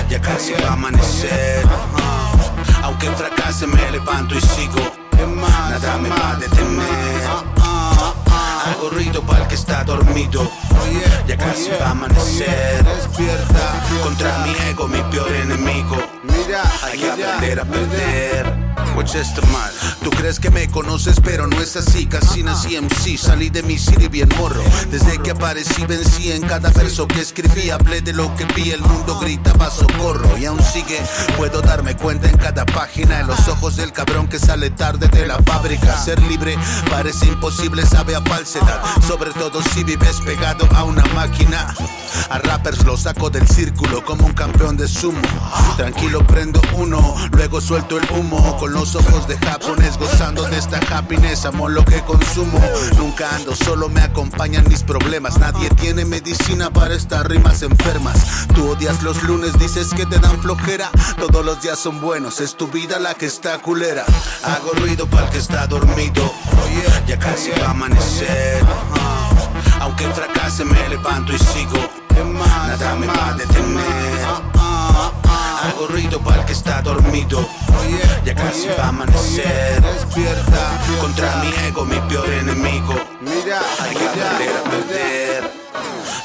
Ya 0.09 0.21
casi 0.21 0.53
va 0.53 0.69
a 0.69 0.73
amanecer. 0.73 1.65
Aunque 2.83 3.09
fracase, 3.11 3.67
me 3.67 3.91
levanto 3.91 4.35
y 4.35 4.41
sigo. 4.41 4.79
Nada 5.69 5.97
me 5.97 6.09
va 6.09 6.31
a 6.31 6.35
detener. 6.35 7.21
Hago 8.65 8.89
ruido 8.91 9.21
para 9.21 9.43
el 9.43 9.47
que 9.47 9.55
está 9.55 9.83
dormido. 9.83 10.49
Ya 11.27 11.37
casi 11.37 11.69
va 11.79 11.87
a 11.87 11.91
amanecer. 11.91 12.83
Despierta. 12.83 13.83
Contra 14.03 14.37
mi 14.39 14.55
ego, 14.69 14.87
mi 14.87 15.01
peor 15.11 15.33
enemigo. 15.33 15.97
Mira, 16.23 16.63
Hay 16.83 16.99
que 16.99 17.11
aprender 17.11 17.59
a 17.59 17.65
perder. 17.65 18.64
Mal. 18.95 19.71
Tú 20.01 20.09
crees 20.09 20.39
que 20.39 20.49
me 20.49 20.69
conoces, 20.69 21.19
pero 21.19 21.47
no 21.47 21.59
es 21.61 21.75
así. 21.75 22.05
Casi 22.05 22.43
nací 22.43 22.77
MC, 22.77 23.17
salí 23.17 23.49
de 23.49 23.61
mi 23.61 23.77
city 23.77 24.07
bien 24.07 24.29
morro. 24.37 24.63
Desde 24.89 25.17
que 25.21 25.31
aparecí, 25.31 25.85
vencí 25.85 26.31
en 26.31 26.41
cada 26.41 26.69
verso 26.69 27.05
que 27.05 27.19
escribí. 27.19 27.69
Hablé 27.69 27.99
de 28.01 28.13
lo 28.13 28.33
que 28.35 28.45
vi, 28.55 28.71
el 28.71 28.81
mundo 28.81 29.19
gritaba 29.19 29.69
socorro. 29.69 30.37
Y 30.37 30.45
aún 30.45 30.63
sigue, 30.63 31.01
puedo 31.35 31.61
darme 31.61 31.97
cuenta 31.97 32.29
en 32.29 32.37
cada 32.37 32.65
página. 32.65 33.19
En 33.19 33.27
los 33.27 33.47
ojos 33.49 33.75
del 33.75 33.91
cabrón 33.91 34.27
que 34.27 34.39
sale 34.39 34.69
tarde 34.69 35.09
de 35.09 35.27
la 35.27 35.39
fábrica. 35.39 35.97
Ser 35.97 36.21
libre 36.23 36.57
parece 36.89 37.27
imposible, 37.27 37.85
sabe 37.85 38.15
a 38.15 38.21
falsedad. 38.21 38.81
Sobre 39.05 39.31
todo 39.31 39.61
si 39.73 39.83
vives 39.83 40.21
pegado 40.25 40.67
a 40.73 40.85
una 40.85 41.03
máquina. 41.13 41.73
A 42.29 42.39
rappers 42.39 42.85
los 42.85 43.01
saco 43.01 43.29
del 43.29 43.47
círculo 43.47 44.03
como 44.05 44.25
un 44.25 44.33
campeón 44.33 44.77
de 44.77 44.87
sumo. 44.87 45.19
Tranquilo, 45.75 46.25
prendo 46.25 46.61
uno, 46.73 47.15
luego 47.31 47.59
suelto 47.59 47.97
el 47.97 48.09
humo. 48.17 48.57
Con 48.57 48.71
los 48.71 48.84
ojos 48.93 49.27
de 49.27 49.37
japonés 49.37 49.97
gozando 49.97 50.43
de 50.43 50.57
esta 50.57 50.79
happiness. 50.91 51.45
Amo 51.45 51.69
lo 51.69 51.83
que 51.85 52.01
consumo. 52.01 52.59
Nunca 52.97 53.33
ando 53.35 53.55
solo, 53.55 53.89
me 53.89 54.01
acompañan 54.01 54.65
mis 54.67 54.83
problemas. 54.83 55.39
Nadie 55.39 55.69
tiene 55.69 56.05
medicina 56.05 56.69
para 56.69 56.93
estas 56.93 57.25
rimas 57.25 57.63
enfermas. 57.63 58.47
Tú 58.53 58.69
odias 58.69 59.01
los 59.01 59.23
lunes, 59.23 59.57
dices 59.57 59.93
que 59.95 60.05
te 60.05 60.19
dan 60.19 60.39
flojera. 60.41 60.91
Todos 61.17 61.43
los 61.43 61.61
días 61.61 61.79
son 61.79 62.01
buenos, 62.01 62.41
es 62.41 62.55
tu 62.55 62.67
vida 62.67 62.99
la 62.99 63.15
que 63.15 63.25
está 63.25 63.57
culera. 63.59 64.05
Hago 64.43 64.71
ruido 64.73 65.07
para 65.07 65.25
el 65.25 65.31
que 65.31 65.39
está 65.39 65.65
dormido. 65.65 66.31
Ya 67.07 67.17
casi 67.17 67.51
va 67.51 67.67
a 67.67 67.71
amanecer. 67.71 68.61
Aunque 69.79 70.05
fracase, 70.09 70.65
me 70.65 70.89
levanto 70.89 71.33
y 71.33 71.39
sigo. 71.39 71.79
Nada 72.33 72.95
me 72.95 73.07
va 73.07 73.29
a 73.29 73.33
detener. 73.33 74.54
Hago 75.75 75.87
ruido 75.87 76.21
para 76.21 76.39
el 76.39 76.45
que 76.45 76.53
está 76.53 76.81
dormido. 76.81 77.45
Ya 78.23 78.33
casi 78.33 78.69
va 78.69 78.85
a 78.85 78.87
amanecer. 78.87 79.81
Despierta. 79.81 80.79
Contra 81.01 81.35
mi 81.43 81.49
ego, 81.67 81.83
mi 81.83 81.99
peor 82.07 82.29
enemigo. 82.29 82.93
Mira, 83.19 83.59
Hay 83.81 83.93
que 83.93 84.07
aprender 84.07 84.55
a 84.55 84.69
perder. 84.69 85.64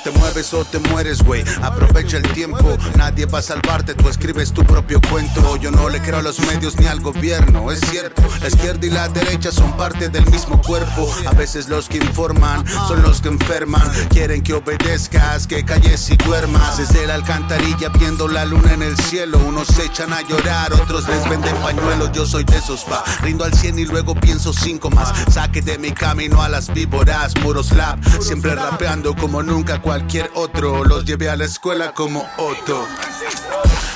Te 0.05 0.11
mueves 0.13 0.55
o 0.55 0.65
te 0.65 0.79
mueres, 0.79 1.23
güey. 1.23 1.45
Aprovecha 1.63 2.17
el 2.17 2.33
tiempo. 2.33 2.77
Nadie 2.97 3.27
va 3.27 3.41
a 3.41 3.43
salvarte. 3.43 3.95
Tú 3.95 4.09
escribes 4.09 4.53
tu 4.53 4.65
propio 4.65 4.99
cuento. 5.11 5.57
Yo 5.57 5.71
no 5.71 5.91
le 5.91 6.01
creo 6.01 6.19
a 6.19 6.23
los 6.23 6.41
medios 6.41 6.79
ni 6.79 6.87
al 6.87 7.01
gobierno. 7.01 7.71
Es 7.71 7.81
cierto, 7.81 8.23
la 8.41 8.49
izquierda 8.49 8.87
y 8.87 8.91
la 8.91 9.09
derecha 9.09 9.53
son 9.53 9.77
parte 9.77 10.09
del 10.09 10.25
mismo 10.31 10.61
cuerpo. 10.63 11.13
A 11.27 11.33
veces 11.33 11.69
los 11.69 11.89
que 11.89 11.99
informan 11.99 12.67
son 12.89 13.03
los 13.03 13.21
que 13.21 13.29
enferman. 13.29 13.83
Quieren 14.09 14.43
que 14.43 14.55
obedezcas, 14.55 15.47
que 15.47 15.65
calles 15.65 16.09
y 16.11 16.17
duermas. 16.17 16.79
Desde 16.79 17.07
la 17.07 17.15
alcantarilla 17.15 17.91
viendo 17.91 18.27
la 18.27 18.47
luna 18.47 18.73
en 18.73 18.83
el 18.83 18.97
cielo. 18.97 19.39
Unos 19.39 19.69
se 19.69 19.85
echan 19.85 20.13
a 20.15 20.23
llorar, 20.23 20.73
otros 20.73 21.07
les 21.09 21.29
venden 21.29 21.55
pañuelos. 21.57 22.11
Yo 22.13 22.25
soy 22.25 22.45
de 22.45 22.57
esos, 22.57 22.85
pa. 22.85 23.05
Rindo 23.21 23.45
al 23.45 23.53
100 23.53 23.79
y 23.79 23.85
luego 23.85 24.15
pienso 24.15 24.55
cinco 24.55 24.91
más. 24.91 25.13
Saque 25.31 25.61
de 25.61 25.77
mi 25.77 25.93
camino 25.93 26.43
a 26.43 26.49
las 26.49 26.73
víboras. 26.73 27.35
Muros 27.43 27.73
lab, 27.73 27.99
siempre 28.23 28.55
rapeando 28.55 29.15
como 29.15 29.40
nunca 29.43 29.81
cualquier 29.81 30.31
otro. 30.35 30.85
Los 30.85 31.05
llevé 31.05 31.31
a 31.31 31.37
la 31.37 31.45
escuela 31.45 31.93
como 31.93 32.27
Otto. 32.37 32.87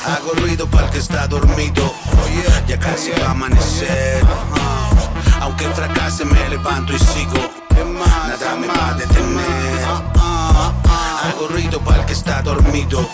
Hago 0.06 0.32
ruido 0.40 0.66
para 0.68 0.86
el 0.86 0.92
que 0.92 0.98
está 0.98 1.26
dormido. 1.26 1.92
Ya 2.66 2.78
casi 2.78 3.10
va 3.20 3.28
a 3.28 3.30
amanecer. 3.30 4.22
Aunque 5.40 5.68
fracase, 5.68 6.24
me 6.24 6.48
levanto 6.48 6.92
y 6.92 6.98
sigo. 6.98 7.50
Nada 7.74 8.56
me 8.56 8.66
va 8.66 8.88
a 8.90 8.94
detener. 8.94 9.84
Hago 11.24 11.48
ruido 11.48 11.80
para 11.80 12.00
el 12.00 12.06
que 12.06 12.12
está 12.12 12.42
dormido. 12.42 13.08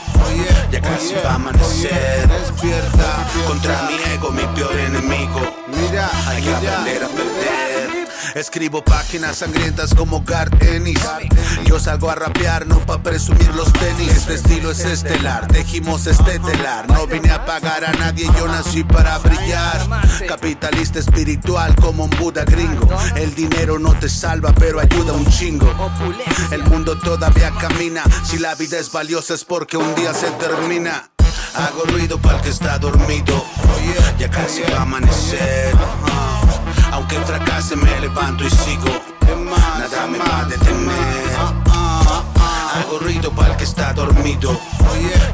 Ya 0.70 0.80
casi 0.80 1.14
va 1.24 1.32
a 1.32 1.34
amanecer. 1.34 2.28
Despierta. 2.28 3.26
Contra 3.46 3.88
mi 3.88 4.12
ego, 4.12 4.30
mi 4.30 4.42
peor 4.54 4.78
enemigo. 4.78 5.40
Hay 6.26 6.42
que 6.42 6.54
aprender 6.54 7.04
a 7.04 7.08
perder. 7.08 7.69
Escribo 8.34 8.84
páginas 8.84 9.36
sangrientas 9.38 9.94
como 9.94 10.22
Garth 10.22 10.62
Ennis. 10.62 11.00
Yo 11.64 11.80
salgo 11.80 12.10
a 12.10 12.14
rapear, 12.14 12.66
no 12.66 12.78
pa' 12.80 13.02
presumir 13.02 13.52
los 13.54 13.72
tenis. 13.72 14.08
Este 14.08 14.34
estilo 14.34 14.70
es 14.70 14.80
estelar, 14.80 15.46
tejimos 15.48 16.06
este 16.06 16.38
telar. 16.38 16.88
No 16.88 17.06
vine 17.06 17.30
a 17.32 17.44
pagar 17.44 17.84
a 17.84 17.92
nadie, 17.92 18.26
yo 18.38 18.46
nací 18.46 18.84
para 18.84 19.18
brillar. 19.18 19.86
Capitalista 20.28 20.98
espiritual 20.98 21.74
como 21.76 22.04
un 22.04 22.10
Buda 22.10 22.44
gringo. 22.44 22.88
El 23.16 23.34
dinero 23.34 23.78
no 23.78 23.94
te 23.98 24.08
salva, 24.08 24.52
pero 24.52 24.80
ayuda 24.80 25.12
un 25.12 25.26
chingo. 25.26 25.72
El 26.50 26.62
mundo 26.64 26.98
todavía 26.98 27.50
camina. 27.58 28.02
Si 28.24 28.38
la 28.38 28.54
vida 28.54 28.78
es 28.78 28.92
valiosa 28.92 29.34
es 29.34 29.44
porque 29.44 29.76
un 29.76 29.94
día 29.94 30.14
se 30.14 30.30
termina. 30.32 31.10
Hago 31.54 31.84
ruido 31.84 32.18
para 32.18 32.36
el 32.36 32.42
que 32.42 32.50
está 32.50 32.78
dormido. 32.78 33.44
Ya 34.18 34.30
casi 34.30 34.62
va 34.62 34.78
a 34.78 34.82
amanecer. 34.82 35.74
Aunque 36.92 37.16
fracase 37.20 37.76
me 37.76 38.00
levanto 38.00 38.44
y 38.44 38.50
sigo. 38.50 38.90
Nada 39.78 40.06
me 40.06 40.18
va 40.18 40.40
a 40.40 40.44
detener. 40.44 41.30
Hago 42.74 42.98
ruido 43.00 43.30
para 43.32 43.52
el 43.52 43.56
que 43.56 43.64
está 43.64 43.92
dormido. 43.92 44.58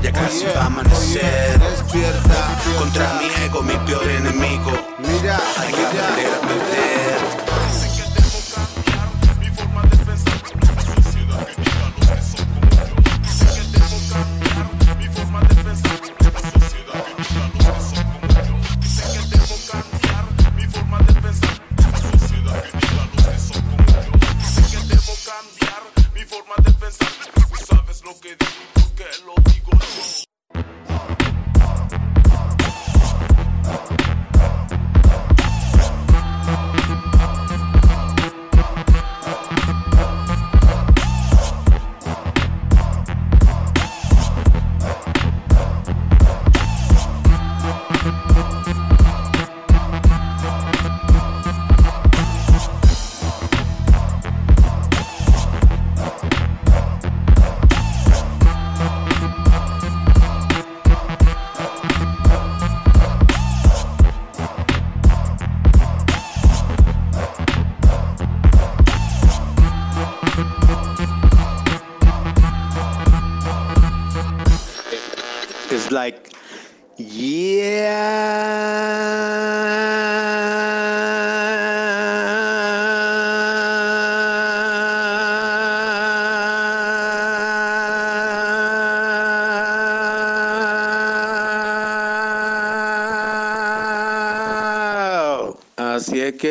Ya 0.02 0.12
casi 0.12 0.44
va 0.44 0.62
a 0.62 0.66
amanecer. 0.66 1.60
Contra 2.78 3.14
mi 3.14 3.44
ego, 3.44 3.62
mi 3.62 3.74
peor 3.86 4.08
enemigo. 4.08 4.72
Hay 5.58 5.72
que 5.72 5.86
aprender 5.86 6.34
a 6.34 6.40
perder. 6.40 7.45
Get 28.96 29.20
low. 29.26 29.55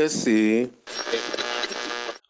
Que 0.06 0.10
sí. 0.10 0.72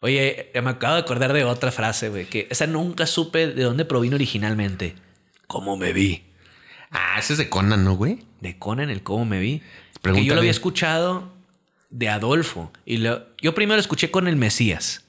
Oye, 0.00 0.50
me 0.62 0.70
acabo 0.70 0.94
de 0.94 1.00
acordar 1.00 1.32
de 1.34 1.44
otra 1.44 1.70
frase, 1.72 2.08
güey, 2.08 2.24
que 2.26 2.46
esa 2.50 2.66
nunca 2.66 3.06
supe 3.06 3.48
de 3.48 3.62
dónde 3.64 3.84
provino 3.84 4.14
originalmente. 4.16 4.94
¿Cómo 5.46 5.76
me 5.76 5.92
vi? 5.92 6.24
Ah, 6.90 7.16
ese 7.18 7.34
es 7.34 7.38
de 7.38 7.48
Conan, 7.50 7.84
¿no, 7.84 7.94
güey? 7.96 8.20
De 8.40 8.58
Conan, 8.58 8.88
el 8.88 9.02
cómo 9.02 9.24
me 9.26 9.40
vi. 9.40 9.62
Porque 10.00 10.24
yo 10.24 10.34
lo 10.34 10.40
había 10.40 10.50
escuchado 10.50 11.32
de 11.90 12.08
Adolfo. 12.08 12.72
Y 12.86 12.98
lo- 12.98 13.26
yo 13.42 13.54
primero 13.54 13.76
lo 13.76 13.80
escuché 13.80 14.10
con 14.10 14.26
el 14.28 14.36
Mesías. 14.36 15.04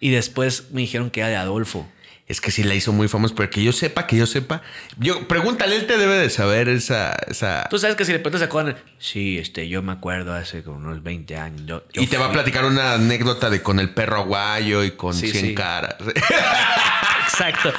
Y 0.00 0.10
después 0.10 0.70
me 0.70 0.80
dijeron 0.80 1.10
que 1.10 1.20
era 1.20 1.28
de 1.28 1.36
Adolfo. 1.36 1.86
Es 2.32 2.40
que 2.40 2.50
sí 2.50 2.62
la 2.62 2.74
hizo 2.74 2.92
muy 2.92 3.08
famosa, 3.08 3.34
pero 3.36 3.50
que 3.50 3.62
yo 3.62 3.72
sepa, 3.72 4.06
que 4.06 4.16
yo 4.16 4.26
sepa. 4.26 4.62
Yo, 4.96 5.28
pregúntale, 5.28 5.76
él 5.76 5.86
te 5.86 5.98
debe 5.98 6.16
de 6.16 6.30
saber 6.30 6.68
esa. 6.70 7.14
esa... 7.28 7.66
Tú 7.68 7.78
sabes 7.78 7.94
que 7.94 8.06
si 8.06 8.12
le 8.12 8.20
preguntas 8.20 8.40
a 8.40 8.48
Conan, 8.48 8.76
sí, 8.98 9.36
este, 9.38 9.68
yo 9.68 9.82
me 9.82 9.92
acuerdo 9.92 10.32
hace 10.32 10.62
como 10.64 10.78
unos 10.78 11.02
20 11.02 11.36
años. 11.36 11.62
yo- 11.66 11.84
yo 11.92 12.00
y 12.02 12.06
te 12.06 12.16
va 12.16 12.24
a 12.24 12.28
fui". 12.28 12.34
platicar 12.36 12.64
una 12.64 12.94
anécdota 12.94 13.50
de 13.50 13.62
con 13.62 13.78
el 13.78 13.90
perro 13.90 14.16
aguayo 14.16 14.82
y 14.82 14.92
con 14.92 15.12
Sí, 15.14 15.30
100 15.30 15.44
sí. 15.44 15.54
caras. 15.54 15.96
Exacto. 17.24 17.72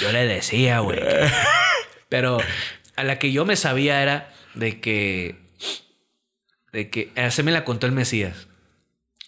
Yo 0.00 0.12
le 0.12 0.26
decía, 0.26 0.80
güey. 0.80 1.00
Pero 2.10 2.38
a 2.96 3.04
la 3.04 3.18
que 3.18 3.32
yo 3.32 3.44
me 3.46 3.56
sabía 3.56 4.02
era 4.02 4.30
de 4.54 4.80
que. 4.80 5.40
De 6.72 6.90
que. 6.90 7.10
Ese 7.14 7.42
me 7.42 7.52
la 7.52 7.64
contó 7.64 7.86
el 7.86 7.92
Mesías. 7.92 8.48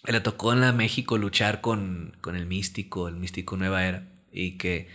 Le 0.05 0.21
tocó 0.21 0.53
en 0.53 0.61
la 0.61 0.71
México 0.71 1.17
luchar 1.17 1.61
con, 1.61 2.15
con 2.21 2.35
el 2.35 2.45
místico, 2.45 3.07
el 3.07 3.15
místico 3.15 3.57
Nueva 3.57 3.85
Era. 3.85 4.03
Y 4.35 4.57
que 4.57 4.87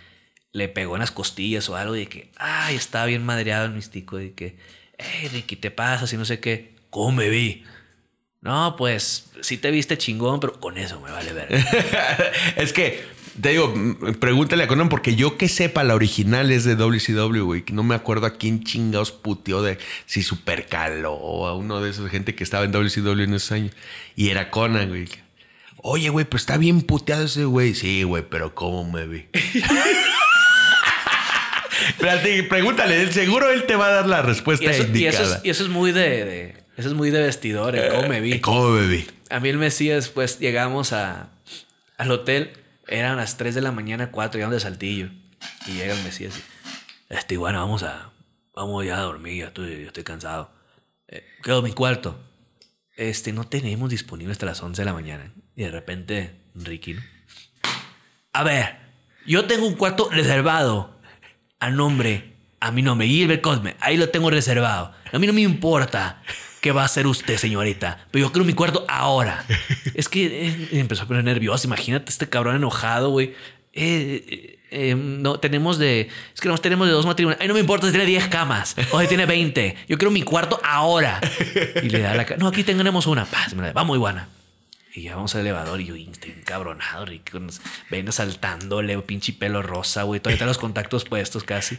le 0.53 0.69
pegó 0.69 0.95
en 0.97 1.01
las 1.01 1.11
costillas 1.11 1.69
o 1.69 1.77
algo. 1.77 1.97
Y 1.97 2.07
que, 2.07 2.31
ay, 2.37 2.77
estaba 2.77 3.07
bien 3.07 3.25
madreado 3.25 3.67
el 3.67 3.73
místico. 3.73 4.21
Y 4.21 4.31
que, 4.31 4.57
hey, 4.99 5.29
Ricky, 5.33 5.57
te 5.57 5.71
pasas 5.71 6.13
y 6.13 6.17
no 6.17 6.25
sé 6.25 6.39
qué. 6.39 6.77
¿Cómo 6.91 7.13
me 7.13 7.29
vi? 7.29 7.65
No, 8.43 8.75
pues 8.77 9.31
sí 9.43 9.59
te 9.59 9.71
viste 9.71 9.99
chingón, 9.99 10.41
pero 10.41 10.59
con 10.61 10.79
eso 10.79 11.01
me 11.01 11.11
vale 11.11 11.33
ver. 11.33 11.49
es 12.57 12.73
que, 12.73 13.05
te 13.41 13.51
digo, 13.51 13.75
pregúntale 14.19 14.65
a 14.65 14.67
Conan 14.67 14.89
porque 14.89 15.15
yo 15.15 15.37
que 15.37 15.49
sepa, 15.49 15.85
la 15.85 15.95
original 15.95 16.51
es 16.51 16.65
de 16.65 16.75
WCW, 16.75 17.45
güey. 17.45 17.65
No 17.73 17.83
me 17.83 17.95
acuerdo 17.95 18.27
a 18.27 18.35
quién 18.35 18.65
chingados 18.65 19.13
puteó 19.13 19.63
de 19.63 19.79
si 20.07 20.23
Supercalo 20.23 21.13
o 21.13 21.47
a 21.47 21.55
uno 21.55 21.83
de 21.83 21.91
esos 21.91 22.11
gente 22.11 22.35
que 22.35 22.43
estaba 22.43 22.65
en 22.65 22.73
WCW 22.73 23.21
en 23.21 23.35
esos 23.35 23.53
años. 23.53 23.73
Y 24.17 24.31
era 24.31 24.51
Conan, 24.51 24.89
güey. 24.89 25.07
Oye, 25.83 26.09
güey, 26.11 26.25
pero 26.27 26.37
está 26.39 26.57
bien 26.59 26.83
puteado 26.83 27.25
ese 27.25 27.45
güey. 27.45 27.75
Sí, 27.75 28.03
güey, 28.03 28.23
pero 28.29 28.55
¿cómo 28.55 28.91
me 28.91 29.07
vi? 29.07 29.29
Pregúntale, 32.49 33.03
él, 33.03 33.13
seguro 33.13 33.51
él 33.51 33.65
te 33.67 33.77
va 33.77 33.87
a 33.87 33.91
dar 33.91 34.07
la 34.07 34.23
respuesta 34.23 34.65
Y 34.65 34.69
eso, 34.69 34.83
y 34.83 34.87
indicada. 34.87 35.23
eso 35.23 35.35
es, 35.37 35.41
y 35.45 35.51
eso 35.51 35.63
es 35.65 35.69
muy 35.71 35.93
de, 35.93 36.25
de- 36.25 36.65
eso 36.77 36.89
es 36.89 36.95
muy 36.95 37.11
de 37.11 37.21
vestidor, 37.21 37.77
el 37.77 37.91
cómo 37.93 38.09
me 38.09 38.21
vi. 38.21 38.41
¿Cómo 38.41 38.71
me 38.71 38.87
vi? 38.87 39.07
A 39.29 39.39
mí 39.41 39.49
el 39.51 39.59
Mesías, 39.59 40.09
pues 40.09 40.39
llegamos 40.39 40.93
a, 40.95 41.29
al 41.99 42.11
hotel, 42.11 42.53
eran 42.89 43.17
las 43.19 43.37
3 43.37 43.55
de 43.55 43.61
la 43.61 43.71
mañana, 43.71 44.11
4, 44.11 44.39
llegamos 44.39 44.55
de 44.55 44.61
Saltillo. 44.61 45.11
Y 45.67 45.73
llega 45.73 45.95
el 45.95 46.03
Mesías 46.05 46.35
y, 46.39 47.15
este, 47.15 47.37
bueno, 47.37 47.59
vamos 47.61 47.83
a, 47.83 48.13
vamos 48.55 48.85
ya 48.87 48.97
a 48.97 49.01
dormir, 49.01 49.41
ya 49.43 49.47
estoy, 49.49 49.83
ya 49.83 49.87
estoy 49.89 50.05
cansado. 50.05 50.51
Eh, 51.09 51.23
quedo 51.43 51.61
mi 51.61 51.73
cuarto. 51.73 52.19
Este, 52.97 53.33
no 53.33 53.47
tenemos 53.47 53.91
disponible 53.91 54.33
hasta 54.33 54.47
las 54.47 54.63
11 54.63 54.81
de 54.81 54.87
la 54.87 54.93
mañana. 54.95 55.33
Y 55.61 55.65
de 55.65 55.71
repente, 55.71 56.31
Ricky, 56.55 56.95
¿no? 56.95 57.03
A 58.33 58.43
ver, 58.45 58.79
yo 59.27 59.45
tengo 59.45 59.67
un 59.67 59.75
cuarto 59.75 60.09
reservado 60.11 60.99
a 61.59 61.69
nombre, 61.69 62.33
a 62.61 62.71
mi 62.71 62.81
nombre, 62.81 63.07
Gilbert 63.07 63.43
Cosme. 63.43 63.77
Ahí 63.81 63.99
lo 63.99 64.09
tengo 64.09 64.31
reservado. 64.31 64.95
A 65.13 65.19
mí 65.19 65.27
no 65.27 65.35
me 65.35 65.43
importa 65.43 66.23
qué 66.63 66.73
va 66.73 66.81
a 66.81 66.85
hacer 66.87 67.07
usted, 67.07 67.37
señorita. 67.37 68.07
Pero 68.11 68.25
yo 68.25 68.33
quiero 68.33 68.47
mi 68.47 68.55
cuarto 68.55 68.87
ahora. 68.89 69.45
Es 69.93 70.09
que 70.09 70.47
eh, 70.47 70.69
empezó 70.73 71.03
a 71.03 71.07
poner 71.07 71.25
nervioso. 71.25 71.67
Imagínate 71.67 72.11
este 72.11 72.27
cabrón 72.27 72.57
enojado, 72.57 73.11
güey. 73.11 73.35
Eh, 73.75 74.25
eh, 74.29 74.59
eh, 74.71 74.95
no, 74.95 75.41
tenemos 75.41 75.77
de. 75.77 76.09
Es 76.35 76.41
que 76.41 76.49
no 76.49 76.57
tenemos 76.57 76.87
de 76.87 76.95
dos 76.95 77.05
matrimonios. 77.05 77.39
Ay, 77.39 77.49
no 77.49 77.53
me 77.53 77.61
importa 77.61 77.87
si 77.87 77.93
tiene 77.93 78.07
10 78.07 78.29
camas 78.29 78.77
o 78.93 79.01
si 79.03 79.09
tiene 79.09 79.27
20. 79.27 79.77
Yo 79.91 79.99
quiero 79.99 80.11
mi 80.11 80.23
cuarto 80.23 80.59
ahora. 80.65 81.21
Y 81.83 81.91
le 81.91 81.99
da 82.01 82.15
la. 82.15 82.25
No, 82.39 82.49
aquí 82.49 82.65
tenemos 82.65 83.07
una. 83.07 83.27
Paz, 83.27 83.53
me 83.53 83.61
la 83.61 83.69
da. 83.69 83.75
Va 83.75 83.85
muy 83.85 83.99
buena. 83.99 84.27
Y 84.93 85.03
ya 85.03 85.15
vamos 85.15 85.35
al 85.35 85.43
elevador 85.43 85.81
y 85.81 85.87
yo, 85.87 85.95
estoy 85.95 86.33
encabronado, 86.33 87.07
Ricky, 87.07 87.39
venas 87.91 88.17
saltándole, 88.17 88.99
pinche 89.03 89.33
pelo 89.33 89.63
rosa, 89.63 90.03
güey. 90.03 90.21
Todavía 90.21 90.35
están 90.35 90.49
los 90.49 90.59
contactos 90.59 91.05
puestos 91.05 91.45
casi. 91.45 91.79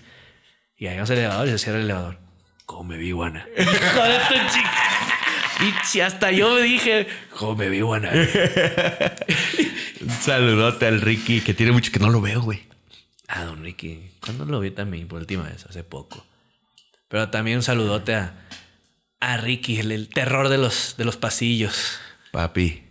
Y 0.77 0.87
ahí 0.87 0.95
vamos 0.95 1.11
al 1.11 1.17
elevador 1.17 1.47
y 1.47 1.51
se 1.51 1.57
cierra 1.57 1.79
el 1.79 1.85
elevador. 1.85 2.17
¿Cómo 2.65 2.85
me 2.85 2.97
vi, 2.97 3.11
guana? 3.11 3.45
Hijo 3.57 4.03
de 4.03 4.19
tu 4.29 4.33
chica. 4.53 4.71
Y 5.59 5.85
si 5.85 6.01
hasta 6.01 6.31
yo 6.31 6.55
me 6.55 6.61
dije, 6.61 7.05
¿cómo 7.37 7.55
me 7.55 7.69
vi, 7.69 7.81
guana? 7.81 8.11
Un 10.01 10.09
saludote 10.09 10.87
al 10.87 11.01
Ricky, 11.01 11.41
que 11.41 11.53
tiene 11.53 11.71
mucho 11.73 11.91
que 11.91 11.99
no 11.99 12.09
lo 12.09 12.21
veo, 12.21 12.41
güey. 12.41 12.63
Ah, 13.27 13.43
don 13.43 13.63
Ricky. 13.63 14.11
¿Cuándo 14.21 14.45
lo 14.45 14.59
vi 14.59 14.71
también? 14.71 15.07
Por 15.07 15.19
última 15.19 15.43
vez, 15.43 15.65
hace 15.65 15.83
poco. 15.83 16.25
Pero 17.09 17.29
también 17.29 17.57
un 17.57 17.63
saludote 17.63 18.15
a, 18.15 18.33
a 19.19 19.37
Ricky, 19.37 19.79
el, 19.79 19.91
el 19.91 20.09
terror 20.09 20.49
de 20.49 20.57
los, 20.57 20.95
de 20.97 21.05
los 21.05 21.17
pasillos. 21.17 21.99
Papi. 22.31 22.90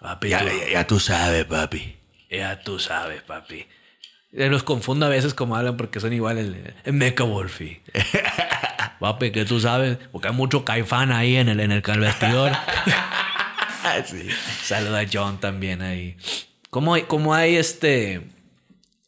Papi, 0.00 0.28
Ya, 0.30 0.40
tú- 0.40 0.46
ya- 0.46 0.72
ya 0.72 0.86
tú 0.86 1.00
sabes, 1.00 1.44
papi. 1.44 1.96
Ya 2.30 2.60
tú 2.62 2.78
sabes, 2.78 3.22
papi. 3.22 3.66
Los 4.32 4.62
confundo 4.62 5.06
a 5.06 5.08
veces 5.08 5.34
como 5.34 5.56
hablan 5.56 5.76
porque 5.76 6.00
son 6.00 6.12
igual 6.12 6.38
el, 6.38 6.74
Mecha 6.92 7.24
Wolfie. 7.24 7.82
papi, 9.00 9.32
que 9.32 9.44
tú 9.44 9.60
sabes, 9.60 9.98
porque 10.12 10.28
hay 10.28 10.34
mucho 10.34 10.64
caifán 10.64 11.10
ahí 11.12 11.36
en 11.36 11.48
el, 11.48 11.60
en 11.60 11.72
el 11.72 11.82
vestidor. 11.82 12.52
Saluda 14.62 15.00
a 15.00 15.06
John 15.12 15.40
también 15.40 15.82
ahí. 15.82 16.16
¿Cómo 16.70 16.94
hay, 16.94 17.02
cómo 17.02 17.34
hay 17.34 17.56
este 17.56 18.22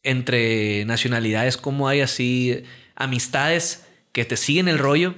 entre 0.03 0.85
nacionalidades, 0.85 1.57
cómo 1.57 1.89
hay 1.89 2.01
así 2.01 2.65
amistades 2.97 3.87
que 4.11 4.25
te 4.25 4.37
siguen 4.37 4.67
el 4.69 4.79
rollo 4.79 5.15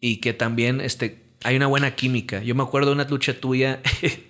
y 0.00 0.18
que 0.18 0.32
también 0.32 0.80
este, 0.80 1.20
hay 1.42 1.56
una 1.56 1.66
buena 1.66 1.96
química? 1.96 2.42
Yo 2.42 2.54
me 2.54 2.62
acuerdo 2.62 2.90
de 2.90 2.94
una 2.94 3.04
lucha 3.04 3.38
tuya. 3.40 3.80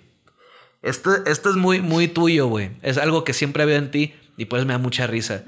Esto, 0.85 1.25
esto 1.25 1.49
es 1.49 1.55
muy, 1.55 1.81
muy 1.81 2.07
tuyo, 2.07 2.47
güey. 2.47 2.71
Es 2.81 2.97
algo 2.97 3.23
que 3.23 3.33
siempre 3.33 3.65
veo 3.65 3.77
en 3.77 3.91
ti 3.91 4.13
y 4.37 4.45
pues 4.45 4.65
me 4.65 4.73
da 4.73 4.79
mucha 4.79 5.07
risa. 5.07 5.43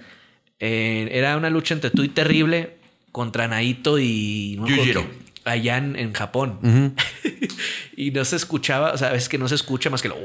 Eh, 0.60 1.10
era 1.12 1.38
una 1.38 1.50
lucha 1.50 1.74
entre 1.76 1.92
tú 1.92 2.04
y 2.04 2.10
Terrible 2.10 2.78
contra 3.12 3.48
Naito 3.48 4.00
y... 4.00 4.56
no 4.60 4.68
Yujiro. 4.68 5.08
Allá 5.46 5.78
en, 5.78 5.96
en 5.96 6.14
Japón. 6.14 6.96
y 7.96 8.12
no 8.12 8.26
se 8.26 8.36
escuchaba, 8.36 8.92
o 8.92 8.98
sea, 8.98 9.14
es 9.14 9.30
que 9.30 9.38
no 9.38 9.48
se 9.48 9.56
escucha 9.56 9.90
más 9.90 10.02
que 10.02 10.10
lo... 10.10 10.16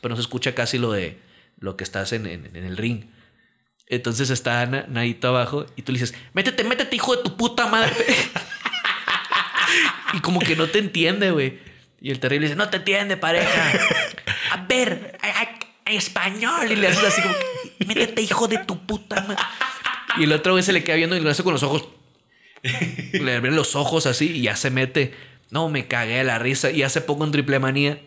Pero 0.00 0.10
no 0.10 0.16
se 0.16 0.22
escucha 0.22 0.54
casi 0.54 0.78
lo 0.78 0.92
de 0.92 1.18
lo 1.58 1.76
que 1.76 1.84
estás 1.84 2.12
en, 2.12 2.26
en- 2.26 2.54
en 2.56 2.64
el 2.64 2.76
ring. 2.76 3.04
Entonces 3.88 4.30
está 4.30 4.64
Na- 4.66 4.86
Naito 4.88 5.28
abajo 5.28 5.66
y 5.76 5.82
tú 5.82 5.92
le 5.92 5.98
dices, 5.98 6.16
métete, 6.32 6.62
métete, 6.64 6.94
hijo 6.96 7.14
de 7.16 7.22
tu 7.24 7.36
puta 7.36 7.66
madre. 7.66 7.92
y 10.14 10.20
como 10.20 10.40
que 10.40 10.56
no 10.56 10.66
te 10.68 10.78
entiende, 10.78 11.30
güey. 11.30 11.58
Y 12.00 12.10
el 12.10 12.18
terrible 12.20 12.46
dice, 12.46 12.56
no 12.56 12.68
te 12.70 12.78
entiende, 12.78 13.16
pareja. 13.16 13.72
A 14.52 14.66
ver, 14.66 15.18
a- 15.22 15.90
español. 15.92 16.70
Y 16.70 16.76
le 16.76 16.88
haces 16.88 17.04
así 17.04 17.20
como, 17.22 17.34
métete, 17.86 18.22
hijo 18.22 18.48
de 18.48 18.58
tu 18.58 18.86
puta 18.86 19.20
madre. 19.22 19.42
Y 20.18 20.24
el 20.24 20.32
otro 20.32 20.52
güey 20.52 20.64
se 20.64 20.72
le 20.72 20.82
queda 20.82 20.96
viendo 20.96 21.16
y 21.16 21.20
lo 21.20 21.30
hace 21.30 21.42
con 21.42 21.52
los 21.52 21.62
ojos. 21.62 21.88
Le 23.12 23.36
abren 23.36 23.54
los 23.54 23.76
ojos 23.76 24.06
así 24.06 24.30
y 24.30 24.42
ya 24.42 24.56
se 24.56 24.70
mete. 24.70 25.14
No, 25.50 25.68
me 25.68 25.86
cagué 25.86 26.18
de 26.18 26.24
la 26.24 26.38
risa. 26.38 26.70
Y 26.70 26.82
hace 26.82 27.00
poco 27.00 27.24
en 27.24 27.32
Triple 27.32 27.58
Manía 27.58 28.00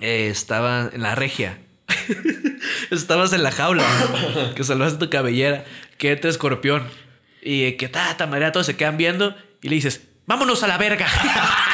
eh, 0.00 0.28
estaba 0.30 0.90
en 0.92 1.02
la 1.02 1.14
regia. 1.14 1.58
Estabas 2.90 3.32
en 3.32 3.42
la 3.42 3.52
jaula. 3.52 3.84
que 4.56 4.64
salvaste 4.64 4.98
tu 4.98 5.10
cabellera. 5.10 5.64
Que 5.98 6.16
te 6.16 6.28
escorpión. 6.28 6.88
Y 7.42 7.72
que 7.72 7.88
ta, 7.88 8.16
ta, 8.16 8.26
madre, 8.26 8.50
todos 8.50 8.66
se 8.66 8.76
quedan 8.76 8.96
viendo. 8.96 9.36
Y 9.62 9.68
le 9.68 9.76
dices, 9.76 10.02
vámonos 10.26 10.62
a 10.62 10.66
la 10.68 10.78
verga. 10.78 11.06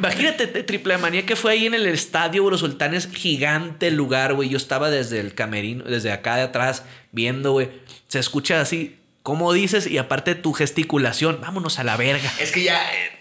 Imagínate, 0.00 0.46
te- 0.46 0.62
Triple 0.62 0.98
Manía 0.98 1.24
que 1.26 1.36
fue 1.36 1.52
ahí 1.52 1.66
en 1.66 1.74
el 1.74 1.86
estadio 1.86 2.48
Los 2.50 2.60
Sultanes, 2.60 3.08
gigante 3.12 3.88
el 3.88 3.94
lugar, 3.94 4.34
güey. 4.34 4.48
Yo 4.48 4.56
estaba 4.56 4.90
desde 4.90 5.20
el 5.20 5.34
camerino, 5.34 5.84
desde 5.84 6.10
acá 6.12 6.36
de 6.36 6.42
atrás, 6.42 6.82
viendo, 7.12 7.52
güey. 7.52 7.68
Se 8.08 8.18
escucha 8.18 8.60
así, 8.60 8.96
como 9.22 9.52
dices, 9.52 9.86
y 9.86 9.98
aparte 9.98 10.34
tu 10.34 10.52
gesticulación, 10.52 11.38
vámonos 11.40 11.78
a 11.78 11.84
la 11.84 11.96
verga. 11.96 12.32
Es 12.40 12.50
que 12.50 12.64
ya. 12.64 12.82
eh, 12.92 13.12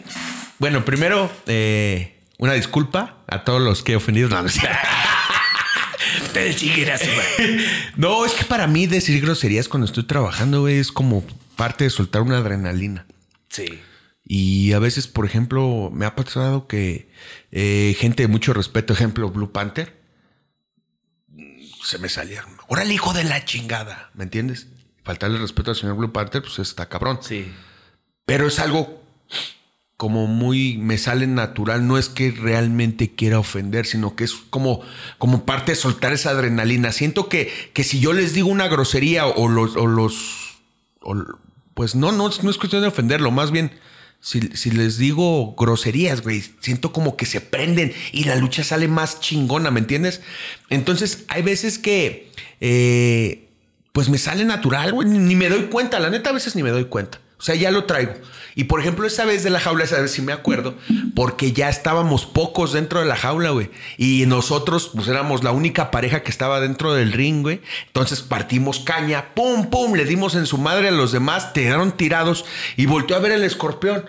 Bueno, 0.57 0.85
primero, 0.85 1.29
eh, 1.47 2.15
una 2.37 2.53
disculpa 2.53 3.17
a 3.27 3.43
todos 3.43 3.61
los 3.61 3.83
que 3.83 3.91
he 3.91 3.95
ofendido. 3.97 4.29
No, 4.29 4.41
no, 4.41 4.49
cierto. 4.49 4.77
Ustedes 6.23 6.55
chinguen 6.57 6.89
a 6.91 6.97
su 6.97 7.05
madre. 7.07 7.65
No, 7.97 8.25
es 8.25 8.31
que 8.33 8.45
para 8.45 8.67
mí 8.67 8.87
decir 8.87 9.21
groserías 9.21 9.67
cuando 9.67 9.85
estoy 9.85 10.03
trabajando, 10.05 10.61
güey, 10.61 10.77
es 10.79 10.91
como 10.91 11.25
parte 11.55 11.83
de 11.83 11.89
soltar 11.89 12.21
una 12.21 12.37
adrenalina. 12.37 13.05
Sí. 13.49 13.79
Y 14.31 14.73
a 14.73 14.79
veces, 14.79 15.07
por 15.07 15.25
ejemplo, 15.25 15.89
me 15.91 16.05
ha 16.05 16.15
pasado 16.15 16.67
que 16.67 17.09
eh, 17.51 17.95
gente 17.97 18.21
de 18.21 18.27
mucho 18.27 18.53
respeto, 18.53 18.93
ejemplo, 18.93 19.31
Blue 19.31 19.51
Panther, 19.51 19.99
se 21.83 21.97
me 21.97 22.09
salieron. 22.09 22.51
Órale, 22.67 22.93
hijo 22.93 23.11
de 23.13 23.23
la 23.23 23.43
chingada, 23.43 24.11
¿me 24.13 24.23
entiendes? 24.23 24.67
Faltarle 25.03 25.39
respeto 25.39 25.71
al 25.71 25.77
señor 25.77 25.95
Blue 25.95 26.11
Panther, 26.11 26.43
pues 26.43 26.59
está 26.59 26.87
cabrón. 26.87 27.17
Sí. 27.21 27.51
Pero 28.25 28.45
es 28.47 28.59
algo 28.59 29.01
como 29.97 30.27
muy 30.27 30.77
me 30.77 30.99
sale 30.99 31.25
natural, 31.25 31.87
no 31.87 31.97
es 31.97 32.07
que 32.07 32.29
realmente 32.29 33.15
quiera 33.15 33.39
ofender, 33.39 33.87
sino 33.87 34.15
que 34.15 34.25
es 34.25 34.33
como, 34.33 34.81
como 35.17 35.43
parte 35.43 35.71
de 35.71 35.75
soltar 35.75 36.13
esa 36.13 36.29
adrenalina. 36.29 36.91
Siento 36.91 37.29
que, 37.29 37.51
que 37.73 37.83
si 37.83 37.99
yo 37.99 38.13
les 38.13 38.33
digo 38.35 38.47
una 38.49 38.67
grosería 38.67 39.25
o 39.25 39.49
los, 39.49 39.75
o 39.75 39.87
los 39.87 40.59
o- 41.01 41.15
pues 41.73 41.95
no, 41.95 42.11
no, 42.11 42.29
no 42.43 42.49
es 42.51 42.57
cuestión 42.59 42.83
de 42.83 42.89
ofenderlo, 42.89 43.31
más 43.31 43.49
bien 43.51 43.71
si, 44.21 44.41
si 44.55 44.71
les 44.71 44.97
digo 44.97 45.55
groserías, 45.57 46.21
güey, 46.21 46.43
siento 46.59 46.91
como 46.91 47.15
que 47.15 47.25
se 47.25 47.41
prenden 47.41 47.93
y 48.11 48.25
la 48.25 48.35
lucha 48.35 48.63
sale 48.63 48.87
más 48.87 49.21
chingona, 49.21 49.71
¿me 49.71 49.79
entiendes? 49.79 50.21
Entonces, 50.69 51.23
hay 51.29 51.41
veces 51.41 51.79
que, 51.79 52.31
eh, 52.59 53.47
pues 53.93 54.09
me 54.09 54.17
sale 54.17 54.45
natural, 54.45 54.93
güey, 54.93 55.07
ni, 55.07 55.35
me 55.35 55.49
doy 55.49 55.63
cuenta, 55.63 55.99
la 55.99 56.09
neta 56.09 56.31
a 56.31 56.33
veces 56.33 56.55
ni 56.55 56.63
me 56.63 56.71
doy 56.71 56.85
cuenta. 56.85 57.19
O 57.39 57.41
sea, 57.41 57.55
ya 57.55 57.71
lo 57.71 57.85
traigo. 57.85 58.13
Y 58.55 58.65
por 58.65 58.81
ejemplo, 58.81 59.07
esa 59.07 59.23
vez 59.23 59.43
de 59.43 59.49
la 59.49 59.61
jaula, 59.61 59.85
esa 59.85 60.01
vez 60.01 60.11
sí 60.11 60.21
me 60.21 60.33
acuerdo, 60.33 60.75
porque 61.15 61.53
ya 61.53 61.69
estábamos 61.69 62.25
pocos 62.25 62.73
dentro 62.73 62.99
de 62.99 63.05
la 63.05 63.15
jaula, 63.15 63.51
güey. 63.51 63.69
Y 63.97 64.25
nosotros, 64.27 64.91
pues 64.93 65.07
éramos 65.07 65.45
la 65.45 65.53
única 65.53 65.89
pareja 65.89 66.21
que 66.21 66.31
estaba 66.31 66.59
dentro 66.59 66.93
del 66.93 67.13
ring, 67.13 67.41
güey. 67.41 67.61
Entonces 67.87 68.21
partimos 68.21 68.81
caña, 68.81 69.33
pum, 69.33 69.69
pum, 69.69 69.93
le 69.93 70.03
dimos 70.03 70.35
en 70.35 70.45
su 70.45 70.57
madre 70.57 70.89
a 70.89 70.91
los 70.91 71.13
demás, 71.13 71.45
quedaron 71.53 71.93
tirados 71.93 72.43
y 72.75 72.87
volteó 72.87 73.15
a 73.15 73.19
ver 73.19 73.31
el 73.31 73.45
escorpión. 73.45 74.03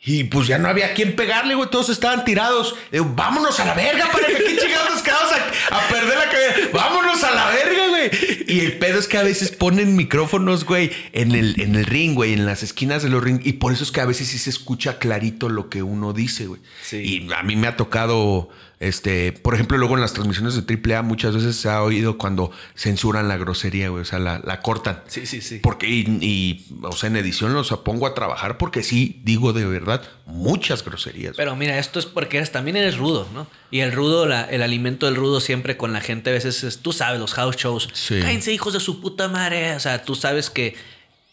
Y 0.00 0.24
pues 0.24 0.46
ya 0.46 0.58
no 0.58 0.68
había 0.68 0.94
quien 0.94 1.16
pegarle, 1.16 1.54
güey. 1.54 1.68
Todos 1.68 1.88
estaban 1.88 2.24
tirados. 2.24 2.76
Vámonos 2.92 3.58
a 3.58 3.64
la 3.64 3.74
verga, 3.74 4.08
para 4.12 4.26
que 4.26 4.36
aquí 4.36 4.56
chingados 4.56 4.90
nos 4.90 5.02
quedamos 5.02 5.32
a, 5.32 5.76
a 5.76 5.88
perder 5.88 6.16
la 6.16 6.30
cabeza. 6.30 6.68
Vámonos 6.72 7.24
a 7.24 7.30
la 7.32 7.50
verga, 7.50 7.88
güey. 7.88 8.10
Y 8.46 8.60
el 8.60 8.78
pedo 8.78 9.00
es 9.00 9.08
que 9.08 9.18
a 9.18 9.22
veces 9.24 9.50
ponen 9.50 9.96
micrófonos, 9.96 10.64
güey, 10.64 10.92
en 11.12 11.32
el, 11.32 11.60
en 11.60 11.74
el 11.74 11.86
ring, 11.86 12.14
güey, 12.14 12.34
en 12.34 12.46
las 12.46 12.62
esquinas 12.62 13.02
de 13.02 13.08
los 13.08 13.22
ring. 13.22 13.40
Y 13.42 13.54
por 13.54 13.72
eso 13.72 13.82
es 13.82 13.90
que 13.90 14.00
a 14.00 14.06
veces 14.06 14.28
sí 14.28 14.38
se 14.38 14.50
escucha 14.50 14.98
clarito 14.98 15.48
lo 15.48 15.68
que 15.68 15.82
uno 15.82 16.12
dice, 16.12 16.46
güey. 16.46 16.60
Y 16.92 17.32
a 17.32 17.42
mí 17.42 17.56
me 17.56 17.66
ha 17.66 17.76
tocado, 17.76 18.48
este, 18.78 19.32
por 19.32 19.54
ejemplo, 19.54 19.78
luego 19.78 19.94
en 19.94 20.02
las 20.02 20.12
transmisiones 20.12 20.54
de 20.54 20.94
AAA 20.94 21.00
muchas 21.02 21.34
veces 21.34 21.56
se 21.56 21.70
ha 21.70 21.82
oído 21.82 22.18
cuando 22.18 22.50
censuran 22.74 23.26
la 23.26 23.38
grosería, 23.38 23.88
güey. 23.88 24.02
O 24.02 24.04
sea, 24.04 24.18
la, 24.18 24.38
la 24.44 24.60
cortan. 24.60 25.02
Sí, 25.06 25.24
sí, 25.24 25.40
sí. 25.40 25.60
Porque, 25.62 25.88
y, 25.88 26.00
y, 26.20 26.66
o 26.82 26.92
sea, 26.92 27.08
en 27.08 27.16
edición 27.16 27.54
los 27.54 27.70
pongo 27.78 28.06
a 28.06 28.12
trabajar 28.14 28.58
porque 28.58 28.82
sí, 28.82 29.20
digo 29.24 29.54
de 29.54 29.64
verdad, 29.64 30.02
muchas 30.26 30.84
groserías. 30.84 31.34
Pero 31.36 31.56
mira, 31.56 31.78
esto 31.78 31.98
es 31.98 32.04
porque 32.06 32.36
eres, 32.36 32.52
también 32.52 32.76
eres 32.76 32.98
rudo, 32.98 33.26
¿no? 33.32 33.46
Y 33.70 33.80
el 33.80 33.92
rudo, 33.92 34.26
la- 34.26 34.44
el 34.44 34.60
alimento 34.62 35.06
del 35.06 35.16
rudo 35.16 35.40
siempre 35.40 35.76
con 35.78 35.94
la 35.94 36.00
gente 36.02 36.28
a 36.30 36.34
veces 36.34 36.62
es, 36.62 36.78
tú 36.80 36.92
sabes, 36.92 37.18
los 37.18 37.32
house 37.32 37.56
shows. 37.56 37.88
Sí. 37.94 38.20
Cállense, 38.20 38.52
hijos 38.52 38.74
de 38.74 38.80
su 38.80 39.00
puta 39.00 39.28
madre. 39.28 39.74
O 39.74 39.80
sea, 39.80 40.02
tú 40.04 40.14
sabes 40.14 40.50
que 40.50 40.74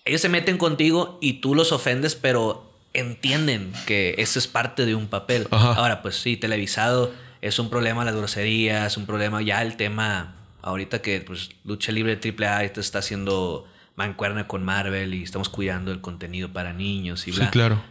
ellos 0.06 0.22
se 0.22 0.30
meten 0.30 0.58
contigo 0.58 1.18
y 1.22 1.34
tú 1.42 1.56
los 1.56 1.74
ofendes, 1.74 2.16
pero 2.16 2.72
entienden 2.94 3.74
que 3.86 4.16
eso 4.18 4.40
es 4.40 4.48
parte 4.48 4.86
de 4.86 4.96
un 4.96 5.08
papel. 5.08 5.48
Ajá. 5.52 5.74
Ahora, 5.74 6.02
pues 6.02 6.16
sí, 6.22 6.38
televisado 6.38 7.12
es 7.48 7.60
un 7.60 7.70
problema 7.70 8.06
las 8.06 8.16
groserías, 8.16 8.88
es 8.94 8.98
un 8.98 9.06
problema 9.06 9.42
ya 9.42 9.62
el 9.62 9.76
tema 9.78 10.36
ahorita 10.62 11.02
que 11.02 11.22
pues 11.22 11.50
lucha 11.66 11.92
libre 11.92 12.14
AAA 12.24 12.70
te 12.74 12.80
está 12.80 13.00
haciendo 13.00 13.68
mancuerna 13.96 14.48
con 14.48 14.64
Marvel 14.64 15.14
y 15.14 15.24
estamos 15.24 15.50
cuidando 15.50 15.92
el 15.92 16.02
contenido 16.02 16.52
para 16.54 16.74
niños 16.74 17.28
y 17.28 17.32
Sí, 17.32 17.38
bla 17.40 17.52
claro. 17.52 17.84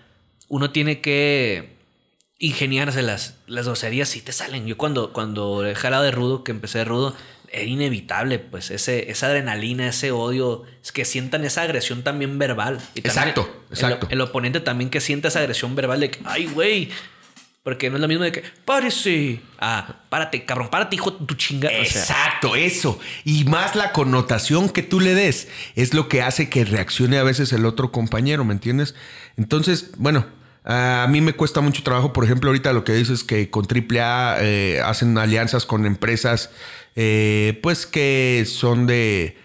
uno 0.48 0.70
tiene 0.70 1.00
que 1.00 1.76
ingeniarse 2.38 3.02
las, 3.02 3.36
las 3.46 3.66
groserías 3.66 4.08
si 4.08 4.20
te 4.20 4.32
salen. 4.32 4.66
Yo 4.66 4.76
cuando, 4.76 5.12
cuando 5.12 5.64
he 5.66 5.74
jalado 5.74 6.02
de 6.02 6.10
rudo, 6.10 6.42
que 6.42 6.50
empecé 6.50 6.78
de 6.78 6.84
rudo, 6.84 7.14
era 7.52 7.62
inevitable, 7.64 8.38
pues 8.40 8.70
ese, 8.70 9.10
esa 9.10 9.26
adrenalina, 9.26 9.86
ese 9.86 10.10
odio, 10.10 10.64
es 10.82 10.90
que 10.90 11.04
sientan 11.04 11.44
esa 11.44 11.62
agresión 11.62 12.02
también 12.02 12.38
verbal. 12.38 12.78
Y 12.94 13.02
también 13.02 13.28
Exacto, 13.28 13.62
el- 13.70 13.74
exacto. 13.74 14.08
El, 14.10 14.20
oponente 14.22 14.58
también 14.60 14.90
que 14.90 15.00
sienta 15.00 15.28
esa 15.28 15.38
agresión 15.40 15.76
verbal 15.76 16.00
de 16.00 16.10
que, 16.10 16.20
ay, 16.24 16.46
güey. 16.46 16.88
Porque 17.62 17.90
no 17.90 17.96
es 17.96 18.02
lo 18.02 18.08
mismo 18.08 18.24
de 18.24 18.32
que, 18.32 18.42
párese. 18.64 19.40
Ah, 19.58 20.00
párate, 20.08 20.44
cabrón, 20.44 20.68
párate, 20.68 20.96
hijo 20.96 21.12
de 21.12 21.26
tu 21.26 21.34
chinga. 21.34 21.68
O 21.68 21.84
sea, 21.84 22.02
Exacto, 22.02 22.56
eso. 22.56 22.98
Y 23.24 23.44
más 23.44 23.76
la 23.76 23.92
connotación 23.92 24.68
que 24.68 24.82
tú 24.82 24.98
le 24.98 25.14
des 25.14 25.48
es 25.76 25.94
lo 25.94 26.08
que 26.08 26.22
hace 26.22 26.48
que 26.48 26.64
reaccione 26.64 27.18
a 27.18 27.22
veces 27.22 27.52
el 27.52 27.64
otro 27.64 27.92
compañero, 27.92 28.44
¿me 28.44 28.52
entiendes? 28.52 28.96
Entonces, 29.36 29.92
bueno, 29.96 30.26
a 30.64 31.06
mí 31.08 31.20
me 31.20 31.34
cuesta 31.34 31.60
mucho 31.60 31.84
trabajo, 31.84 32.12
por 32.12 32.24
ejemplo, 32.24 32.50
ahorita 32.50 32.72
lo 32.72 32.82
que 32.82 32.94
dices 32.94 33.22
que 33.22 33.48
con 33.48 33.66
AAA 33.66 34.38
eh, 34.40 34.80
hacen 34.84 35.16
alianzas 35.16 35.64
con 35.64 35.86
empresas, 35.86 36.50
eh, 36.96 37.60
pues 37.62 37.86
que 37.86 38.44
son 38.46 38.86
de 38.88 39.36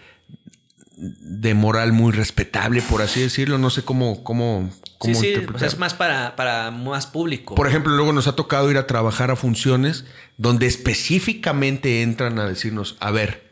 de 0.98 1.54
moral 1.54 1.92
muy 1.92 2.12
respetable, 2.12 2.82
por 2.82 3.02
así 3.02 3.20
decirlo. 3.20 3.58
No 3.58 3.70
sé 3.70 3.82
cómo, 3.82 4.24
cómo, 4.24 4.70
cómo 4.98 5.14
sí, 5.14 5.34
pues 5.50 5.62
es 5.62 5.78
más 5.78 5.94
para, 5.94 6.36
para 6.36 6.70
más 6.70 7.06
público. 7.06 7.54
Por 7.54 7.68
ejemplo, 7.68 7.94
luego 7.94 8.12
nos 8.12 8.26
ha 8.26 8.36
tocado 8.36 8.70
ir 8.70 8.76
a 8.76 8.86
trabajar 8.86 9.30
a 9.30 9.36
funciones 9.36 10.04
donde 10.36 10.66
específicamente 10.66 12.02
entran 12.02 12.38
a 12.38 12.46
decirnos, 12.46 12.96
a 13.00 13.10
ver, 13.10 13.50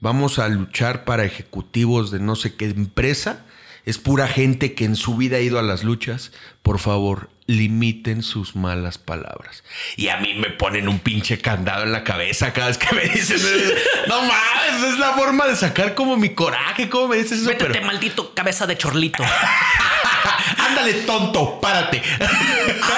vamos 0.00 0.38
a 0.38 0.48
luchar 0.48 1.04
para 1.04 1.24
ejecutivos 1.24 2.10
de 2.10 2.20
no 2.20 2.36
sé 2.36 2.54
qué 2.54 2.66
empresa. 2.66 3.44
Es 3.84 3.98
pura 3.98 4.26
gente 4.26 4.74
que 4.74 4.84
en 4.84 4.96
su 4.96 5.16
vida 5.16 5.36
ha 5.36 5.40
ido 5.40 5.58
a 5.58 5.62
las 5.62 5.84
luchas. 5.84 6.32
Por 6.62 6.78
favor, 6.80 7.28
limiten 7.46 8.22
sus 8.22 8.56
malas 8.56 8.98
palabras. 8.98 9.62
Y 9.96 10.08
a 10.08 10.16
mí 10.18 10.34
me 10.34 10.50
ponen 10.50 10.88
un 10.88 10.98
pinche 10.98 11.38
candado 11.38 11.84
en 11.84 11.92
la 11.92 12.02
cabeza 12.04 12.52
cada 12.52 12.68
vez 12.68 12.78
que 12.78 12.94
me 12.94 13.02
dicen, 13.02 13.38
no 14.08 14.20
mames, 14.22 14.92
es 14.92 14.98
la 14.98 15.12
forma 15.12 15.46
de 15.46 15.56
sacar 15.56 15.94
como 15.94 16.16
mi 16.16 16.30
coraje. 16.30 16.88
¿Cómo 16.88 17.08
me 17.08 17.16
dices 17.16 17.40
eso? 17.40 17.48
Métete, 17.48 17.72
Pero- 17.72 17.86
maldito 17.86 18.34
cabeza 18.34 18.66
de 18.66 18.76
chorlito. 18.76 19.22
Ándale, 20.58 20.94
tonto, 21.04 21.60
párate. 21.60 22.02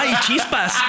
¡Ay, 0.00 0.14
chispas! 0.26 0.74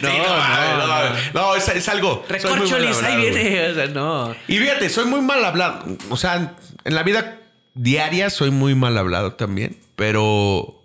No, 0.00 0.08
no, 0.08 0.86
no, 0.86 1.16
no, 1.34 1.54
es, 1.56 1.68
es 1.68 1.88
algo. 1.88 2.24
Recorcholis, 2.28 3.02
ahí 3.02 3.20
viene. 3.20 3.68
O 3.70 3.74
sea, 3.74 3.86
no. 3.88 4.34
Y 4.46 4.56
fíjate, 4.58 4.88
soy 4.88 5.04
muy 5.04 5.20
mal 5.20 5.44
hablado. 5.44 5.84
O 6.08 6.16
sea, 6.16 6.54
en 6.84 6.94
la 6.94 7.02
vida 7.02 7.38
diaria 7.74 8.30
soy 8.30 8.50
muy 8.50 8.74
mal 8.74 8.96
hablado 8.96 9.34
también, 9.34 9.76
pero 9.94 10.77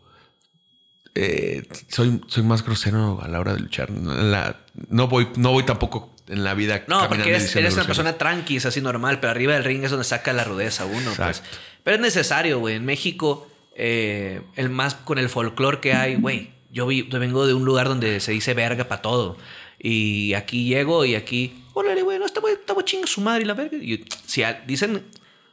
eh, 1.15 1.63
soy, 1.89 2.21
soy 2.27 2.43
más 2.43 2.63
grosero 2.65 3.19
a 3.21 3.27
la 3.27 3.39
hora 3.39 3.53
de 3.53 3.59
luchar. 3.61 3.89
La- 3.91 4.61
no, 4.89 5.07
voy, 5.07 5.27
no 5.35 5.51
voy 5.51 5.63
tampoco 5.63 6.13
en 6.27 6.43
la 6.43 6.53
vida. 6.53 6.83
No, 6.87 7.07
porque 7.07 7.29
eres, 7.29 7.55
eres 7.55 7.73
una 7.75 7.83
persona 7.85 8.17
tranqui, 8.17 8.57
es 8.57 8.65
así 8.65 8.81
normal, 8.81 9.19
pero 9.19 9.31
arriba 9.31 9.53
del 9.53 9.63
ring 9.63 9.83
es 9.83 9.91
donde 9.91 10.03
saca 10.05 10.33
la 10.33 10.43
rudeza 10.43 10.85
uno. 10.85 11.11
Pues. 11.15 11.43
Pero 11.83 11.95
es 11.95 12.01
necesario, 12.01 12.59
güey. 12.59 12.75
En 12.75 12.85
México, 12.85 13.47
eh, 13.75 14.41
el 14.55 14.69
más 14.69 14.95
con 14.95 15.17
el 15.19 15.29
folclore 15.29 15.79
que 15.79 15.93
hay, 15.93 16.15
güey. 16.15 16.51
Yo, 16.71 16.87
vi- 16.87 17.07
yo 17.09 17.19
vengo 17.19 17.45
de 17.45 17.53
un 17.53 17.65
lugar 17.65 17.87
donde 17.87 18.19
se 18.19 18.31
dice 18.31 18.53
verga 18.53 18.85
para 18.87 19.01
todo. 19.01 19.37
Y 19.79 20.33
aquí 20.33 20.65
llego 20.65 21.03
y 21.05 21.13
aquí, 21.15 21.63
órale, 21.73 22.01
güey, 22.01 22.17
no, 22.17 22.25
está 22.25 22.39
güey, 22.39 22.55
chinga 22.85 23.05
su 23.05 23.21
madre 23.21 23.43
y 23.43 23.45
la 23.45 23.53
verga. 23.53 23.77
Y 23.77 24.03
si 24.25 24.41
a- 24.43 24.63
dicen 24.65 25.03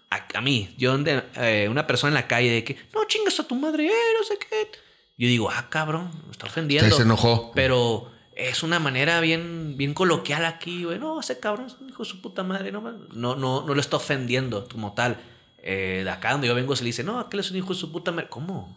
a, 0.08 0.26
a 0.34 0.40
mí, 0.40 0.74
yo 0.78 0.92
donde 0.92 1.22
eh, 1.36 1.68
una 1.70 1.86
persona 1.86 2.08
en 2.10 2.14
la 2.14 2.26
calle 2.28 2.50
de 2.50 2.64
que, 2.64 2.76
no 2.94 3.04
chingas 3.06 3.38
a 3.40 3.46
tu 3.46 3.54
madre, 3.56 3.86
eh, 3.88 3.90
no 4.18 4.24
sé 4.24 4.34
qué. 4.38 4.70
Yo 5.20 5.28
digo, 5.28 5.50
ah, 5.50 5.66
cabrón, 5.68 6.10
me 6.24 6.32
está 6.32 6.46
ofendiendo. 6.46 6.96
Se 6.96 7.02
enojó. 7.02 7.52
Pero 7.54 8.10
es 8.34 8.62
una 8.62 8.78
manera 8.78 9.20
bien, 9.20 9.74
bien 9.76 9.92
coloquial 9.92 10.46
aquí, 10.46 10.84
güey. 10.84 10.98
No, 10.98 11.20
ese 11.20 11.38
cabrón 11.38 11.66
es 11.66 11.76
un 11.78 11.90
hijo 11.90 12.04
de 12.04 12.08
su 12.08 12.22
puta 12.22 12.42
madre. 12.42 12.72
No, 12.72 12.80
no, 12.80 13.36
no, 13.36 13.36
no 13.36 13.74
lo 13.74 13.80
está 13.82 13.98
ofendiendo 13.98 14.66
como 14.72 14.94
tal. 14.94 15.18
Eh, 15.62 16.00
de 16.04 16.10
acá 16.10 16.32
donde 16.32 16.46
yo 16.48 16.54
vengo 16.54 16.74
se 16.74 16.84
le 16.84 16.86
dice, 16.86 17.04
no, 17.04 17.20
aquel 17.20 17.40
es 17.40 17.50
un 17.50 17.58
hijo 17.58 17.68
de 17.68 17.74
su 17.74 17.92
puta 17.92 18.12
madre. 18.12 18.28
¿Cómo? 18.30 18.74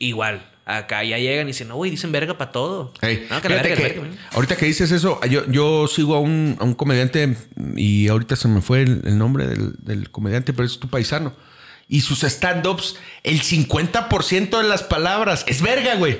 Igual. 0.00 0.50
Acá 0.64 1.04
ya 1.04 1.16
llegan 1.16 1.46
y 1.46 1.52
dicen, 1.52 1.68
no, 1.68 1.76
güey, 1.76 1.92
dicen 1.92 2.10
verga 2.10 2.36
para 2.36 2.50
todo. 2.50 2.92
Ey, 3.00 3.28
no, 3.30 3.40
que 3.40 3.48
la 3.50 3.60
fíjate 3.60 3.68
verga, 3.68 3.76
que 3.76 3.82
la 3.82 3.88
verga, 3.88 4.00
güey. 4.00 4.18
ahorita 4.32 4.56
que 4.56 4.66
dices 4.66 4.90
eso, 4.90 5.20
yo, 5.28 5.46
yo 5.46 5.86
sigo 5.86 6.16
a 6.16 6.18
un, 6.18 6.56
a 6.58 6.64
un 6.64 6.74
comediante 6.74 7.36
y 7.76 8.08
ahorita 8.08 8.34
se 8.34 8.48
me 8.48 8.62
fue 8.62 8.82
el, 8.82 9.02
el 9.04 9.16
nombre 9.16 9.46
del, 9.46 9.74
del 9.78 10.10
comediante, 10.10 10.52
pero 10.52 10.66
es 10.66 10.80
tu 10.80 10.88
paisano. 10.88 11.32
Y 11.90 12.00
sus 12.02 12.22
stand-ups, 12.22 12.96
el 13.24 13.42
50% 13.42 14.56
de 14.62 14.68
las 14.68 14.82
palabras 14.82 15.44
es 15.46 15.60
verga, 15.60 15.96
güey. 15.96 16.18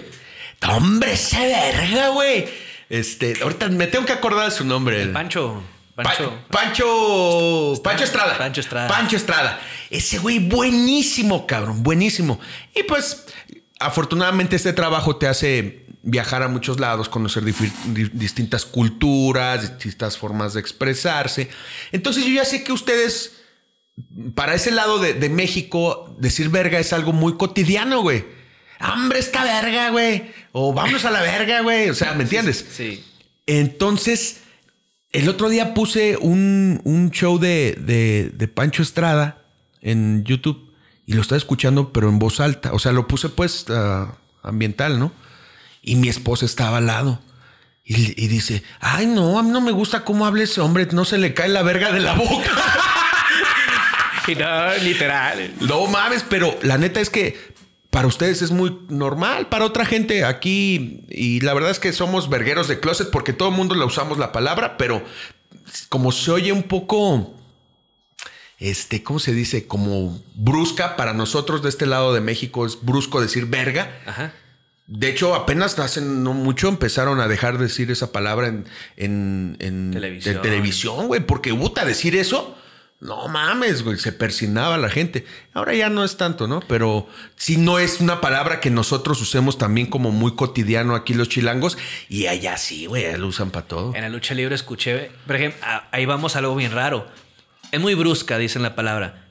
Hombre, 0.69 1.13
ese 1.13 1.39
verga, 1.39 2.09
güey. 2.09 2.47
Este, 2.91 3.35
ahorita 3.43 3.69
me 3.69 3.87
tengo 3.87 4.05
que 4.05 4.13
acordar 4.13 4.51
de 4.51 4.51
su 4.57 4.65
nombre. 4.65 5.01
El 5.01 5.13
Pancho. 5.13 5.63
Pancho. 5.95 6.31
Pa- 6.51 6.59
Pancho. 6.61 7.81
Pancho 7.85 8.05
Estrada. 8.05 8.37
Pancho 8.37 8.61
Estrada. 8.61 8.89
Pancho 8.89 9.17
Estrada. 9.17 9.61
Ese 9.91 10.19
güey 10.19 10.41
buenísimo, 10.41 11.47
cabrón. 11.47 11.83
Buenísimo. 11.85 12.41
Y 12.75 12.83
pues, 12.83 13.27
afortunadamente, 13.79 14.57
este 14.57 14.73
trabajo 14.73 15.17
te 15.17 15.29
hace 15.29 15.87
viajar 16.03 16.43
a 16.43 16.49
muchos 16.49 16.81
lados, 16.81 17.09
conocer 17.09 17.45
distintas 17.45 18.65
culturas, 18.65 19.79
distintas 19.79 20.19
formas 20.19 20.55
de 20.55 20.61
expresarse. 20.61 21.49
Entonces, 21.93 22.25
yo 22.25 22.31
ya 22.33 22.45
sé 22.45 22.65
que 22.65 22.73
ustedes, 22.73 23.40
para 24.35 24.55
ese 24.55 24.71
lado 24.71 24.99
de, 24.99 25.15
de 25.15 25.29
México, 25.29 26.15
decir 26.19 26.49
verga 26.49 26.79
es 26.79 26.93
algo 26.93 27.13
muy 27.13 27.37
cotidiano, 27.37 28.03
güey. 28.03 28.25
Hambre 28.79 29.19
esta 29.19 29.45
verga, 29.45 29.91
güey. 29.91 30.31
O 30.53 30.73
vámonos 30.73 31.05
a 31.05 31.11
la 31.11 31.21
verga, 31.23 31.61
güey. 31.61 31.91
O 31.91 31.95
sea, 31.95 32.15
¿me 32.15 32.23
entiendes? 32.23 32.65
Sí. 32.73 33.05
Entonces, 33.47 34.41
el 35.13 35.29
otro 35.29 35.49
día 35.49 35.75
puse 35.75 36.17
un, 36.17 36.81
un 36.85 37.11
show 37.11 37.39
de, 37.39 37.77
de- 37.81 38.31
de 38.33 38.49
Pancho 38.49 38.83
Estrada 38.83 39.43
en 39.83 40.25
YouTube 40.25 40.73
y 41.07 41.15
lo 41.15 41.23
estaba 41.23 41.37
escuchando, 41.37 41.93
pero 41.93 42.09
en 42.09 42.19
voz 42.19 42.41
alta. 42.41 42.73
O 42.73 42.79
sea, 42.79 42.93
lo 42.93 43.07
puse 43.09 43.29
pues 43.29 43.67
ah, 43.71 44.15
ambiental, 44.43 44.99
¿no? 44.99 45.13
Y 45.83 45.97
mi 45.97 46.09
esposa 46.09 46.47
estaba 46.47 46.79
al 46.79 46.87
lado. 46.87 47.21
Y, 47.85 48.23
y 48.23 48.29
dice, 48.29 48.63
ay 48.81 49.07
no, 49.07 49.39
a 49.39 49.43
mí 49.43 49.51
no 49.51 49.61
me 49.61 49.73
gusta 49.73 50.05
cómo 50.05 50.25
habla 50.27 50.45
ese 50.45 50.61
hombre, 50.61 50.87
no 50.93 51.05
se 51.05 51.19
le 51.19 51.35
cae 51.35 51.49
la 51.49 51.63
verga 51.63 51.91
de 51.93 52.01
la 52.01 52.15
boca. 52.15 52.51
No, 54.35 54.75
literal. 54.83 55.55
No 55.61 55.87
mames, 55.87 56.25
pero 56.29 56.57
la 56.63 56.79
neta 56.79 57.01
es 57.01 57.11
que 57.11 57.37
para 57.91 58.07
ustedes 58.07 58.41
es 58.43 58.53
muy 58.53 58.79
normal, 58.89 59.49
para 59.49 59.65
otra 59.65 59.85
gente 59.85 60.25
aquí, 60.25 61.05
y 61.09 61.41
la 61.41 61.55
verdad 61.55 61.73
es 61.73 61.81
que 61.81 61.93
somos 61.93 62.31
vergueros 62.31 62.69
de 62.69 62.79
closet 62.79 63.11
porque 63.11 63.33
todo 63.33 63.49
el 63.49 63.57
mundo 63.57 63.75
la 63.75 63.85
usamos 63.85 64.17
la 64.17 64.31
palabra, 64.31 64.77
pero 64.77 65.03
como 65.89 66.13
se 66.13 66.31
oye 66.31 66.53
un 66.53 66.63
poco, 66.63 67.35
este, 68.59 69.03
¿cómo 69.03 69.19
se 69.19 69.33
dice? 69.33 69.67
Como 69.67 70.23
brusca 70.35 70.97
para 70.97 71.15
nosotros 71.15 71.63
de 71.63 71.69
este 71.69 71.87
lado 71.87 72.15
de 72.15 72.21
México 72.21 72.65
es 72.65 72.79
brusco 72.81 73.21
decir 73.21 73.47
verga. 73.47 74.01
Ajá. 74.07 74.35
De 74.87 75.09
hecho, 75.09 75.35
apenas 75.37 75.79
hace 75.79 76.01
no 76.01 76.33
mucho 76.33 76.69
empezaron 76.69 77.21
a 77.21 77.29
dejar 77.29 77.59
de 77.59 77.65
decir 77.65 77.93
esa 77.93 78.11
palabra 78.11 78.49
en, 78.49 78.67
en 78.97 79.91
televisión, 80.43 81.07
güey, 81.07 81.21
porque 81.21 81.55
puta, 81.55 81.85
decir 81.85 82.17
eso, 82.17 82.57
no 83.01 83.29
mames, 83.29 83.83
güey, 83.83 83.97
se 83.99 84.13
persinaba 84.13 84.77
la 84.77 84.91
gente. 84.91 85.25
Ahora 85.55 85.75
ya 85.75 85.89
no 85.89 86.05
es 86.05 86.19
tanto, 86.19 86.47
¿no? 86.47 86.61
Pero 86.61 87.09
sí 87.35 87.57
no 87.57 87.79
es 87.79 88.01
una 88.01 88.21
palabra 88.21 88.61
que 88.61 88.69
nosotros 88.69 89.21
usemos 89.23 89.57
también 89.57 89.87
como 89.87 90.11
muy 90.11 90.35
cotidiano 90.35 90.95
aquí 90.95 91.15
los 91.15 91.31
chilangos 91.31 91.79
y 92.11 92.27
allá 92.27 92.59
sí, 92.59 92.85
güey, 92.85 93.17
lo 93.17 93.29
usan 93.29 93.51
para 93.51 93.67
todo. 93.67 93.95
En 93.95 94.03
la 94.03 94.11
lucha 94.11 94.35
libre 94.35 94.55
escuché, 94.55 95.11
por 95.27 95.37
ejemplo, 95.37 95.67
ahí 95.91 96.05
vamos 96.05 96.37
a 96.37 96.41
algo 96.41 96.55
bien 96.55 96.73
raro. 96.73 97.07
Es 97.73 97.81
muy 97.81 97.95
brusca, 97.95 98.37
dicen 98.37 98.63
la 98.63 98.75
palabra. 98.75 99.29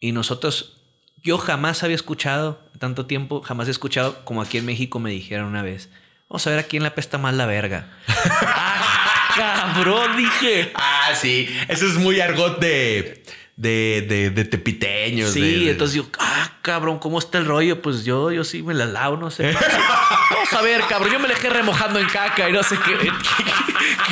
Y 0.00 0.10
nosotros, 0.10 0.80
yo 1.22 1.38
jamás 1.38 1.84
había 1.84 1.96
escuchado, 1.96 2.60
tanto 2.80 3.06
tiempo, 3.06 3.40
jamás 3.40 3.68
he 3.68 3.70
escuchado 3.70 4.24
como 4.24 4.42
aquí 4.42 4.58
en 4.58 4.66
México 4.66 4.98
me 4.98 5.10
dijeron 5.10 5.46
una 5.46 5.62
vez. 5.62 5.90
Vamos 6.28 6.44
a 6.48 6.50
ver 6.50 6.58
a 6.58 6.64
quién 6.64 6.82
le 6.82 6.88
apesta 6.88 7.18
más 7.18 7.34
la 7.34 7.46
verga. 7.46 7.88
¡Ah, 9.38 9.72
cabrón! 9.74 10.16
Dije. 10.16 10.72
Ah, 10.74 11.10
sí, 11.20 11.48
eso 11.68 11.86
es 11.86 11.94
muy 11.94 12.20
argot 12.20 12.58
de, 12.60 13.22
de, 13.56 14.04
de, 14.08 14.30
de 14.30 14.44
tepiteños. 14.44 15.32
Sí, 15.32 15.64
de- 15.64 15.70
entonces 15.70 15.96
yo, 15.96 16.06
ah, 16.18 16.52
cabrón, 16.62 16.98
¿cómo 16.98 17.18
está 17.18 17.38
el 17.38 17.46
rollo? 17.46 17.80
Pues 17.82 18.04
yo, 18.04 18.30
yo 18.32 18.44
sí 18.44 18.62
me 18.62 18.74
la 18.74 18.86
lavo, 18.86 19.16
no 19.16 19.30
sé. 19.30 19.52
Vamos 20.30 20.52
a 20.52 20.62
ver, 20.62 20.82
cabrón, 20.88 21.12
yo 21.12 21.18
me 21.18 21.28
dejé 21.28 21.50
remojando 21.50 21.98
en 22.00 22.06
caca 22.08 22.48
y 22.48 22.52
no 22.52 22.62
sé 22.62 22.76
qué. 22.84 22.96
¿Qué, 22.98 23.10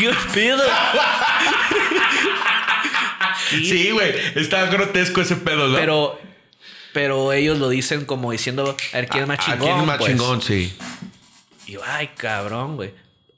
qué 0.00 0.14
pedo? 0.32 0.62
Sí, 3.50 3.90
güey, 3.90 4.12
está 4.34 4.66
grotesco 4.66 5.20
ese 5.20 5.36
pedo, 5.36 5.68
¿no? 5.68 5.76
Pero, 5.76 6.20
pero 6.92 7.32
ellos 7.32 7.58
lo 7.58 7.68
dicen 7.68 8.04
como 8.04 8.32
diciendo, 8.32 8.76
a 8.92 8.96
ver 8.96 9.06
quién 9.08 9.22
es 9.24 9.28
más 9.28 9.38
¿A 9.40 9.42
chingón. 9.42 9.58
quién 9.60 9.78
es 9.80 9.86
más 9.86 9.98
pues. 9.98 10.10
chingón? 10.10 10.42
Sí. 10.42 10.76
Y 11.66 11.72
yo, 11.72 11.80
ay, 11.86 12.08
cabrón, 12.16 12.76
güey. 12.76 12.92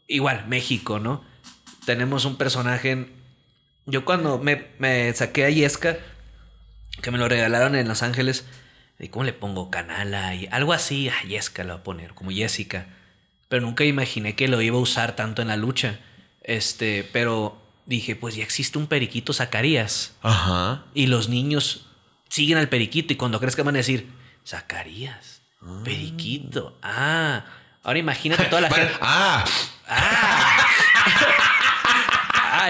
Igual, 0.07 0.45
México, 0.49 0.99
¿no? 0.99 1.23
Tenemos 1.87 2.27
un 2.27 2.37
personaje. 2.37 2.91
en- 2.91 3.13
Yo 3.87 4.05
cuando 4.05 4.39
me, 4.39 4.67
me 4.79 5.13
saqué 5.15 5.45
a 5.47 5.51
Yesca, 5.51 5.97
que 7.03 7.11
me 7.11 7.19
lo 7.19 7.29
regalaron 7.29 7.75
en 7.77 7.87
Los 7.89 8.03
Ángeles, 8.03 8.45
¿y 8.99 9.09
cómo 9.09 9.25
le 9.25 9.33
pongo? 9.33 9.71
Canala 9.71 10.35
y 10.35 10.49
algo 10.51 10.73
así. 10.73 11.09
A 11.09 11.23
Yesca 11.27 11.63
lo 11.65 11.73
voy 11.75 11.81
a 11.81 11.85
poner, 11.85 12.15
como 12.15 12.31
Jessica. 12.33 12.89
Pero 13.49 13.63
nunca 13.63 13.85
imaginé 13.85 14.35
que 14.35 14.49
lo 14.49 14.61
iba 14.61 14.77
a 14.77 14.81
usar 14.81 15.15
tanto 15.17 15.41
en 15.41 15.49
la 15.49 15.57
lucha. 15.57 16.01
Este, 16.43 17.09
pero 17.13 17.63
dije, 17.87 18.17
pues 18.17 18.35
ya 18.35 18.43
existe 18.43 18.77
un 18.77 18.89
periquito 18.89 19.33
Zacarías. 19.33 20.15
Ajá. 20.23 20.83
Y 20.95 21.07
los 21.07 21.29
niños 21.29 21.87
siguen 22.29 22.59
al 22.59 22.69
periquito 22.69 23.13
y 23.13 23.17
cuando 23.17 23.39
crezcan 23.39 23.67
van 23.67 23.77
a 23.77 23.79
decir, 23.79 24.09
Zacarías, 24.45 25.43
periquito. 25.85 26.77
Ah, 26.83 27.45
ahora 27.85 27.99
imagínate 28.01 28.45
toda 28.47 28.63
la 28.63 28.71
gente. 28.75 28.93
Ah, 29.01 29.45
Ah, 29.89 30.66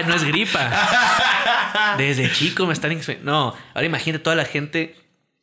no 0.05 0.15
es 0.15 0.23
gripa. 0.23 1.95
Desde 1.97 2.31
chico 2.31 2.65
me 2.65 2.73
están... 2.73 2.99
No, 3.23 3.55
ahora 3.73 3.85
imagínate 3.85 4.23
toda 4.23 4.35
la 4.35 4.45
gente. 4.45 4.95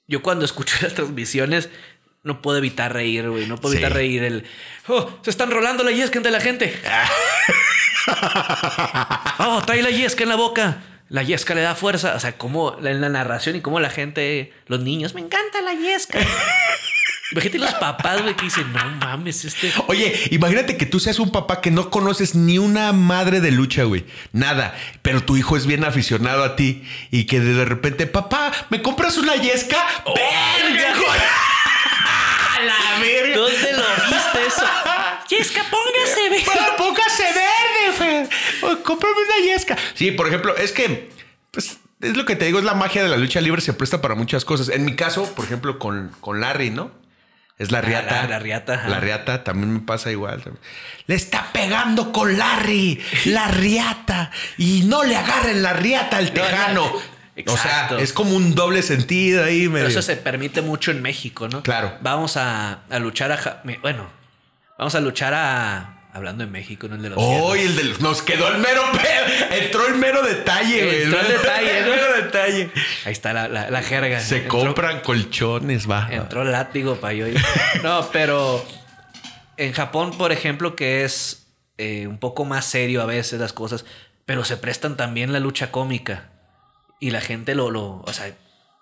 Yo 0.06 0.22
cuando 0.22 0.44
escucho 0.44 0.76
las 0.82 0.94
transmisiones 0.94 1.68
no 2.22 2.40
puedo 2.40 2.58
evitar 2.58 2.92
reír, 2.92 3.28
güey. 3.28 3.46
No 3.46 3.56
puedo 3.56 3.72
Sí. 3.72 3.78
evitar 3.78 3.92
reír 3.96 4.22
el... 4.24 4.44
Oh, 4.88 5.10
se 5.22 5.30
están 5.30 5.50
rolando 5.50 5.84
la 5.84 5.90
yesca 5.90 6.18
entre 6.18 6.32
la 6.32 6.40
gente. 6.40 6.78
Oh, 9.38 9.62
trae 9.64 9.82
la 9.82 9.90
yesca 9.90 10.22
en 10.24 10.28
la 10.28 10.36
boca. 10.36 10.82
La 11.08 11.22
yesca 11.22 11.54
le 11.54 11.62
da 11.62 11.74
fuerza. 11.74 12.14
O 12.14 12.20
sea, 12.20 12.36
como 12.36 12.76
en 12.84 13.00
la 13.00 13.08
narración 13.08 13.56
y 13.56 13.60
cómo 13.60 13.80
la 13.80 13.90
gente, 13.90 14.52
los 14.66 14.80
niños, 14.80 15.14
me 15.14 15.20
encanta 15.20 15.60
la 15.62 15.72
yesca. 15.74 16.18
Imagínate 17.34 17.58
los 17.58 17.74
papás, 17.74 18.22
güey, 18.22 18.36
que 18.36 18.44
dicen, 18.44 18.72
no 18.72 18.84
mames, 19.00 19.44
este... 19.44 19.72
Oye, 19.88 20.14
imagínate 20.30 20.76
que 20.76 20.86
tú 20.86 21.00
seas 21.00 21.18
un 21.18 21.32
papá 21.32 21.60
que 21.60 21.72
no 21.72 21.90
conoces 21.90 22.36
ni 22.36 22.58
una 22.58 22.92
madre 22.92 23.40
de 23.40 23.50
lucha, 23.50 23.82
güey. 23.82 24.04
Nada. 24.30 24.78
Pero 25.02 25.20
tu 25.20 25.36
hijo 25.36 25.56
es 25.56 25.66
bien 25.66 25.82
aficionado 25.82 26.44
a 26.44 26.54
ti 26.54 26.84
y 27.10 27.24
que 27.24 27.40
de 27.40 27.64
repente, 27.64 28.06
papá, 28.06 28.52
¿me 28.70 28.82
compras 28.82 29.18
una 29.18 29.34
yesca? 29.34 29.84
¡Verga! 30.06 30.94
¡A 32.56 32.62
la 32.62 33.00
verga! 33.00 33.36
¿Dónde 33.36 33.72
lo 33.72 33.84
viste 34.14 34.46
eso? 34.46 34.66
Yesca, 35.28 35.64
póngase, 35.64 36.30
ve. 36.30 36.42
Bueno, 36.46 36.62
póngase 36.78 37.24
verde, 37.24 37.98
Fer. 37.98 38.28
O, 38.62 38.76
Cómprame 38.84 39.16
una 39.16 39.44
yesca. 39.44 39.76
Sí, 39.94 40.12
por 40.12 40.28
ejemplo, 40.28 40.56
es 40.56 40.70
que 40.70 41.10
pues, 41.50 41.78
es 42.00 42.16
lo 42.16 42.24
que 42.26 42.36
te 42.36 42.44
digo, 42.44 42.60
es 42.60 42.64
la 42.64 42.74
magia 42.74 43.02
de 43.02 43.08
la 43.08 43.16
lucha 43.16 43.40
libre, 43.40 43.60
se 43.60 43.72
presta 43.72 44.00
para 44.00 44.14
muchas 44.14 44.44
cosas. 44.44 44.68
En 44.68 44.84
mi 44.84 44.94
caso, 44.94 45.34
por 45.34 45.44
ejemplo, 45.46 45.80
con, 45.80 46.12
con 46.20 46.40
Larry, 46.40 46.70
¿no? 46.70 47.02
Es 47.58 47.70
la 47.70 47.80
riata. 47.80 48.20
Ah, 48.20 48.22
la- 48.24 48.28
la 48.30 48.38
riata, 48.40 48.74
ajá. 48.74 48.88
La 48.88 49.00
riata 49.00 49.44
también 49.44 49.72
me 49.72 49.80
pasa 49.80 50.10
igual. 50.10 50.42
Le 51.06 51.14
está 51.14 51.50
pegando 51.52 52.10
con 52.12 52.36
Larry, 52.36 53.00
la 53.26 53.46
riata. 53.48 54.30
Y 54.58 54.82
no 54.86 55.04
le 55.04 55.16
agarren 55.16 55.62
la 55.62 55.72
riata 55.72 56.16
al 56.16 56.32
tejano. 56.32 56.84
o 56.86 56.98
sea, 57.00 57.02
Exacto. 57.36 57.98
es 57.98 58.12
como 58.12 58.34
un 58.36 58.54
doble 58.54 58.82
sentido 58.82 59.44
ahí. 59.44 59.60
Pero 59.62 59.70
medio. 59.72 59.86
eso 59.88 60.02
se 60.02 60.16
permite 60.16 60.62
mucho 60.62 60.90
en 60.90 61.00
México, 61.02 61.48
¿no? 61.48 61.62
Claro. 61.62 61.96
Vamos 62.00 62.36
a, 62.36 62.80
a 62.90 62.98
luchar 62.98 63.30
a... 63.32 63.62
Bueno, 63.82 64.08
vamos 64.78 64.94
a 64.96 65.00
luchar 65.00 65.32
a... 65.34 65.90
Hablando 66.14 66.44
de 66.44 66.50
México, 66.50 66.86
no 66.88 66.94
el 66.94 67.02
de 67.02 67.10
los 67.10 67.18
¡Oh! 67.20 67.56
el 67.56 67.74
del- 67.74 68.00
nos 68.00 68.22
quedó 68.22 68.46
el 68.48 68.58
mero 68.58 68.82
pedo. 68.92 69.60
Entró 69.60 69.86
el 69.88 69.96
mero 69.96 70.22
detalle, 70.22 70.84
güey. 70.84 71.02
Entró 71.02 71.20
el 71.20 71.26
detalle, 71.28 71.78
El 71.80 71.90
mero 71.90 72.14
detalle. 72.22 72.70
Ahí 73.04 73.12
está 73.12 73.32
la, 73.32 73.48
la, 73.48 73.68
la 73.68 73.82
jerga. 73.82 74.20
Se 74.20 74.36
Entró- 74.46 74.48
compran 74.66 75.00
colchones, 75.00 75.90
va. 75.90 76.08
Entró 76.12 76.42
el 76.42 76.52
látigo 76.52 76.94
para 76.96 77.14
yo. 77.14 77.26
No, 77.82 78.08
pero 78.12 78.64
en 79.56 79.72
Japón, 79.72 80.12
por 80.16 80.30
ejemplo, 80.30 80.76
que 80.76 81.04
es 81.04 81.48
eh, 81.78 82.06
un 82.06 82.18
poco 82.18 82.44
más 82.44 82.64
serio 82.64 83.02
a 83.02 83.06
veces 83.06 83.40
las 83.40 83.52
cosas, 83.52 83.84
pero 84.24 84.44
se 84.44 84.56
prestan 84.56 84.96
también 84.96 85.32
la 85.32 85.40
lucha 85.40 85.72
cómica. 85.72 86.30
Y 87.00 87.10
la 87.10 87.20
gente 87.20 87.56
lo, 87.56 87.72
lo 87.72 88.02
o 88.06 88.12
sea, 88.12 88.32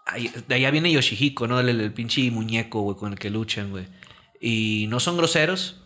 ahí- 0.04 0.30
de 0.46 0.54
allá 0.54 0.70
viene 0.70 0.92
Yoshihiko, 0.92 1.46
¿no? 1.48 1.60
El, 1.60 1.68
el 1.80 1.92
pinche 1.94 2.30
muñeco, 2.30 2.82
güey, 2.82 2.96
con 2.98 3.12
el 3.14 3.18
que 3.18 3.30
luchan, 3.30 3.70
güey. 3.70 3.86
Y 4.38 4.86
no 4.90 5.00
son 5.00 5.16
groseros 5.16 5.78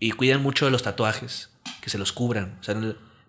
y 0.00 0.10
cuidan 0.12 0.42
mucho 0.42 0.64
de 0.64 0.72
los 0.72 0.82
tatuajes, 0.82 1.50
que 1.80 1.90
se 1.90 1.98
los 1.98 2.12
cubran. 2.12 2.56
O 2.60 2.64
sea, 2.64 2.74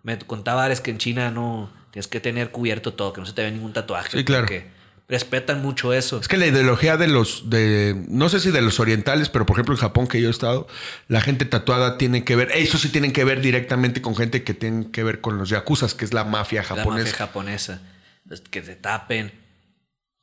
me 0.01 0.17
contaba 0.19 0.63
Ares 0.63 0.82
que 0.82 0.89
en 0.89 0.97
China 0.97 1.30
no 1.30 1.69
tienes 1.91 2.07
que 2.07 2.19
tener 2.19 2.49
cubierto 2.49 2.93
todo, 2.93 3.13
que 3.13 3.22
no 3.22 3.28
se 3.28 3.34
te 3.34 3.43
ve 3.43 3.51
ningún 3.51 3.74
tatuaje. 3.74 4.17
Sí, 4.17 4.24
claro. 4.24 4.43
porque 4.43 4.72
respetan 5.11 5.61
mucho 5.61 5.93
eso. 5.93 6.19
Es 6.22 6.30
que 6.30 6.38
la 6.38 6.47
ideología 6.47 6.95
de 6.95 7.09
los, 7.09 7.49
de, 7.49 8.05
no 8.07 8.30
sé 8.30 8.39
si 8.39 8.49
de 8.49 8.61
los 8.61 8.80
orientales, 8.80 9.28
pero 9.28 9.45
por 9.45 9.57
ejemplo 9.57 9.76
en 9.76 9.82
Japón 9.82 10.07
que 10.07 10.22
yo 10.22 10.30
he 10.30 10.32
estado, 10.32 10.67
la 11.09 11.19
gente 11.19 11.43
tatuada 11.43 11.97
tiene 11.97 12.24
que 12.24 12.38
ver, 12.38 12.49
eso 12.53 12.78
sí 12.78 12.88
tienen 12.88 13.11
que 13.11 13.26
ver 13.26 13.41
directamente 13.41 14.01
con 14.01 14.15
gente 14.15 14.43
que 14.45 14.53
tienen 14.53 14.86
que 14.86 15.03
ver 15.03 15.19
con 15.19 15.38
los 15.38 15.49
yakuzas, 15.49 15.93
que 15.93 16.05
es 16.05 16.13
la 16.13 16.24
mafia 16.24 16.61
La 16.61 16.67
japonesa. 16.69 17.09
mafia 17.09 17.17
japonesa. 17.28 17.82
Es 18.30 18.39
Que 18.39 18.61
te 18.61 18.76
tapen. 18.76 19.34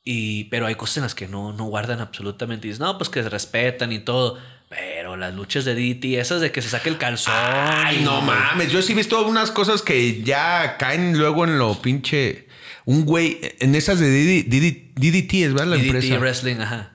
Y, 0.02 0.44
pero 0.44 0.64
hay 0.64 0.74
cosas 0.76 0.96
en 0.96 1.02
las 1.02 1.14
que 1.14 1.28
no, 1.28 1.52
no 1.52 1.64
guardan 1.64 2.00
absolutamente. 2.00 2.66
Y 2.66 2.70
dices, 2.70 2.80
no, 2.80 2.96
pues 2.96 3.10
que 3.10 3.22
se 3.22 3.28
respetan 3.28 3.92
y 3.92 3.98
todo. 3.98 4.38
Pero 4.68 5.16
las 5.16 5.34
luchas 5.34 5.64
de 5.64 5.74
DDT, 5.74 6.18
esas 6.20 6.40
de 6.42 6.52
que 6.52 6.60
se 6.60 6.68
saque 6.68 6.90
el 6.90 6.98
calzón. 6.98 7.32
Ay, 7.36 8.00
no 8.04 8.20
mames, 8.20 8.70
yo 8.70 8.82
sí 8.82 8.92
he 8.92 8.96
visto 8.96 9.26
unas 9.26 9.50
cosas 9.50 9.80
que 9.80 10.22
ya 10.22 10.76
caen 10.78 11.16
luego 11.16 11.44
en 11.44 11.58
lo 11.58 11.80
pinche. 11.80 12.46
Un 12.84 13.04
güey, 13.06 13.38
en 13.60 13.74
esas 13.74 13.98
de 13.98 14.08
DD 14.10 14.92
DDT, 14.94 15.34
es 15.44 15.52
verdad 15.54 15.68
la 15.68 15.76
DDT 15.76 15.84
empresa. 15.86 16.18
Wrestling, 16.18 16.56
ajá. 16.60 16.92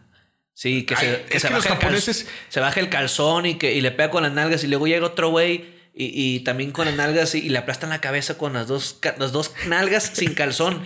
Sí, 0.54 0.84
que, 0.84 0.96
se, 0.96 1.24
que 1.28 1.40
que 1.40 1.40
los 1.40 1.44
baja 1.44 1.58
el 1.58 1.64
cal- 1.80 1.92
japoneses- 1.96 2.28
se 2.50 2.60
baja 2.60 2.80
el 2.80 2.90
calzón 2.90 3.46
y, 3.48 3.56
que, 3.56 3.74
y 3.74 3.82
le 3.82 3.90
pega 3.92 4.12
con 4.12 4.22
las 4.24 4.32
nalgas 4.34 4.64
y 4.64 4.68
luego 4.68 4.86
llega 4.86 5.06
otro 5.06 5.30
güey 5.30 5.66
y, 5.96 6.06
y 6.36 6.40
también 6.42 6.72
con 6.72 6.86
las 6.86 6.96
nalgas 6.96 7.34
y, 7.34 7.40
y 7.40 7.50
le 7.50 7.58
aplastan 7.58 7.90
la 7.90 8.02
cabeza 8.02 8.38
con 8.38 8.54
las 8.54 8.68
dos, 8.68 9.00
las 9.18 9.32
dos 9.32 9.52
nalgas 9.68 10.12
sin 10.14 10.36
calzón. 10.36 10.84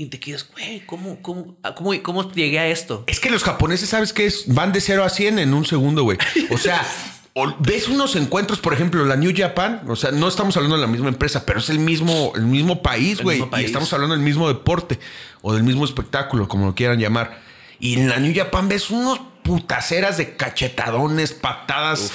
Y 0.00 0.06
te 0.06 0.20
quedas, 0.20 0.48
güey, 0.52 0.86
¿cómo, 0.86 1.20
cómo, 1.22 1.56
ah, 1.64 1.74
cómo, 1.74 1.90
¿cómo 2.04 2.30
llegué 2.32 2.60
a 2.60 2.68
esto? 2.68 3.02
Es 3.08 3.18
que 3.18 3.30
los 3.30 3.42
japoneses, 3.42 3.88
¿sabes 3.88 4.12
qué 4.12 4.26
es? 4.26 4.44
Van 4.46 4.72
de 4.72 4.80
0 4.80 5.02
a 5.02 5.08
100 5.08 5.40
en 5.40 5.52
un 5.52 5.64
segundo, 5.66 6.04
güey. 6.04 6.16
O 6.50 6.56
sea, 6.56 6.86
o- 7.34 7.56
ves 7.58 7.88
unos 7.88 8.14
encuentros, 8.14 8.60
por 8.60 8.72
ejemplo, 8.72 9.04
la 9.04 9.16
New 9.16 9.32
Japan, 9.36 9.82
o 9.88 9.96
sea, 9.96 10.12
no 10.12 10.28
estamos 10.28 10.56
hablando 10.56 10.76
de 10.76 10.82
la 10.82 10.86
misma 10.86 11.08
empresa, 11.08 11.44
pero 11.44 11.58
es 11.58 11.68
el 11.68 11.80
mismo, 11.80 12.30
el 12.36 12.42
mismo 12.42 12.80
país, 12.80 13.20
güey. 13.20 13.44
Y 13.58 13.64
estamos 13.64 13.92
hablando 13.92 14.14
del 14.14 14.24
mismo 14.24 14.46
deporte 14.46 15.00
o 15.42 15.52
del 15.52 15.64
mismo 15.64 15.84
espectáculo, 15.84 16.46
como 16.46 16.66
lo 16.66 16.74
quieran 16.76 17.00
llamar. 17.00 17.40
Y 17.80 17.94
en 17.94 18.08
la 18.08 18.20
New 18.20 18.32
Japan 18.36 18.68
ves 18.68 18.90
unos 18.90 19.20
putaceras 19.42 20.16
de 20.16 20.36
cachetadones, 20.36 21.32
patadas. 21.32 22.12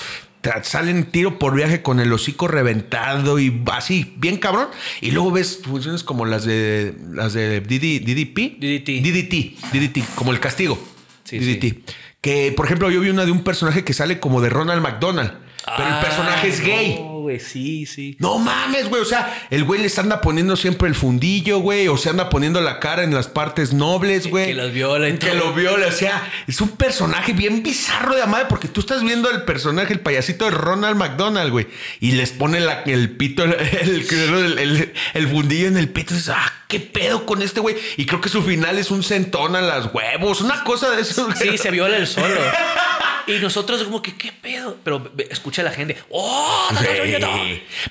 Salen 0.64 1.06
tiro 1.06 1.40
por 1.40 1.56
viaje 1.56 1.82
con 1.82 2.00
el 2.00 2.12
hocico 2.12 2.48
reventado 2.48 3.40
y 3.40 3.64
así, 3.72 4.14
bien 4.18 4.38
cabrón. 4.38 4.68
Y 5.02 5.12
luego 5.12 5.32
ves 5.32 5.62
funciones 5.64 6.04
como 6.04 6.26
las 6.26 6.44
de 6.44 6.96
las 7.12 7.34
de 7.34 7.62
DD 7.62 8.04
DDP. 8.06 8.60
DDT. 8.60 9.02
DDT, 9.02 9.74
DDT, 9.74 10.16
como 10.16 10.32
el 10.32 10.40
castigo. 10.40 10.82
Sí, 11.24 11.40
DDT. 11.40 11.90
Que, 12.22 12.54
por 12.56 12.66
ejemplo, 12.66 12.90
yo 12.90 13.02
vi 13.02 13.10
una 13.10 13.26
de 13.26 13.32
un 13.32 13.44
personaje 13.44 13.84
que 13.84 13.94
sale 13.94 14.20
como 14.20 14.42
de 14.42 14.50
Ronald 14.50 14.82
McDonald. 14.82 15.34
Pero 15.78 15.90
el 15.90 16.00
personaje 16.02 16.48
es 16.50 16.62
gay. 16.62 16.96
No, 17.00 17.13
güey, 17.24 17.40
sí, 17.40 17.86
sí. 17.86 18.16
No 18.20 18.38
mames, 18.40 18.88
güey. 18.90 19.02
O 19.02 19.06
sea, 19.06 19.48
el 19.50 19.64
güey 19.64 19.82
les 19.82 19.98
anda 20.00 20.22
poniendo 20.22 20.56
siempre 20.56 20.88
el 20.88 20.96
fundillo, 20.96 21.60
güey. 21.60 21.88
O 21.88 21.98
se 21.98 22.10
anda 22.10 22.30
poniendo 22.30 22.62
la 22.62 22.80
cara 22.80 23.04
en 23.04 23.14
las 23.14 23.28
partes 23.28 23.74
nobles, 23.74 24.28
güey. 24.28 24.46
que 24.48 24.54
los 24.54 24.72
viola 24.72 25.10
y 25.10 25.18
Que 25.18 25.28
todo. 25.32 25.40
lo 25.48 25.54
viola. 25.54 25.88
O 25.88 25.92
sea, 25.92 26.32
es 26.48 26.62
un 26.62 26.70
personaje 26.70 27.34
bien 27.34 27.64
bizarro 27.64 28.16
de 28.16 28.26
madre. 28.28 28.46
Porque 28.48 28.68
tú 28.68 28.80
estás 28.82 29.04
viendo 29.04 29.30
el 29.32 29.42
personaje, 29.44 29.92
el 29.94 30.00
payasito 30.00 30.46
de 30.46 30.52
Ronald 30.52 30.96
McDonald, 30.98 31.52
güey. 31.52 31.68
Y 32.00 32.12
les 32.14 32.32
pone 32.32 32.60
la- 32.60 32.84
el 32.84 33.12
pito, 33.18 33.44
el, 33.44 33.54
el, 33.54 34.60
el- 34.60 34.94
el 35.14 35.28
fundillo 35.28 35.68
en 35.68 35.78
el 35.78 35.90
pito. 35.90 36.14
Y 36.14 36.18
dices, 36.18 36.34
ah, 36.36 36.54
qué 36.68 36.80
pedo 36.80 37.26
con 37.26 37.42
este 37.42 37.60
güey. 37.60 37.76
Y 37.98 38.06
creo 38.06 38.22
que 38.22 38.30
su 38.30 38.42
final 38.44 38.78
es 38.78 38.92
un 38.92 39.04
centón 39.04 39.56
a 39.56 39.62
las 39.62 39.94
huevos. 39.94 40.42
Una 40.42 40.64
cosa 40.64 40.92
de 40.92 41.02
eso. 41.02 41.28
Sí, 41.36 41.58
se 41.58 41.72
viola 41.72 41.98
el 41.98 42.08
solo. 42.08 42.28
Y 43.28 43.40
nosotros 43.40 43.84
como 43.84 44.02
que, 44.02 44.16
¿qué 44.16 44.32
pedo? 44.32 44.78
Pero 44.84 45.12
escucha 45.30 45.62
a 45.62 45.66
la 45.66 45.72
gente. 45.72 45.98
¡Oh! 46.10 46.70
no. 47.20 47.30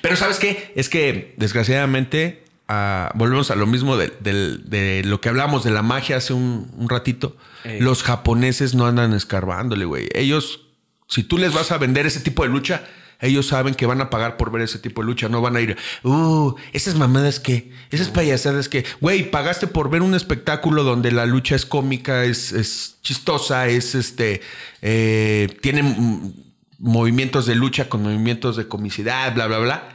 Pero 0.01 0.15
¿sabes 0.15 0.39
qué? 0.39 0.71
Es 0.75 0.89
que 0.89 1.33
desgraciadamente 1.37 2.43
ah, 2.67 3.11
volvemos 3.15 3.51
a 3.51 3.55
lo 3.55 3.65
mismo 3.65 3.97
de, 3.97 5.01
lo 5.05 5.21
que 5.21 5.29
hablamos 5.29 5.63
de 5.63 5.71
la 5.71 5.81
magia 5.81 6.17
hace 6.17 6.33
un, 6.33 6.71
un 6.77 6.89
ratito. 6.89 7.37
Ey. 7.63 7.79
Los 7.79 8.03
japoneses 8.03 8.75
no 8.75 8.85
andan 8.85 9.13
escarbándole, 9.13 9.85
güey. 9.85 10.09
Ellos, 10.13 10.67
si 11.07 11.23
tú 11.23 11.37
les 11.37 11.53
vas 11.53 11.71
a 11.71 11.77
vender 11.77 12.05
ese 12.05 12.19
tipo 12.19 12.43
de 12.43 12.49
lucha, 12.49 12.83
ellos 13.23 13.47
saben 13.47 13.73
que 13.73 13.85
van 13.85 14.01
a 14.01 14.09
pagar 14.09 14.37
por 14.37 14.51
ver 14.51 14.61
ese 14.61 14.79
tipo 14.79 15.01
de 15.01 15.07
lucha. 15.07 15.29
No 15.29 15.41
van 15.41 15.55
a 15.55 15.61
ir, 15.61 15.77
uh, 16.03 16.53
esas 16.73 16.95
mamadas 16.95 17.39
que, 17.39 17.71
esas 17.89 18.09
payasadas 18.09 18.69
que, 18.69 18.85
güey, 19.01 19.31
pagaste 19.31 19.67
por 19.67 19.89
ver 19.89 20.01
un 20.01 20.13
espectáculo 20.13 20.83
donde 20.83 21.11
la 21.11 21.25
lucha 21.25 21.55
es 21.55 21.65
cómica, 21.65 22.25
es, 22.25 22.51
es 22.51 22.97
chistosa, 23.01 23.67
es 23.67 23.95
este, 23.95 24.41
eh, 24.81 25.47
tiene 25.61 26.33
movimientos 26.79 27.45
de 27.45 27.55
lucha 27.55 27.87
con 27.87 28.03
movimientos 28.03 28.57
de 28.57 28.67
comicidad, 28.67 29.33
bla, 29.33 29.47
bla, 29.47 29.59
bla. 29.59 29.89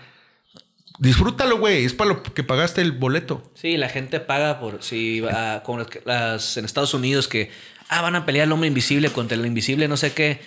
Disfrútalo, 0.98 1.58
güey. 1.58 1.84
Es 1.84 1.92
para 1.94 2.10
lo 2.10 2.22
que 2.22 2.42
pagaste 2.42 2.80
el 2.80 2.92
boleto. 2.92 3.52
Sí, 3.54 3.76
la 3.76 3.88
gente 3.88 4.18
paga 4.18 4.58
por 4.58 4.82
si 4.82 5.20
va 5.20 5.62
como 5.62 5.86
las 6.04 6.56
en 6.56 6.64
Estados 6.64 6.92
Unidos 6.92 7.28
que 7.28 7.50
ah, 7.88 8.02
van 8.02 8.16
a 8.16 8.26
pelear 8.26 8.46
el 8.46 8.52
hombre 8.52 8.68
invisible 8.68 9.10
contra 9.10 9.36
el 9.36 9.46
invisible, 9.46 9.88
no 9.88 9.96
sé 9.96 10.12
qué, 10.12 10.40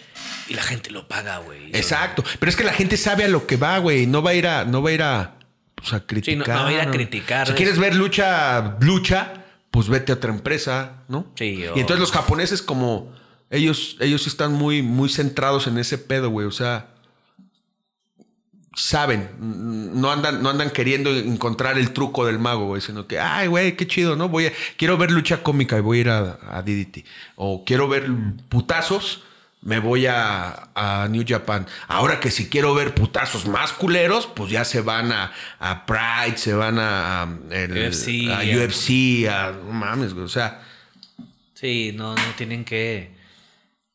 y 0.48 0.54
la 0.54 0.64
gente 0.64 0.92
lo 0.92 1.08
paga, 1.08 1.40
güey. 1.40 1.70
Exacto. 1.74 2.24
Pero 2.40 2.50
es 2.50 2.56
que 2.56 2.64
la 2.64 2.74
gente 2.74 2.98
sabe 2.98 3.24
a 3.24 3.28
lo 3.28 3.48
que 3.48 3.58
va, 3.58 3.78
güey. 3.80 4.06
No 4.06 4.22
va 4.22 4.32
a 4.32 4.34
ir 4.34 4.48
a, 4.48 4.66
no 4.66 4.82
va 4.82 4.90
a 4.90 4.94
ir 4.94 5.02
a, 5.02 5.36
pues, 5.76 5.94
a 5.94 6.06
criticar. 6.06 6.48
no 6.48 6.64
va 6.64 6.68
a 6.68 6.74
ir 6.74 6.80
a 6.82 6.92
criticar. 6.92 7.48
Si 7.48 7.54
quieres 7.54 7.80
ver 7.80 7.96
lucha, 7.96 8.78
lucha, 8.80 9.46
pues 9.72 9.88
vete 9.88 10.12
a 10.12 10.16
otra 10.16 10.32
empresa, 10.32 11.04
¿no? 11.08 11.28
Sí, 11.36 11.64
Y 11.76 11.80
entonces 11.80 12.00
los 12.00 12.12
japoneses, 12.12 12.62
como 12.62 13.14
ellos, 13.50 13.98
ellos 14.00 14.28
están 14.28 14.54
muy, 14.54 14.82
muy 14.82 15.10
centrados 15.10 15.68
en 15.68 15.78
ese 15.78 15.98
pedo, 15.98 16.30
güey. 16.30 16.48
O 16.48 16.52
sea, 16.52 16.91
saben, 18.76 19.30
no 19.40 20.12
andan, 20.12 20.42
no 20.42 20.50
andan 20.50 20.70
queriendo 20.70 21.10
encontrar 21.16 21.78
el 21.78 21.92
truco 21.92 22.26
del 22.26 22.40
mago, 22.40 22.68
güey, 22.68 22.82
sino 22.82 23.06
que, 23.08 23.20
ay, 23.20 23.48
güey, 23.48 23.76
qué 23.76 23.86
chido, 23.88 24.16
¿no? 24.16 24.30
Voy 24.30 24.48
a, 24.48 24.54
quiero 24.78 24.98
ver 24.98 25.12
lucha 25.12 25.44
cómica 25.44 25.78
y 25.78 25.82
voy 25.82 25.98
a 25.98 26.02
ir 26.02 26.10
a, 26.10 26.40
a 26.50 26.62
DDT. 26.62 27.06
O 27.36 27.64
quiero 27.66 27.88
ver 27.90 28.08
putazos, 28.50 29.24
me 29.62 29.80
voy 29.80 30.08
a, 30.08 30.70
a 30.74 31.08
New 31.10 31.24
Japan. 31.28 31.68
Ahora 31.88 32.20
que 32.20 32.32
si 32.32 32.50
quiero 32.50 32.74
ver 32.74 32.96
putazos 32.96 33.46
más 33.46 33.74
culeros, 33.74 34.26
pues 34.28 34.50
ya 34.52 34.64
se 34.66 34.82
van 34.82 35.12
a, 35.12 35.32
a 35.60 35.86
Pride, 35.86 36.38
se 36.38 36.54
van 36.54 36.78
a, 36.80 37.28
el- 37.52 37.72
UFC, 37.90 38.30
a. 38.32 38.42
UFC, 38.66 39.28
a, 39.30 39.52
no 39.52 39.74
mames, 39.74 40.14
güey, 40.14 40.26
o 40.26 40.30
sea, 40.30 40.62
Sí, 41.54 41.92
no, 41.96 42.16
no 42.16 42.24
tienen 42.38 42.66
que. 42.66 43.12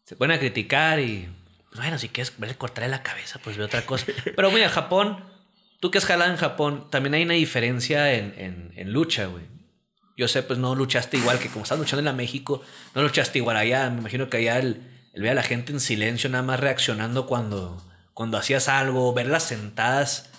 Se 0.04 0.14
ponen 0.14 0.36
a 0.36 0.38
criticar 0.38 1.00
y. 1.00 1.28
Bueno, 1.76 1.98
si 1.98 2.08
quieres 2.08 2.32
verle 2.38 2.56
cortarle 2.56 2.88
la 2.90 3.02
cabeza, 3.02 3.38
pues 3.42 3.56
ve 3.56 3.64
otra 3.64 3.82
cosa. 3.82 4.06
Pero 4.34 4.50
mira, 4.50 4.68
Japón, 4.68 5.24
tú 5.80 5.90
que 5.90 5.98
has 5.98 6.04
jalado 6.06 6.30
en 6.30 6.36
Japón, 6.36 6.88
también 6.90 7.14
hay 7.14 7.22
una 7.24 7.34
diferencia 7.34 8.12
en, 8.14 8.72
en- 8.76 8.92
lucha, 8.92 9.26
güey. 9.26 9.44
Yo 10.16 10.28
sé, 10.28 10.42
pues 10.42 10.58
no 10.58 10.74
luchaste 10.74 11.16
igual 11.18 11.38
que 11.38 11.48
como 11.48 11.64
estás 11.64 11.78
luchando 11.78 11.98
en 12.00 12.06
la 12.06 12.12
México, 12.12 12.62
no 12.94 13.02
luchaste 13.02 13.38
igual 13.38 13.56
allá. 13.56 13.90
Me 13.90 13.98
imagino 13.98 14.30
que 14.30 14.38
allá 14.38 14.58
el 14.58 14.80
ver 15.14 15.32
a 15.32 15.34
la 15.34 15.42
gente 15.42 15.72
en 15.72 15.80
silencio, 15.80 16.30
nada 16.30 16.42
más 16.42 16.58
reaccionando 16.60 17.26
cuando, 17.26 17.82
cuando 18.14 18.38
hacías 18.38 18.68
algo, 18.68 19.12
verlas 19.12 19.42
sentadas, 19.42 20.30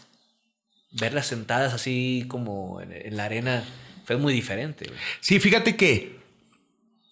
verlas 0.92 1.28
sentadas 1.28 1.74
así 1.74 2.26
como 2.28 2.82
en, 2.82 2.92
en 2.92 3.18
la 3.18 3.26
arena, 3.26 3.64
fue 4.06 4.18
muy 4.18 4.34
diferente. 4.34 4.86
güey. 4.88 5.00
Sí, 5.20 5.40
fíjate 5.40 5.76
que 5.76 6.17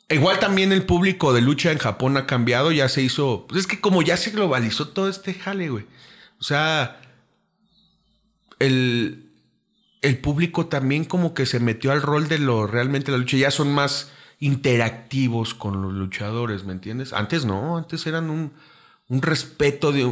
igual 0.09 0.39
también 0.39 0.71
el 0.71 0.85
público 0.85 1.33
de 1.33 1.41
lucha 1.41 1.71
en 1.71 1.77
Japón 1.77 2.17
ha 2.17 2.25
cambiado, 2.27 2.71
ya 2.71 2.89
se 2.89 3.01
hizo, 3.01 3.45
pues 3.47 3.61
es 3.61 3.67
que 3.67 3.81
como 3.81 4.01
ya 4.01 4.17
se 4.17 4.31
globalizó 4.31 4.89
todo 4.89 5.09
este 5.09 5.33
jale, 5.33 5.69
güey. 5.69 5.85
O 6.39 6.43
sea, 6.43 7.01
el, 8.59 9.31
el 10.01 10.17
público 10.19 10.67
también 10.67 11.05
como 11.05 11.33
que 11.33 11.45
se 11.45 11.59
metió 11.59 11.91
al 11.91 12.01
rol 12.01 12.27
de 12.27 12.39
lo 12.39 12.67
realmente 12.67 13.11
la 13.11 13.17
lucha, 13.17 13.37
ya 13.37 13.51
son 13.51 13.73
más 13.73 14.11
interactivos 14.39 15.53
con 15.53 15.81
los 15.81 15.93
luchadores, 15.93 16.65
¿me 16.65 16.73
entiendes? 16.73 17.13
Antes 17.13 17.45
no, 17.45 17.77
antes 17.77 18.05
eran 18.05 18.29
un, 18.29 18.53
un 19.07 19.21
respeto 19.21 19.91
de... 19.91 20.03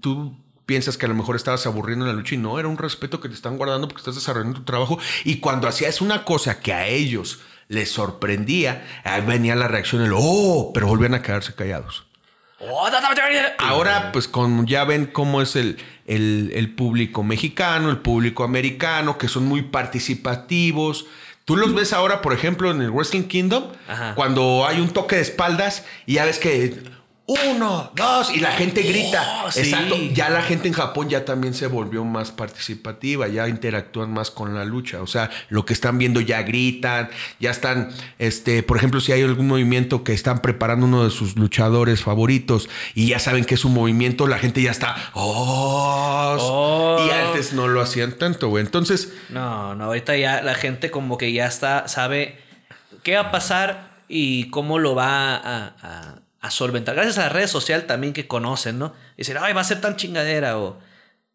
tú 0.00 0.36
piensas 0.66 0.96
que 0.96 1.06
a 1.06 1.08
lo 1.08 1.16
mejor 1.16 1.34
estabas 1.34 1.66
aburriendo 1.66 2.04
en 2.04 2.12
la 2.12 2.16
lucha 2.16 2.36
y 2.36 2.38
no, 2.38 2.58
era 2.60 2.68
un 2.68 2.78
respeto 2.78 3.20
que 3.20 3.28
te 3.28 3.34
están 3.34 3.56
guardando 3.56 3.88
porque 3.88 4.02
estás 4.02 4.14
desarrollando 4.14 4.60
tu 4.60 4.64
trabajo 4.64 5.00
y 5.24 5.40
cuando 5.40 5.66
hacías 5.66 6.00
una 6.00 6.24
cosa 6.24 6.60
que 6.60 6.72
a 6.72 6.86
ellos 6.86 7.40
les 7.70 7.90
sorprendía, 7.90 8.84
ahí 9.04 9.22
venía 9.22 9.54
la 9.54 9.68
reacción, 9.68 10.02
el 10.02 10.12
oh, 10.14 10.72
pero 10.74 10.88
volvían 10.88 11.14
a 11.14 11.22
quedarse 11.22 11.54
callados. 11.54 12.04
Ahora, 13.58 14.10
pues 14.12 14.28
con, 14.28 14.66
ya 14.66 14.84
ven 14.84 15.06
cómo 15.06 15.40
es 15.40 15.56
el, 15.56 15.78
el- 16.06 16.50
el 16.54 16.74
público 16.74 17.22
mexicano, 17.22 17.88
el 17.88 17.98
público 17.98 18.44
americano, 18.44 19.16
que 19.16 19.28
son 19.28 19.46
muy 19.46 19.62
participativos. 19.62 21.06
Tú 21.44 21.56
los 21.56 21.72
ves 21.74 21.92
ahora, 21.92 22.20
por 22.20 22.32
ejemplo, 22.32 22.70
en 22.70 22.82
el 22.82 22.90
Wrestling 22.90 23.22
Kingdom, 23.28 23.64
Ajá. 23.88 24.14
cuando 24.14 24.66
hay 24.66 24.80
un 24.80 24.90
toque 24.90 25.16
de 25.16 25.22
espaldas 25.22 25.84
y 26.06 26.14
ya 26.14 26.24
ves 26.24 26.38
que 26.38 26.82
uno, 27.50 27.92
dos, 27.94 28.34
y 28.34 28.40
la 28.40 28.50
gente 28.52 28.82
grita. 28.82 29.42
Oh, 29.46 29.50
sí. 29.52 29.60
Exacto. 29.60 29.96
Ya 30.14 30.30
la 30.30 30.42
gente 30.42 30.66
en 30.68 30.74
Japón 30.74 31.08
ya 31.08 31.24
también 31.24 31.54
se 31.54 31.66
volvió 31.68 32.04
más 32.04 32.30
participativa, 32.32 33.28
ya 33.28 33.46
interactúan 33.48 34.12
más 34.12 34.30
con 34.30 34.54
la 34.54 34.64
lucha. 34.64 35.00
O 35.02 35.06
sea, 35.06 35.30
lo 35.48 35.64
que 35.64 35.72
están 35.72 35.96
viendo 35.98 36.20
ya 36.20 36.42
gritan, 36.42 37.08
ya 37.38 37.50
están, 37.52 37.90
este, 38.18 38.62
por 38.62 38.76
ejemplo, 38.78 39.00
si 39.00 39.12
hay 39.12 39.22
algún 39.22 39.46
movimiento 39.46 40.02
que 40.02 40.12
están 40.12 40.40
preparando 40.40 40.86
uno 40.86 41.04
de 41.04 41.10
sus 41.10 41.36
luchadores 41.36 42.02
favoritos 42.02 42.68
y 42.94 43.08
ya 43.08 43.18
saben 43.18 43.44
que 43.44 43.54
es 43.54 43.64
un 43.64 43.74
movimiento, 43.74 44.26
la 44.26 44.38
gente 44.38 44.60
ya 44.62 44.70
está, 44.72 44.96
oh, 45.14 46.36
Oh. 46.40 47.06
y 47.06 47.10
antes 47.10 47.52
no 47.52 47.68
lo 47.68 47.80
hacían 47.80 48.12
tanto, 48.18 48.48
güey. 48.48 48.64
Entonces, 48.64 49.12
No, 49.28 49.74
no, 49.74 49.84
ahorita 49.84 50.16
ya 50.16 50.42
la 50.42 50.54
gente 50.54 50.90
como 50.90 51.16
que 51.18 51.32
ya 51.32 51.46
está, 51.46 51.86
sabe 51.88 52.38
qué 53.02 53.14
va 53.14 53.20
a 53.22 53.30
pasar 53.30 53.90
y 54.08 54.50
cómo 54.50 54.78
lo 54.78 54.94
va 54.94 55.36
a, 55.36 55.74
a- 55.82 56.18
a 56.40 56.50
solventar. 56.50 56.94
Gracias 56.94 57.18
a 57.18 57.22
la 57.22 57.28
red 57.28 57.46
social 57.46 57.84
también 57.86 58.12
que 58.12 58.26
conocen, 58.26 58.78
¿no? 58.78 58.94
Dicen, 59.16 59.36
ay, 59.40 59.52
va 59.52 59.60
a 59.60 59.64
ser 59.64 59.80
tan 59.80 59.96
chingadera 59.96 60.58
o, 60.58 60.78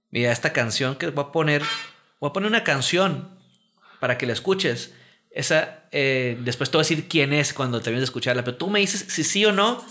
mira, 0.09 0.31
esta 0.31 0.51
canción 0.51 0.95
que 0.95 1.09
voy 1.09 1.25
a 1.25 1.31
poner, 1.31 1.63
voy 2.19 2.29
a 2.29 2.33
poner 2.33 2.49
una 2.49 2.63
canción 2.63 3.29
para 3.99 4.17
que 4.17 4.25
la 4.25 4.33
escuches. 4.33 4.93
Esa, 5.29 5.83
eh, 5.91 6.37
después 6.41 6.71
te 6.71 6.77
voy 6.77 6.81
a 6.81 6.87
decir 6.87 7.07
quién 7.07 7.33
es 7.33 7.53
cuando 7.53 7.81
termines 7.81 8.01
de 8.01 8.05
escucharla, 8.05 8.43
pero 8.43 8.57
tú 8.57 8.69
me 8.69 8.79
dices 8.79 9.05
si 9.07 9.23
sí 9.23 9.45
o 9.45 9.51
no. 9.51 9.83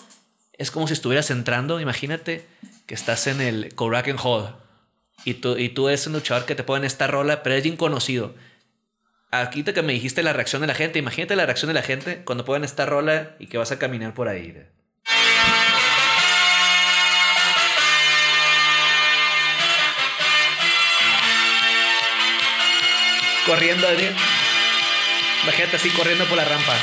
Es 0.56 0.70
como 0.70 0.86
si 0.86 0.92
estuvieras 0.92 1.30
entrando, 1.30 1.80
imagínate 1.80 2.46
que 2.86 2.94
estás 2.94 3.26
en 3.26 3.40
el 3.40 3.74
Korakuen 3.74 4.16
Hall 4.22 4.54
y 5.24 5.34
tú, 5.34 5.56
y 5.56 5.68
tú 5.68 5.88
eres 5.88 6.06
un 6.06 6.12
luchador 6.12 6.44
que 6.44 6.54
te 6.54 6.62
ponen 6.62 6.84
esta 6.84 7.06
rola, 7.06 7.42
pero 7.42 7.56
es 7.56 7.62
bien 7.62 7.76
conocido. 7.76 8.34
Aquí 9.30 9.64
te 9.64 9.74
que 9.74 9.82
me 9.82 9.92
dijiste 9.92 10.22
la 10.22 10.32
reacción 10.32 10.60
de 10.60 10.68
la 10.68 10.74
gente, 10.74 10.98
imagínate 10.98 11.34
la 11.34 11.44
reacción 11.44 11.68
de 11.68 11.74
la 11.74 11.82
gente 11.82 12.22
cuando 12.24 12.44
ponen 12.44 12.64
esta 12.64 12.86
rola 12.86 13.34
y 13.40 13.48
que 13.48 13.58
vas 13.58 13.72
a 13.72 13.78
caminar 13.78 14.14
por 14.14 14.28
ahí. 14.28 14.54
Corriendo, 23.46 23.86
Adrián. 23.86 24.14
Imagínate 25.42 25.76
así 25.76 25.90
corriendo 25.90 26.24
por 26.24 26.36
la 26.38 26.44
rampa. 26.44 26.74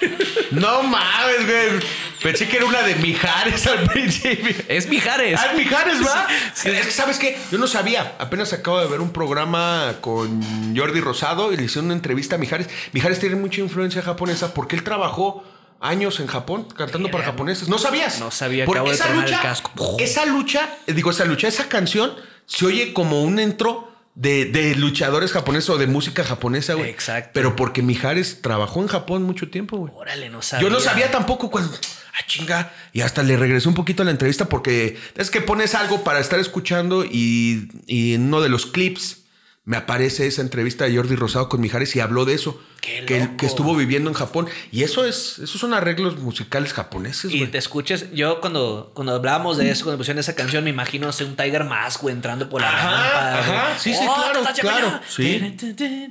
no 0.50 0.82
mames, 0.82 1.46
güey. 1.46 1.80
Pensé 2.22 2.48
que 2.48 2.56
era 2.56 2.66
una 2.66 2.82
de 2.82 2.94
Mijares 2.96 3.66
al 3.66 3.84
principio. 3.84 4.54
Es 4.68 4.88
Mijares. 4.88 5.38
Ah, 5.40 5.50
es 5.50 5.58
Mijares, 5.58 6.02
¿va? 6.06 6.26
Sí. 6.54 6.68
Es 6.70 6.86
que, 6.86 6.92
¿sabes 6.92 7.18
qué? 7.18 7.38
Yo 7.50 7.58
no 7.58 7.66
sabía. 7.66 8.14
Apenas 8.18 8.52
acabo 8.52 8.80
de 8.80 8.86
ver 8.86 9.00
un 9.00 9.12
programa 9.12 9.94
con 10.00 10.74
Jordi 10.76 11.00
Rosado 11.00 11.52
y 11.52 11.56
le 11.56 11.64
hicieron 11.64 11.86
una 11.86 11.94
entrevista 11.94 12.36
a 12.36 12.38
Mijares. 12.38 12.68
Mijares 12.92 13.20
tiene 13.20 13.36
mucha 13.36 13.60
influencia 13.60 14.02
japonesa 14.02 14.52
porque 14.54 14.76
él 14.76 14.82
trabajó 14.84 15.44
años 15.80 16.20
en 16.20 16.26
Japón 16.26 16.66
cantando 16.76 17.10
para 17.10 17.24
japoneses. 17.24 17.68
¿No 17.68 17.78
sabías? 17.78 18.20
No 18.20 18.30
sabía, 18.30 18.64
Porque 18.64 18.78
acabo 18.80 18.90
de 18.90 18.96
esa 18.96 19.10
el 19.10 19.20
lucha, 19.20 19.40
casco. 19.40 19.96
esa 19.98 20.24
lucha, 20.26 20.68
digo, 20.86 21.10
esa 21.10 21.24
lucha, 21.26 21.48
esa 21.48 21.68
canción 21.68 22.14
se 22.46 22.64
oye 22.66 22.92
como 22.94 23.22
un 23.22 23.38
intro 23.38 23.93
de, 24.14 24.44
de 24.44 24.74
luchadores 24.76 25.32
japoneses 25.32 25.70
o 25.70 25.78
de 25.78 25.86
música 25.86 26.24
japonesa, 26.24 26.74
güey. 26.74 26.90
Exacto. 26.90 27.30
Pero 27.34 27.56
porque 27.56 27.82
Mijares 27.82 28.40
trabajó 28.42 28.80
en 28.80 28.88
Japón 28.88 29.24
mucho 29.24 29.48
tiempo, 29.48 29.76
güey. 29.76 29.92
Órale, 29.96 30.30
no 30.30 30.42
sabía. 30.42 30.68
Yo 30.68 30.72
no 30.72 30.80
sabía 30.80 31.10
tampoco 31.10 31.50
cuando. 31.50 31.72
Ah, 31.72 32.24
chinga. 32.26 32.72
Y 32.92 33.00
hasta 33.00 33.24
le 33.24 33.36
regresé 33.36 33.68
un 33.68 33.74
poquito 33.74 34.02
a 34.02 34.04
la 34.04 34.12
entrevista 34.12 34.48
porque 34.48 34.96
es 35.16 35.30
que 35.30 35.40
pones 35.40 35.74
algo 35.74 36.04
para 36.04 36.20
estar 36.20 36.38
escuchando 36.38 37.04
y, 37.04 37.68
y 37.86 38.14
en 38.14 38.22
uno 38.22 38.40
de 38.40 38.48
los 38.48 38.66
clips 38.66 39.23
me 39.66 39.78
aparece 39.78 40.26
esa 40.26 40.42
entrevista 40.42 40.84
de 40.84 40.94
Jordi 40.94 41.16
Rosado 41.16 41.48
con 41.48 41.58
Mijares 41.62 41.96
y 41.96 42.00
habló 42.00 42.26
de 42.26 42.34
eso. 42.34 42.60
Qué 42.82 43.06
que, 43.06 43.20
loco. 43.20 43.36
que 43.38 43.46
estuvo 43.46 43.74
viviendo 43.74 44.10
en 44.10 44.14
Japón. 44.14 44.46
Y 44.70 44.82
eso 44.82 45.06
es, 45.06 45.38
esos 45.38 45.58
son 45.58 45.72
arreglos 45.72 46.18
musicales 46.18 46.74
japoneses, 46.74 47.32
Y 47.32 47.46
te 47.46 47.56
escuches, 47.56 48.12
yo 48.12 48.42
cuando, 48.42 48.92
cuando 48.94 49.14
hablábamos 49.14 49.56
de 49.56 49.70
eso, 49.70 49.84
cuando 49.84 49.96
pusieron 49.96 50.18
esa 50.20 50.34
canción, 50.34 50.64
me 50.64 50.70
imagino 50.70 51.08
hacer 51.08 51.26
un 51.26 51.34
Tiger 51.34 51.64
Mask, 51.64 52.02
güey, 52.02 52.14
entrando 52.14 52.46
por 52.50 52.60
la 52.60 52.68
Ajá, 52.68 52.90
rampa. 52.90 53.38
ajá, 53.70 53.78
sí, 53.78 53.94
sí, 53.94 54.00
¡Oh, 54.06 54.14
claro, 54.14 54.40
claro, 54.60 55.00
sí. 55.08 55.56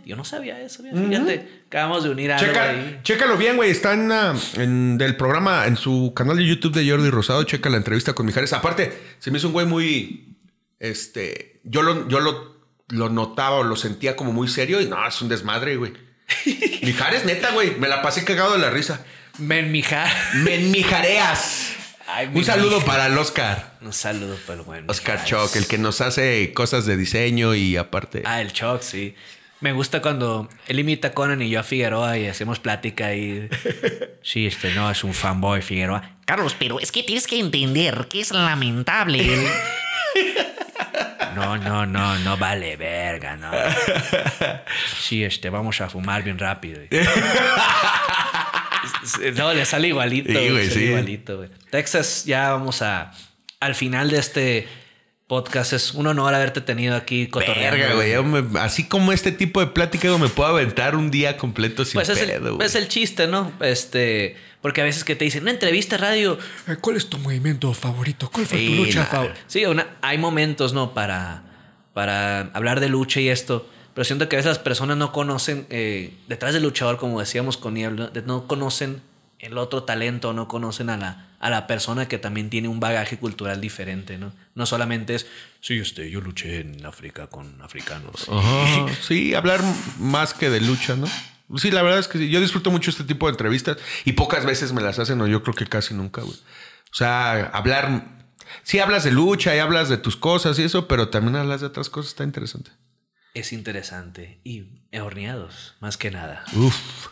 Yo 0.04 0.16
no 0.16 0.26
sabía 0.26 0.60
eso, 0.60 0.82
fíjate. 0.82 1.62
Acabamos 1.68 2.04
de 2.06 2.10
unir 2.10 2.32
algo 2.32 2.52
Checa- 2.52 2.70
ahí. 2.70 3.00
chécalo 3.04 3.38
bien, 3.38 3.56
güey. 3.56 3.70
Está 3.70 3.94
en, 3.94 4.12
ah, 4.12 4.34
en 4.56 4.98
del 4.98 5.16
programa, 5.16 5.68
en 5.68 5.76
su 5.78 6.12
canal 6.16 6.38
de 6.38 6.46
YouTube 6.48 6.74
de 6.74 6.90
Jordi 6.90 7.12
Rosado. 7.12 7.44
Checa 7.44 7.70
la 7.70 7.78
entrevista 7.78 8.14
con 8.14 8.26
Mijares. 8.26 8.52
Aparte, 8.54 8.98
se 9.20 9.30
me 9.30 9.38
hizo 9.38 9.48
un 9.48 9.54
güey 9.54 9.68
muy. 9.68 10.38
Este. 10.80 11.60
Yo 11.64 11.82
lo, 11.82 12.08
yo 12.10 12.20
lo, 12.20 12.53
lo 12.90 13.10
notaba 13.10 13.58
o 13.58 13.64
lo 13.64 13.76
sentía 13.76 14.16
como 14.16 14.32
muy 14.32 14.48
serio 14.48 14.82
y 14.82 14.86
no, 14.86 15.08
es 15.08 15.22
un 15.22 15.30
desmadre, 15.30 15.76
güey. 15.76 15.94
Mijares, 16.84 17.26
neta, 17.26 17.52
güey. 17.52 17.76
Me 17.78 17.88
la 17.88 18.02
pasé 18.02 18.24
cagado 18.24 18.54
de 18.54 18.60
la 18.60 18.70
risa. 18.70 19.06
Menmijar. 19.38 20.12
Menmijareas. 20.36 21.74
Ay, 22.08 22.30
Un 22.34 22.44
saludo 22.44 22.82
para 22.82 23.08
el 23.08 23.18
Oscar. 23.18 23.78
Un 23.82 23.94
saludo 23.94 24.36
para 24.46 24.60
el 24.60 24.66
buen. 24.66 24.90
Oscar. 24.90 25.24
Choc, 25.24 25.56
el 25.56 25.68
que 25.68 25.78
nos 25.78 26.02
hace 26.02 26.54
cosas 26.54 26.86
de 26.86 26.98
diseño 26.98 27.56
y 27.56 27.78
aparte. 27.78 28.24
Ah, 28.26 28.42
el 28.42 28.54
Choc, 28.54 28.82
sí. 28.82 29.16
Me 29.62 29.72
gusta 29.72 30.02
cuando 30.02 30.50
él 30.68 30.80
imita 30.80 31.08
a 31.10 31.12
Conan 31.14 31.42
y 31.42 31.50
yo 31.50 31.62
a 31.62 31.64
Figueroa 31.64 32.18
y 32.18 32.28
hacemos 32.28 32.60
plática 32.60 33.16
y... 33.16 33.50
Sí, 34.22 34.46
este 34.46 34.74
no 34.74 34.90
es 34.92 35.04
un 35.04 35.14
fanboy 35.14 35.62
Figueroa. 35.62 36.18
Carlos, 36.26 36.56
pero 36.58 36.80
es 36.80 36.92
que 36.92 37.04
tienes 37.04 37.28
que 37.28 37.40
entender 37.40 38.08
que 38.10 38.20
es 38.22 38.32
lamentable. 38.32 39.48
No, 41.36 41.58
no, 41.58 41.86
no, 41.86 42.20
no 42.20 42.38
vale 42.38 42.76
verga, 42.78 43.36
no. 43.38 43.52
Sí, 45.00 45.24
este, 45.24 45.50
vamos 45.50 45.82
a 45.82 45.90
fumar 45.90 46.24
bien 46.24 46.40
rápido. 46.40 46.82
No, 49.36 49.54
le 49.54 49.66
sale 49.66 49.90
igualito. 49.90 50.30
Sí, 50.30 50.34
güey, 50.34 50.52
güey, 50.52 50.68
sale 50.68 50.80
sí. 50.80 50.86
igualito, 50.86 51.38
güey. 51.38 51.50
Texas, 51.70 52.26
ya 52.26 52.52
vamos 52.52 52.82
a... 52.82 53.12
Al 53.60 53.76
final 53.76 54.10
de 54.10 54.18
este 54.18 54.68
podcast 55.28 55.74
es 55.74 55.94
un 55.94 56.06
honor 56.08 56.34
haberte 56.34 56.62
tenido 56.62 56.96
aquí 56.96 57.28
cotorreando. 57.28 57.78
Verga, 57.78 57.96
güey. 57.96 58.44
me- 58.44 58.60
Así 58.60 58.88
como 58.88 59.12
este 59.14 59.32
tipo 59.32 59.60
de 59.60 59.68
plática 59.68 60.08
yo 60.08 60.20
me 60.20 60.30
puedo 60.30 60.50
aventar 60.50 60.96
un 60.96 61.10
día 61.12 61.38
completo 61.38 61.86
sin 61.86 61.94
Pues 61.96 62.10
es, 62.10 62.20
pedo, 62.20 62.48
el, 62.50 62.54
güey. 62.56 62.68
es 62.68 62.76
el 62.76 62.88
chiste, 62.88 63.28
¿no? 63.28 63.52
Este, 63.62 64.36
porque 64.62 64.82
a 64.82 64.84
veces 64.84 65.04
que 65.04 65.16
te 65.16 65.26
dicen, 65.26 65.44
una 65.44 65.52
entrevista 65.52 65.98
radio, 65.98 66.38
Eh, 66.68 66.76
¿Cuál 66.80 66.98
es 66.98 67.08
tu 67.10 67.18
movimiento 67.18 67.74
favorito? 67.74 68.30
¿Cuál 68.32 68.46
fue 68.46 68.60
tu 68.66 68.74
lucha 68.76 69.06
favorita? 69.06 69.40
Sí, 69.48 69.66
una- 69.66 69.88
hay 70.02 70.18
momentos, 70.18 70.74
¿no? 70.74 70.94
Para, 70.94 71.44
para 71.94 72.42
hablar 72.54 72.80
de 72.80 72.90
lucha 72.90 73.20
y 73.20 73.30
esto. 73.30 73.68
Pero 73.94 74.06
siento 74.06 74.28
que 74.28 74.36
a 74.36 74.40
veces 74.40 74.50
las 74.50 74.60
personas 74.60 74.98
no 74.98 75.12
conocen, 75.12 75.68
eh, 75.70 76.14
detrás 76.28 76.54
del 76.54 76.64
luchador, 76.64 76.98
como 76.98 77.20
decíamos 77.20 77.58
con 77.58 77.76
Niel, 77.76 77.96
no, 77.96 78.10
no 78.26 78.48
conocen 78.48 79.02
el 79.40 79.58
otro 79.58 79.84
talento, 79.84 80.34
no 80.34 80.48
conocen 80.48 80.90
a 80.90 80.98
la, 80.98 81.28
a 81.44 81.50
la 81.50 81.68
persona 81.68 82.08
que 82.08 82.18
también 82.18 82.50
tiene 82.50 82.70
un 82.70 82.80
bagaje 82.80 83.18
cultural 83.18 83.60
diferente, 83.60 84.18
¿no? 84.18 84.32
No 84.56 84.66
solamente 84.66 85.16
es, 85.16 85.28
sí, 85.60 85.78
este, 85.78 86.10
yo 86.10 86.22
luché 86.22 86.62
en 86.62 86.86
África 86.86 87.28
con 87.28 87.62
africanos. 87.62 88.30
Ajá, 88.32 88.86
sí, 89.02 89.36
hablar 89.36 89.62
más 90.00 90.34
que 90.34 90.50
de 90.50 90.62
lucha, 90.62 90.96
¿no? 90.96 91.06
Sí, 91.58 91.70
la 91.70 91.82
verdad 91.82 92.00
es 92.00 92.08
que 92.08 92.18
sí. 92.18 92.30
Yo 92.30 92.40
disfruto 92.40 92.72
mucho 92.72 92.90
este 92.90 93.04
tipo 93.04 93.26
de 93.28 93.32
entrevistas 93.32 93.76
y 94.06 94.14
pocas 94.14 94.46
veces 94.46 94.72
me 94.72 94.82
las 94.82 95.00
hacen, 95.00 95.20
o 95.20 95.28
yo 95.28 95.44
creo 95.44 95.54
que 95.54 95.66
casi 95.66 95.94
nunca, 95.94 96.22
güey. 96.22 96.38
O 96.38 96.96
sea, 96.96 97.48
hablar. 97.48 98.24
Sí, 98.64 98.80
hablas 98.80 99.04
de 99.04 99.12
lucha 99.12 99.54
y 99.54 99.60
hablas 99.60 99.90
de 99.90 99.98
tus 99.98 100.16
cosas 100.16 100.58
y 100.60 100.64
eso, 100.64 100.88
pero 100.88 101.10
también 101.10 101.36
hablas 101.36 101.60
de 101.60 101.68
otras 101.68 101.90
cosas, 101.90 102.12
está 102.12 102.24
interesante. 102.24 102.72
Es 103.34 103.52
interesante. 103.52 104.40
Y 104.46 104.68
horneados, 104.98 105.76
más 105.82 105.98
que 105.98 106.10
nada. 106.10 106.46
Uf. 106.54 107.10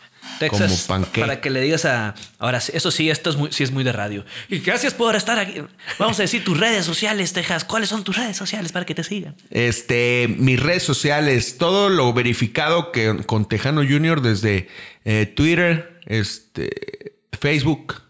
Texas, 0.50 0.84
como 0.86 1.06
para 1.06 1.40
que 1.40 1.50
le 1.50 1.60
digas 1.60 1.84
a... 1.84 2.14
Ahora, 2.38 2.58
eso 2.58 2.90
sí, 2.90 3.10
esto 3.10 3.30
es 3.30 3.36
muy, 3.36 3.52
sí 3.52 3.62
es 3.64 3.70
muy 3.70 3.84
de 3.84 3.92
radio. 3.92 4.24
Y 4.48 4.58
gracias 4.60 4.94
por 4.94 5.16
estar 5.16 5.38
aquí. 5.38 5.54
Vamos 5.98 6.18
a 6.18 6.22
decir 6.22 6.44
tus 6.44 6.58
redes 6.58 6.84
sociales, 6.84 7.32
Texas. 7.32 7.64
¿Cuáles 7.64 7.88
son 7.88 8.04
tus 8.04 8.16
redes 8.16 8.36
sociales 8.36 8.72
para 8.72 8.84
que 8.86 8.94
te 8.94 9.04
sigan? 9.04 9.34
Este, 9.50 10.26
mis 10.38 10.60
redes 10.60 10.82
sociales, 10.82 11.56
todo 11.58 11.88
lo 11.88 12.12
verificado 12.12 12.92
que 12.92 13.16
con 13.26 13.46
Tejano 13.48 13.82
Junior 13.82 14.20
desde 14.22 14.68
eh, 15.04 15.26
Twitter, 15.26 16.00
este, 16.06 17.14
Facebook, 17.40 18.02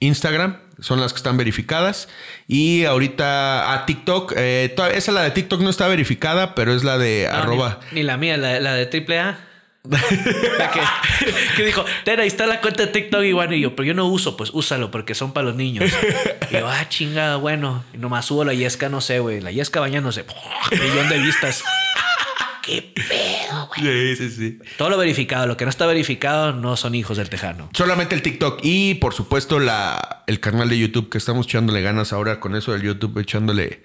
Instagram, 0.00 0.58
son 0.80 0.98
las 1.00 1.12
que 1.12 1.18
están 1.18 1.36
verificadas. 1.36 2.08
Y 2.48 2.84
ahorita 2.84 3.72
a 3.74 3.84
TikTok, 3.86 4.32
eh, 4.36 4.72
toda- 4.74 4.90
esa 4.90 5.12
la 5.12 5.22
de 5.22 5.30
TikTok 5.30 5.60
no 5.60 5.68
está 5.70 5.88
verificada, 5.88 6.54
pero 6.54 6.74
es 6.74 6.84
la 6.84 6.96
de 6.98 7.28
No, 7.30 7.36
arroba. 7.36 7.80
Ni, 7.92 8.00
ni 8.00 8.02
la 8.04 8.16
mía, 8.16 8.36
la, 8.36 8.60
la 8.60 8.74
de 8.74 8.84
AAA. 8.86 9.38
Que, 9.88 10.80
que 11.56 11.64
dijo, 11.64 11.84
ten, 12.04 12.20
ahí 12.20 12.26
está 12.26 12.46
la 12.46 12.60
cuenta 12.60 12.84
de 12.86 12.92
TikTok 12.92 13.22
y 13.24 13.32
bueno, 13.32 13.54
y 13.54 13.60
yo, 13.60 13.74
pero 13.74 13.86
yo 13.86 13.94
no 13.94 14.06
uso, 14.06 14.36
pues 14.36 14.50
úsalo 14.52 14.90
porque 14.90 15.14
son 15.14 15.32
para 15.32 15.46
los 15.46 15.56
niños. 15.56 15.90
Y 16.50 16.54
yo, 16.54 16.68
ah, 16.68 16.88
chingada, 16.88 17.36
bueno. 17.36 17.82
Y 17.94 17.98
nomás 17.98 18.26
subo 18.26 18.44
la 18.44 18.52
yesca, 18.54 18.88
no 18.88 19.00
sé, 19.00 19.20
güey. 19.20 19.40
La 19.40 19.50
yesca 19.50 19.80
bañándose. 19.80 20.24
Millón 20.72 21.08
de 21.08 21.18
vistas. 21.18 21.62
¿Qué 22.62 22.92
pedo, 22.94 23.68
güey? 23.74 24.14
Sí, 24.16 24.28
sí, 24.28 24.36
sí. 24.36 24.58
Todo 24.76 24.90
lo 24.90 24.98
verificado, 24.98 25.46
lo 25.46 25.56
que 25.56 25.64
no 25.64 25.70
está 25.70 25.86
verificado 25.86 26.52
no 26.52 26.76
son 26.76 26.94
hijos 26.94 27.16
del 27.16 27.30
tejano. 27.30 27.70
Solamente 27.72 28.14
el 28.14 28.20
TikTok 28.22 28.60
y 28.62 28.94
por 28.96 29.14
supuesto 29.14 29.58
la, 29.60 30.24
el 30.26 30.40
canal 30.40 30.68
de 30.68 30.78
YouTube 30.78 31.08
que 31.08 31.16
estamos 31.18 31.46
echándole 31.46 31.80
ganas 31.80 32.12
ahora 32.12 32.38
con 32.38 32.54
eso 32.54 32.72
del 32.72 32.82
YouTube, 32.82 33.18
echándole, 33.18 33.82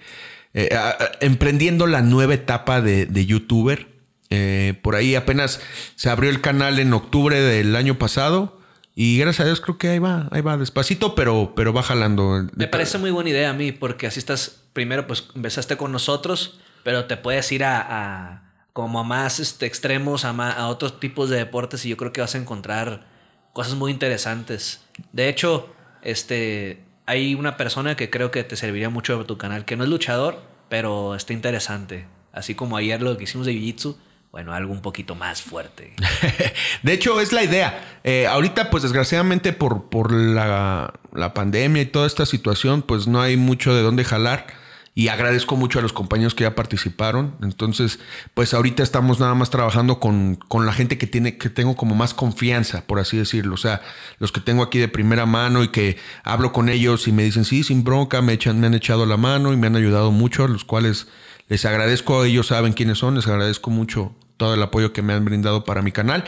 eh, 0.53 0.69
a- 0.75 0.89
a- 0.89 1.11
emprendiendo 1.21 1.87
la 1.87 2.01
nueva 2.01 2.33
etapa 2.33 2.81
de, 2.81 3.05
de 3.05 3.25
YouTuber. 3.25 3.94
Eh, 4.29 4.79
por 4.81 4.95
ahí 4.95 5.15
apenas 5.15 5.61
se 5.95 6.09
abrió 6.09 6.29
el 6.29 6.41
canal 6.41 6.79
en 6.79 6.93
octubre 6.93 7.39
del 7.39 7.75
año 7.75 7.97
pasado 7.99 8.59
y 8.95 9.19
gracias 9.19 9.41
a 9.41 9.45
Dios 9.45 9.61
creo 9.61 9.77
que 9.77 9.89
ahí 9.89 9.99
va, 9.99 10.27
ahí 10.31 10.41
va 10.41 10.57
despacito, 10.57 11.13
pero, 11.15 11.53
pero 11.55 11.73
va 11.73 11.83
jalando. 11.83 12.47
Me 12.55 12.67
parece 12.67 12.97
muy 12.97 13.11
buena 13.11 13.29
idea 13.29 13.49
a 13.51 13.53
mí, 13.53 13.71
porque 13.71 14.07
así 14.07 14.19
estás, 14.19 14.63
primero 14.73 15.05
pues 15.05 15.25
empezaste 15.35 15.77
con 15.77 15.91
nosotros, 15.91 16.59
pero 16.83 17.05
te 17.05 17.17
puedes 17.17 17.51
ir 17.51 17.63
a, 17.63 18.51
como 18.73 18.99
a 18.99 19.03
más 19.03 19.39
este, 19.39 19.65
extremos, 19.67 20.25
a, 20.25 20.33
ma- 20.33 20.51
a 20.51 20.67
otros 20.69 20.99
tipos 20.99 21.29
de 21.29 21.37
deportes 21.37 21.85
y 21.85 21.89
yo 21.89 21.97
creo 21.97 22.11
que 22.11 22.21
vas 22.21 22.35
a 22.35 22.37
encontrar 22.39 23.05
cosas 23.53 23.75
muy 23.75 23.91
interesantes. 23.91 24.81
De 25.13 25.29
hecho, 25.29 25.69
este, 26.01 26.83
hay 27.05 27.35
una 27.35 27.57
persona 27.57 27.95
que 27.95 28.09
creo 28.09 28.31
que 28.31 28.43
te 28.43 28.55
serviría 28.55 28.89
mucho 28.89 29.17
de 29.17 29.25
tu 29.25 29.37
canal, 29.37 29.65
que 29.65 29.75
no 29.75 29.83
es 29.83 29.89
luchador, 29.89 30.41
pero 30.69 31.15
está 31.15 31.33
interesante. 31.33 32.07
Así 32.33 32.55
como 32.55 32.75
ayer 32.77 33.01
lo 33.01 33.15
que 33.17 33.23
hicimos 33.25 33.45
de 33.45 33.53
Jiu-Jitsu, 33.53 33.95
bueno, 34.35 34.51
algo 34.51 34.73
un 34.73 34.81
poquito 34.81 35.15
más 35.15 35.41
fuerte. 35.41 35.93
De 36.83 36.91
hecho, 36.91 37.21
es 37.21 37.31
la 37.31 37.41
idea. 37.41 37.99
Eh, 38.03 38.27
ahorita, 38.27 38.69
pues 38.69 38.83
desgraciadamente 38.83 39.53
por, 39.53 39.87
por 39.87 40.11
la, 40.11 40.93
la 41.13 41.33
pandemia 41.33 41.83
y 41.83 41.85
toda 41.85 42.05
esta 42.05 42.25
situación, 42.25 42.81
pues 42.81 43.07
no 43.07 43.21
hay 43.21 43.37
mucho 43.37 43.73
de 43.73 43.81
dónde 43.81 44.03
jalar. 44.03 44.45
Y 44.93 45.07
agradezco 45.07 45.55
mucho 45.55 45.79
a 45.79 45.81
los 45.81 45.93
compañeros 45.93 46.35
que 46.35 46.43
ya 46.43 46.53
participaron. 46.53 47.37
Entonces, 47.43 48.01
pues 48.33 48.53
ahorita 48.53 48.83
estamos 48.83 49.21
nada 49.21 49.35
más 49.35 49.51
trabajando 49.51 50.01
con, 50.01 50.35
con 50.35 50.65
la 50.65 50.73
gente 50.73 50.97
que 50.97 51.07
tiene, 51.07 51.37
que 51.37 51.49
tengo 51.49 51.77
como 51.77 51.95
más 51.95 52.13
confianza, 52.13 52.85
por 52.85 52.99
así 52.99 53.15
decirlo. 53.15 53.53
O 53.53 53.57
sea, 53.57 53.83
los 54.19 54.33
que 54.33 54.41
tengo 54.41 54.63
aquí 54.63 54.79
de 54.79 54.89
primera 54.89 55.25
mano 55.25 55.63
y 55.63 55.69
que 55.69 55.95
hablo 56.25 56.51
con 56.51 56.67
ellos 56.67 57.07
y 57.07 57.13
me 57.13 57.23
dicen, 57.23 57.45
sí, 57.45 57.63
sin 57.63 57.85
bronca, 57.85 58.21
me, 58.21 58.33
echan, 58.33 58.59
me 58.59 58.67
han 58.67 58.73
echado 58.73 59.05
la 59.05 59.15
mano 59.15 59.53
y 59.53 59.55
me 59.55 59.67
han 59.67 59.77
ayudado 59.77 60.11
mucho, 60.11 60.43
a 60.43 60.49
los 60.49 60.65
cuales 60.65 61.07
les 61.47 61.63
agradezco, 61.63 62.25
ellos 62.25 62.47
saben 62.47 62.73
quiénes 62.73 62.97
son, 62.97 63.15
les 63.15 63.27
agradezco 63.27 63.69
mucho 63.69 64.13
todo 64.37 64.53
el 64.53 64.61
apoyo 64.61 64.93
que 64.93 65.01
me 65.01 65.13
han 65.13 65.25
brindado 65.25 65.63
para 65.63 65.81
mi 65.81 65.91
canal. 65.91 66.23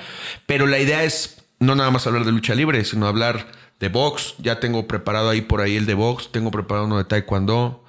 Pero 0.46 0.68
la 0.68 0.80
idea 0.80 1.04
es 1.04 1.44
no 1.60 1.76
nada 1.76 1.92
más 1.92 2.06
hablar 2.08 2.26
de 2.26 2.32
lucha 2.32 2.56
libre, 2.56 2.84
sino 2.86 3.08
hablar 3.08 3.48
de 3.80 3.90
box. 3.90 4.36
Ya 4.40 4.60
tengo 4.60 4.88
preparado 4.88 5.30
ahí 5.30 5.42
por 5.42 5.62
ahí 5.62 5.76
el 5.76 5.86
de 5.86 5.94
box, 5.94 6.32
tengo 6.32 6.52
preparado 6.52 6.86
uno 6.86 6.98
de 6.98 7.04
taekwondo. 7.04 7.84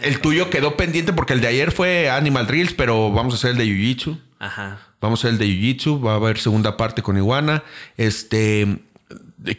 El 0.00 0.20
tuyo 0.20 0.50
quedó 0.50 0.76
pendiente 0.76 1.12
porque 1.12 1.32
el 1.32 1.40
de 1.40 1.48
ayer 1.48 1.70
fue 1.70 2.10
Animal 2.10 2.48
Reels, 2.48 2.74
pero 2.74 3.12
vamos 3.12 3.34
a 3.34 3.36
hacer 3.36 3.52
el 3.52 3.56
de 3.58 3.66
Jiu-Jitsu. 3.66 4.18
Ajá. 4.38 4.80
Vamos 5.00 5.20
a 5.20 5.28
hacer 5.28 5.32
el 5.32 5.38
de 5.38 5.46
Jiu-Jitsu, 5.46 6.04
va 6.04 6.12
a 6.12 6.16
haber 6.16 6.38
segunda 6.38 6.76
parte 6.76 7.02
con 7.02 7.16
Iguana. 7.16 7.62
Este, 7.96 8.78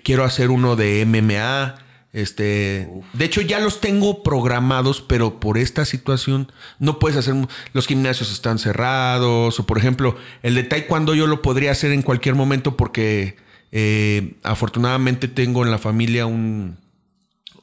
quiero 0.03 0.23
hacer 0.25 0.49
uno 0.49 0.75
de 0.75 1.05
MMA. 1.05 1.86
Este, 2.17 2.89
de 3.13 3.25
hecho 3.25 3.41
ya 3.41 3.59
los 3.59 3.79
tengo 3.79 4.23
programados, 4.23 5.01
pero 5.01 5.39
por 5.39 5.59
esta 5.59 5.85
situación 5.85 6.51
no 6.79 6.97
puedes 6.97 7.15
hacer. 7.15 7.35
Los 7.73 7.85
gimnasios 7.85 8.31
están 8.31 8.57
cerrados, 8.57 9.59
o 9.59 9.65
por 9.67 9.77
ejemplo, 9.77 10.17
el 10.41 10.55
de 10.55 10.63
Taekwondo 10.63 11.13
yo 11.13 11.27
lo 11.27 11.43
podría 11.43 11.69
hacer 11.69 11.91
en 11.91 12.01
cualquier 12.01 12.33
momento 12.33 12.75
porque 12.75 13.37
eh, 13.71 14.33
afortunadamente 14.41 15.27
tengo 15.27 15.63
en 15.63 15.69
la 15.69 15.77
familia 15.77 16.25
un, 16.25 16.77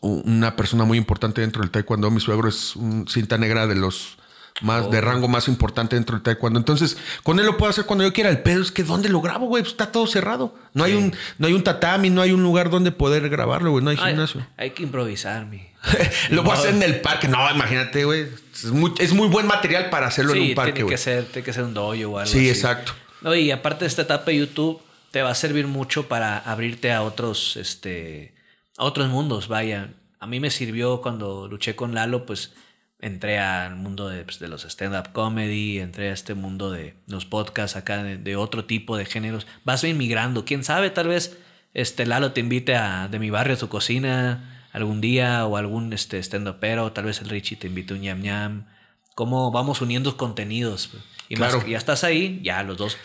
una 0.00 0.54
persona 0.54 0.84
muy 0.84 0.98
importante 0.98 1.40
dentro 1.40 1.62
del 1.62 1.72
Taekwondo. 1.72 2.08
Mi 2.12 2.20
suegro 2.20 2.48
es 2.48 2.76
un 2.76 3.08
cinta 3.08 3.36
negra 3.36 3.66
de 3.66 3.74
los 3.74 4.18
más 4.62 4.90
de 4.90 5.00
rango 5.00 5.26
más 5.26 5.48
importante 5.48 5.96
dentro 5.96 6.14
del 6.16 6.22
taekwondo. 6.22 6.58
Entonces, 6.58 6.96
con 7.22 7.40
él 7.40 7.46
lo 7.46 7.56
puedo 7.56 7.70
hacer 7.70 7.86
cuando 7.86 8.04
yo 8.04 8.12
quiera. 8.12 8.30
El 8.30 8.38
pedo 8.42 8.62
es 8.62 8.70
que 8.70 8.84
¿dónde 8.84 9.08
lo 9.08 9.20
grabo, 9.20 9.46
güey? 9.46 9.62
Pues 9.62 9.72
está 9.72 9.90
todo 9.90 10.06
cerrado. 10.06 10.54
No 10.74 10.84
hay 10.84 10.94
un 10.94 11.14
no 11.38 11.46
hay 11.48 11.52
un 11.54 11.64
tatami, 11.64 12.08
no 12.10 12.22
hay 12.22 12.32
un 12.32 12.42
lugar 12.42 12.70
donde 12.70 12.92
poder 12.92 13.28
grabarlo, 13.28 13.70
güey. 13.72 13.82
No 13.84 13.90
hay 13.90 13.96
Ay, 14.00 14.10
gimnasio. 14.12 14.46
hay 14.56 14.70
que 14.70 14.82
improvisar, 14.84 15.46
mi. 15.46 15.66
Lo 16.30 16.42
voy 16.42 16.52
a 16.52 16.54
hacer 16.58 16.74
en 16.74 16.82
el 16.82 17.00
parque. 17.00 17.26
No, 17.28 17.50
imagínate, 17.50 18.04
güey. 18.04 18.28
Es 18.54 18.66
muy, 18.66 18.92
es 18.98 19.12
muy 19.12 19.28
buen 19.28 19.46
material 19.46 19.90
para 19.90 20.06
hacerlo 20.06 20.32
en 20.34 20.42
un 20.42 20.54
parque, 20.54 20.72
tiene 20.72 20.84
güey. 20.84 20.94
que 20.94 20.98
ser, 21.02 21.24
tiene 21.24 21.44
que 21.44 21.52
ser 21.52 21.64
un 21.64 21.74
dojo 21.74 21.90
o 21.90 22.18
algo 22.18 22.26
Sí, 22.26 22.38
así. 22.38 22.48
exacto. 22.48 22.92
No, 23.22 23.34
y 23.34 23.50
aparte 23.50 23.84
de 23.84 23.88
esta 23.88 24.02
etapa 24.02 24.26
de 24.30 24.38
YouTube, 24.38 24.80
te 25.10 25.22
va 25.22 25.30
a 25.30 25.34
servir 25.34 25.66
mucho 25.66 26.06
para 26.08 26.38
abrirte 26.38 26.92
a 26.92 27.02
otros, 27.02 27.56
este, 27.56 28.34
a 28.78 28.84
otros 28.84 29.08
mundos, 29.08 29.48
vaya. 29.48 29.90
A 30.20 30.26
mí 30.26 30.40
me 30.40 30.50
sirvió 30.50 31.00
cuando 31.00 31.48
luché 31.48 31.74
con 31.76 31.94
Lalo, 31.94 32.24
pues 32.24 32.52
entré 33.04 33.38
al 33.38 33.76
mundo 33.76 34.08
de, 34.08 34.24
pues, 34.24 34.38
de 34.38 34.48
los 34.48 34.64
stand-up 34.64 35.12
comedy, 35.12 35.78
entré 35.78 36.08
a 36.08 36.12
este 36.14 36.32
mundo 36.34 36.70
de 36.70 36.94
los 37.06 37.26
podcasts 37.26 37.76
acá 37.76 38.02
de, 38.02 38.16
de 38.16 38.36
otro 38.36 38.64
tipo 38.64 38.96
de 38.96 39.04
géneros. 39.04 39.46
Vas 39.64 39.84
inmigrando, 39.84 40.44
quién 40.44 40.64
sabe, 40.64 40.88
tal 40.90 41.08
vez 41.08 41.36
este 41.74 42.06
Lalo 42.06 42.32
te 42.32 42.40
invite 42.40 42.76
a 42.76 43.08
de 43.08 43.18
mi 43.18 43.28
barrio 43.30 43.54
a 43.54 43.58
su 43.58 43.68
cocina 43.68 44.66
algún 44.72 45.00
día 45.00 45.44
o 45.46 45.56
algún 45.56 45.92
este 45.92 46.18
stand 46.18 46.56
pero 46.60 46.92
tal 46.92 47.04
vez 47.04 47.20
el 47.20 47.28
Richie 47.28 47.56
te 47.56 47.66
invite 47.66 47.92
a 47.92 47.96
un 47.96 48.02
ñam 48.02 48.20
ñam. 48.22 48.66
Cómo 49.14 49.50
vamos 49.52 49.80
uniendo 49.82 50.16
contenidos. 50.16 50.90
Y 51.28 51.36
más 51.36 51.50
Claro. 51.50 51.64
que 51.64 51.72
ya 51.72 51.78
estás 51.78 52.04
ahí, 52.04 52.40
ya 52.42 52.62
los 52.62 52.76
dos 52.76 52.96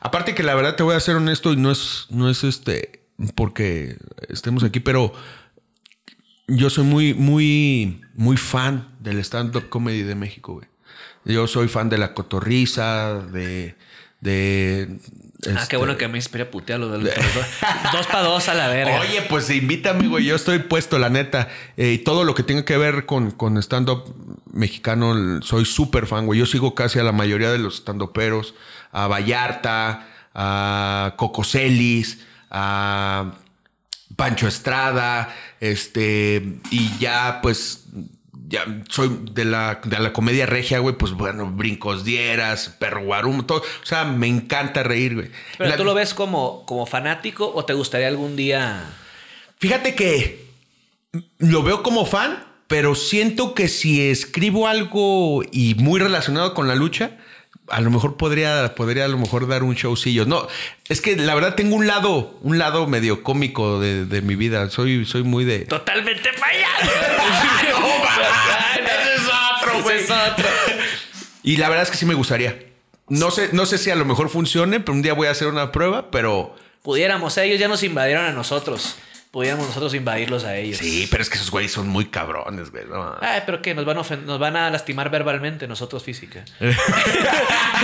Aparte 0.00 0.34
que 0.34 0.42
la 0.42 0.54
verdad 0.54 0.76
te 0.76 0.82
voy 0.82 0.94
a 0.94 1.00
ser 1.00 1.16
honesto 1.16 1.52
y 1.52 1.56
no 1.56 1.70
es, 1.70 2.06
no 2.10 2.28
es 2.28 2.44
este 2.44 3.08
porque 3.34 3.96
estemos 4.28 4.62
aquí, 4.62 4.80
pero 4.80 5.12
yo 6.48 6.70
soy 6.70 6.84
muy, 6.84 7.14
muy, 7.14 8.02
muy 8.14 8.36
fan 8.36 8.88
del 9.00 9.18
stand-up 9.20 9.68
comedy 9.68 10.02
de 10.02 10.14
México, 10.14 10.54
güey. 10.54 10.66
Yo 11.24 11.46
soy 11.46 11.68
fan 11.68 11.88
de 11.88 11.98
la 11.98 12.14
cotorriza, 12.14 13.14
de. 13.20 13.74
de 14.20 14.98
Ah, 15.48 15.50
este- 15.60 15.68
qué 15.68 15.76
bueno 15.76 15.96
que 15.96 16.08
me 16.08 16.18
inspira 16.18 16.44
a 16.44 16.50
putear 16.50 16.80
los, 16.80 16.90
los 16.90 17.02
dos. 17.14 17.14
dos 17.92 18.06
para 18.06 18.22
dos 18.22 18.48
a 18.48 18.54
la 18.54 18.68
verga. 18.68 19.00
Oye, 19.00 19.22
pues 19.28 19.50
invítame, 19.50 20.08
güey. 20.08 20.24
Yo 20.24 20.34
estoy 20.34 20.60
puesto, 20.60 20.98
la 20.98 21.10
neta. 21.10 21.48
Eh, 21.76 21.92
y 21.92 21.98
todo 21.98 22.24
lo 22.24 22.34
que 22.34 22.42
tenga 22.42 22.64
que 22.64 22.76
ver 22.76 23.06
con, 23.06 23.30
con 23.32 23.58
stand-up 23.58 24.14
mexicano, 24.52 25.42
soy 25.42 25.64
súper 25.64 26.06
fan, 26.06 26.26
güey. 26.26 26.38
Yo 26.40 26.46
sigo 26.46 26.74
casi 26.74 26.98
a 26.98 27.02
la 27.04 27.12
mayoría 27.12 27.50
de 27.52 27.58
los 27.58 27.76
stand-uperos. 27.80 28.54
A 28.92 29.08
Vallarta, 29.08 30.08
a 30.34 31.14
Cocoselis, 31.16 32.20
a 32.50 33.32
Pancho 34.16 34.48
Estrada, 34.48 35.34
este, 35.60 36.42
y 36.70 36.90
ya, 36.98 37.40
pues, 37.42 37.84
ya 38.48 38.64
soy 38.88 39.10
de 39.32 39.44
la, 39.44 39.80
de 39.84 39.98
la 39.98 40.12
comedia 40.12 40.46
regia, 40.46 40.78
güey, 40.78 40.96
pues 40.96 41.12
bueno, 41.12 41.46
brincos 41.50 42.04
dieras, 42.04 42.74
perro 42.78 43.02
guarumo, 43.02 43.44
todo. 43.44 43.58
O 43.58 43.86
sea, 43.86 44.04
me 44.04 44.26
encanta 44.28 44.82
reír, 44.82 45.14
güey. 45.14 45.30
Pero 45.58 45.70
La- 45.70 45.76
tú 45.76 45.84
lo 45.84 45.94
ves 45.94 46.14
como, 46.14 46.64
como 46.64 46.86
fanático 46.86 47.52
o 47.54 47.64
te 47.64 47.74
gustaría 47.74 48.08
algún 48.08 48.36
día. 48.36 48.84
Fíjate 49.58 49.94
que 49.94 50.46
lo 51.38 51.62
veo 51.62 51.82
como 51.82 52.06
fan, 52.06 52.44
pero 52.68 52.94
siento 52.94 53.54
que 53.54 53.68
si 53.68 54.08
escribo 54.08 54.66
algo 54.68 55.42
y 55.52 55.74
muy 55.76 56.00
relacionado 56.00 56.54
con 56.54 56.68
la 56.68 56.74
lucha, 56.74 57.18
a 57.68 57.80
lo 57.80 57.90
mejor 57.90 58.16
podría, 58.16 58.74
podría 58.74 59.04
a 59.04 59.08
lo 59.08 59.18
mejor 59.18 59.46
dar 59.48 59.62
un 59.62 59.74
showcillo. 59.74 60.24
No, 60.26 60.46
es 60.88 61.00
que 61.00 61.16
la 61.16 61.34
verdad 61.34 61.54
tengo 61.54 61.76
un 61.76 61.86
lado, 61.86 62.38
un 62.42 62.58
lado 62.58 62.86
medio 62.86 63.22
cómico 63.22 63.80
de, 63.80 64.04
de 64.06 64.22
mi 64.22 64.36
vida. 64.36 64.70
Soy, 64.70 65.04
soy 65.04 65.22
muy 65.22 65.44
de. 65.44 65.60
Totalmente 65.60 66.30
fallado. 66.32 66.92
Ese 68.76 69.14
es 69.14 69.22
otro, 69.60 69.82
güey. 69.82 69.98
Y 71.42 71.56
la 71.56 71.68
verdad 71.68 71.84
es 71.84 71.90
que 71.90 71.96
sí 71.96 72.06
me 72.06 72.14
gustaría. 72.14 72.58
No 73.08 73.30
sé, 73.30 73.50
no 73.52 73.66
sé 73.66 73.78
si 73.78 73.90
a 73.90 73.96
lo 73.96 74.04
mejor 74.04 74.28
funcione, 74.28 74.80
pero 74.80 74.92
un 74.92 75.02
día 75.02 75.14
voy 75.14 75.28
a 75.28 75.30
hacer 75.30 75.48
una 75.48 75.70
prueba, 75.72 76.10
pero. 76.10 76.56
Pudiéramos, 76.82 77.36
ellos 77.38 77.58
ya 77.58 77.68
nos 77.68 77.82
invadieron 77.82 78.24
a 78.24 78.32
nosotros. 78.32 78.96
Pudiéramos 79.30 79.66
nosotros 79.66 79.92
invadirlos 79.94 80.44
a 80.44 80.56
ellos. 80.56 80.78
Sí, 80.78 81.06
pero 81.10 81.22
es 81.22 81.28
que 81.28 81.36
esos 81.36 81.50
güeyes 81.50 81.70
son 81.72 81.88
muy 81.88 82.06
cabrones, 82.06 82.70
güey. 82.70 82.84
No. 82.86 83.16
Ay, 83.20 83.42
pero 83.44 83.60
que 83.60 83.74
nos 83.74 83.84
van 83.84 83.98
a 83.98 84.02
nos 84.24 84.38
van 84.38 84.56
a 84.56 84.70
lastimar 84.70 85.10
verbalmente, 85.10 85.68
nosotros 85.68 86.02
física. 86.02 86.42
es, 86.60 86.76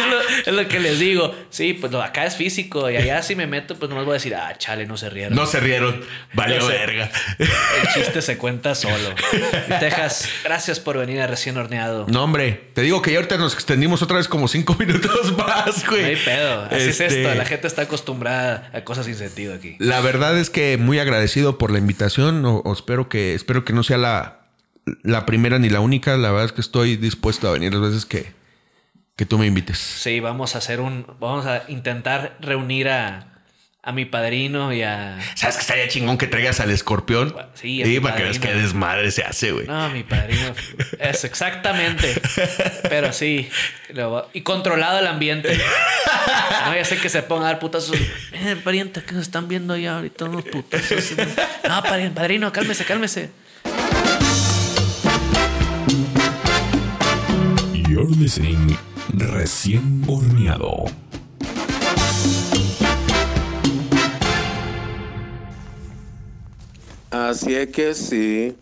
lo, 0.09 0.21
es 0.47 0.65
lo 0.65 0.69
que 0.69 0.81
les 0.81 0.99
digo. 0.99 1.35
Sí, 1.51 1.75
pues 1.75 1.93
lo- 1.93 2.03
acá 2.03 2.25
es 2.25 2.37
físico 2.37 2.91
y 2.91 2.97
allá 2.97 3.23
si 3.23 3.37
me 3.37 3.47
meto, 3.47 3.77
pues 3.77 3.89
nomás 3.91 4.05
voy 4.07 4.13
a 4.13 4.15
decir, 4.15 4.35
ah, 4.35 4.55
chale, 4.57 4.87
no 4.87 4.97
se 4.97 5.11
rieron. 5.11 5.35
No 5.35 5.45
se 5.47 5.61
rieron. 5.61 6.03
Valió 6.33 6.67
verga. 6.67 7.11
El 7.39 7.49
chiste 7.95 8.23
se 8.23 8.39
cuenta 8.39 8.75
solo. 8.75 9.15
Texas, 9.81 10.29
gracias 10.45 10.81
por 10.81 10.97
venir 10.99 11.21
a 11.21 11.27
recién 11.27 11.57
horneado. 11.59 12.07
No, 12.09 12.25
hombre, 12.25 12.69
te 12.75 12.81
digo 12.83 13.03
que 13.03 13.11
ya 13.13 13.19
ahorita 13.19 13.37
nos 13.37 13.55
extendimos 13.55 14.01
otra 14.03 14.17
vez 14.17 14.29
como 14.29 14.49
cinco 14.49 14.75
minutos 14.79 15.37
más, 15.37 15.87
güey. 15.87 16.01
No 16.03 16.09
hay 16.09 16.17
pedo. 16.17 16.65
Así 16.65 16.77
es 16.77 17.01
Este, 17.01 17.23
esto. 17.23 17.35
La 17.35 17.45
gente 17.45 17.67
está 17.67 17.83
acostumbrada 17.83 18.71
a 18.73 18.83
cosas 18.85 19.05
sin 19.07 19.17
sentido 19.17 19.55
aquí. 19.55 19.77
La 19.79 20.01
verdad 20.01 20.39
es 20.39 20.49
que 20.49 20.77
muy 20.79 20.99
agradecido 20.99 21.42
por 21.59 21.71
la 21.71 21.79
invitación. 21.79 22.45
O, 22.45 22.73
espero 22.73 23.09
que 23.09 23.35
espero 23.35 23.65
que 23.65 23.73
no 23.73 23.83
sea 23.83 23.99
la, 23.99 24.47
la 25.03 25.27
primera 25.27 25.59
ni 25.59 25.69
la 25.69 25.81
única. 25.81 26.17
La 26.17 26.31
verdad 26.31 26.47
es 26.47 26.53
que 26.53 26.61
estoy 26.61 26.97
dispuesto 26.97 27.49
a 27.49 27.53
venir 27.53 27.73
las 27.73 27.83
veces 27.83 28.07
que, 28.07 28.33
que 29.17 29.27
tú 29.27 29.39
me 29.39 29.47
invites. 29.47 29.79
Sí, 29.79 30.21
vamos 30.21 30.55
a 30.55 30.59
hacer 30.59 30.81
un. 30.81 31.07
Vamos 31.21 31.47
a 31.47 31.65
intentar 31.69 32.37
reunir 32.41 32.89
a, 32.89 33.32
a 33.85 33.91
mi 33.93 34.05
padrino 34.05 34.73
y 34.73 34.83
a. 34.83 35.19
¿Sabes 35.35 35.57
que 35.57 35.63
estaría 35.63 35.89
chingón 35.89 36.17
que 36.17 36.29
traigas 36.29 36.61
al 36.61 36.71
escorpión? 36.71 37.35
Sí, 37.55 37.83
a 37.83 37.87
mi 37.87 37.99
para 38.01 38.17
que 38.17 38.23
veas 38.23 38.39
padrino. 38.39 38.57
qué 38.57 38.63
desmadre 38.63 39.11
se 39.11 39.25
hace, 39.25 39.51
güey. 39.51 39.67
No, 39.67 39.89
mi 39.91 40.05
padrino. 40.05 40.55
Es 41.01 41.25
exactamente. 41.25 42.15
Pero 42.89 43.13
sí. 43.13 43.49
lo- 43.91 44.29
y 44.33 44.43
controlado 44.43 44.99
el 45.01 45.07
ambiente. 45.07 45.59
No, 46.65 46.75
ya 46.77 46.85
sé 46.85 46.97
que 46.99 47.09
se 47.09 47.23
ponga 47.23 47.47
a 47.47 47.53
dar 47.53 47.59
putazos. 47.59 47.97
Eh, 48.33 48.57
pariente, 48.63 49.03
que 49.03 49.13
nos 49.13 49.23
están 49.23 49.49
viendo 49.49 49.77
ya 49.77 49.97
ahorita 49.97 50.27
unos 50.27 50.45
putazos. 50.45 51.13
No, 51.69 51.83
pariente, 51.83 52.15
padrino, 52.15 52.53
cálmese, 52.53 52.85
cálmese. 52.85 53.31
You're 57.89 58.09
listening 58.17 58.77
recién 59.13 60.05
horneado. 60.07 60.85
Así 67.13 67.55
es 67.55 67.69
que 67.69 67.93
sí. 67.95 68.57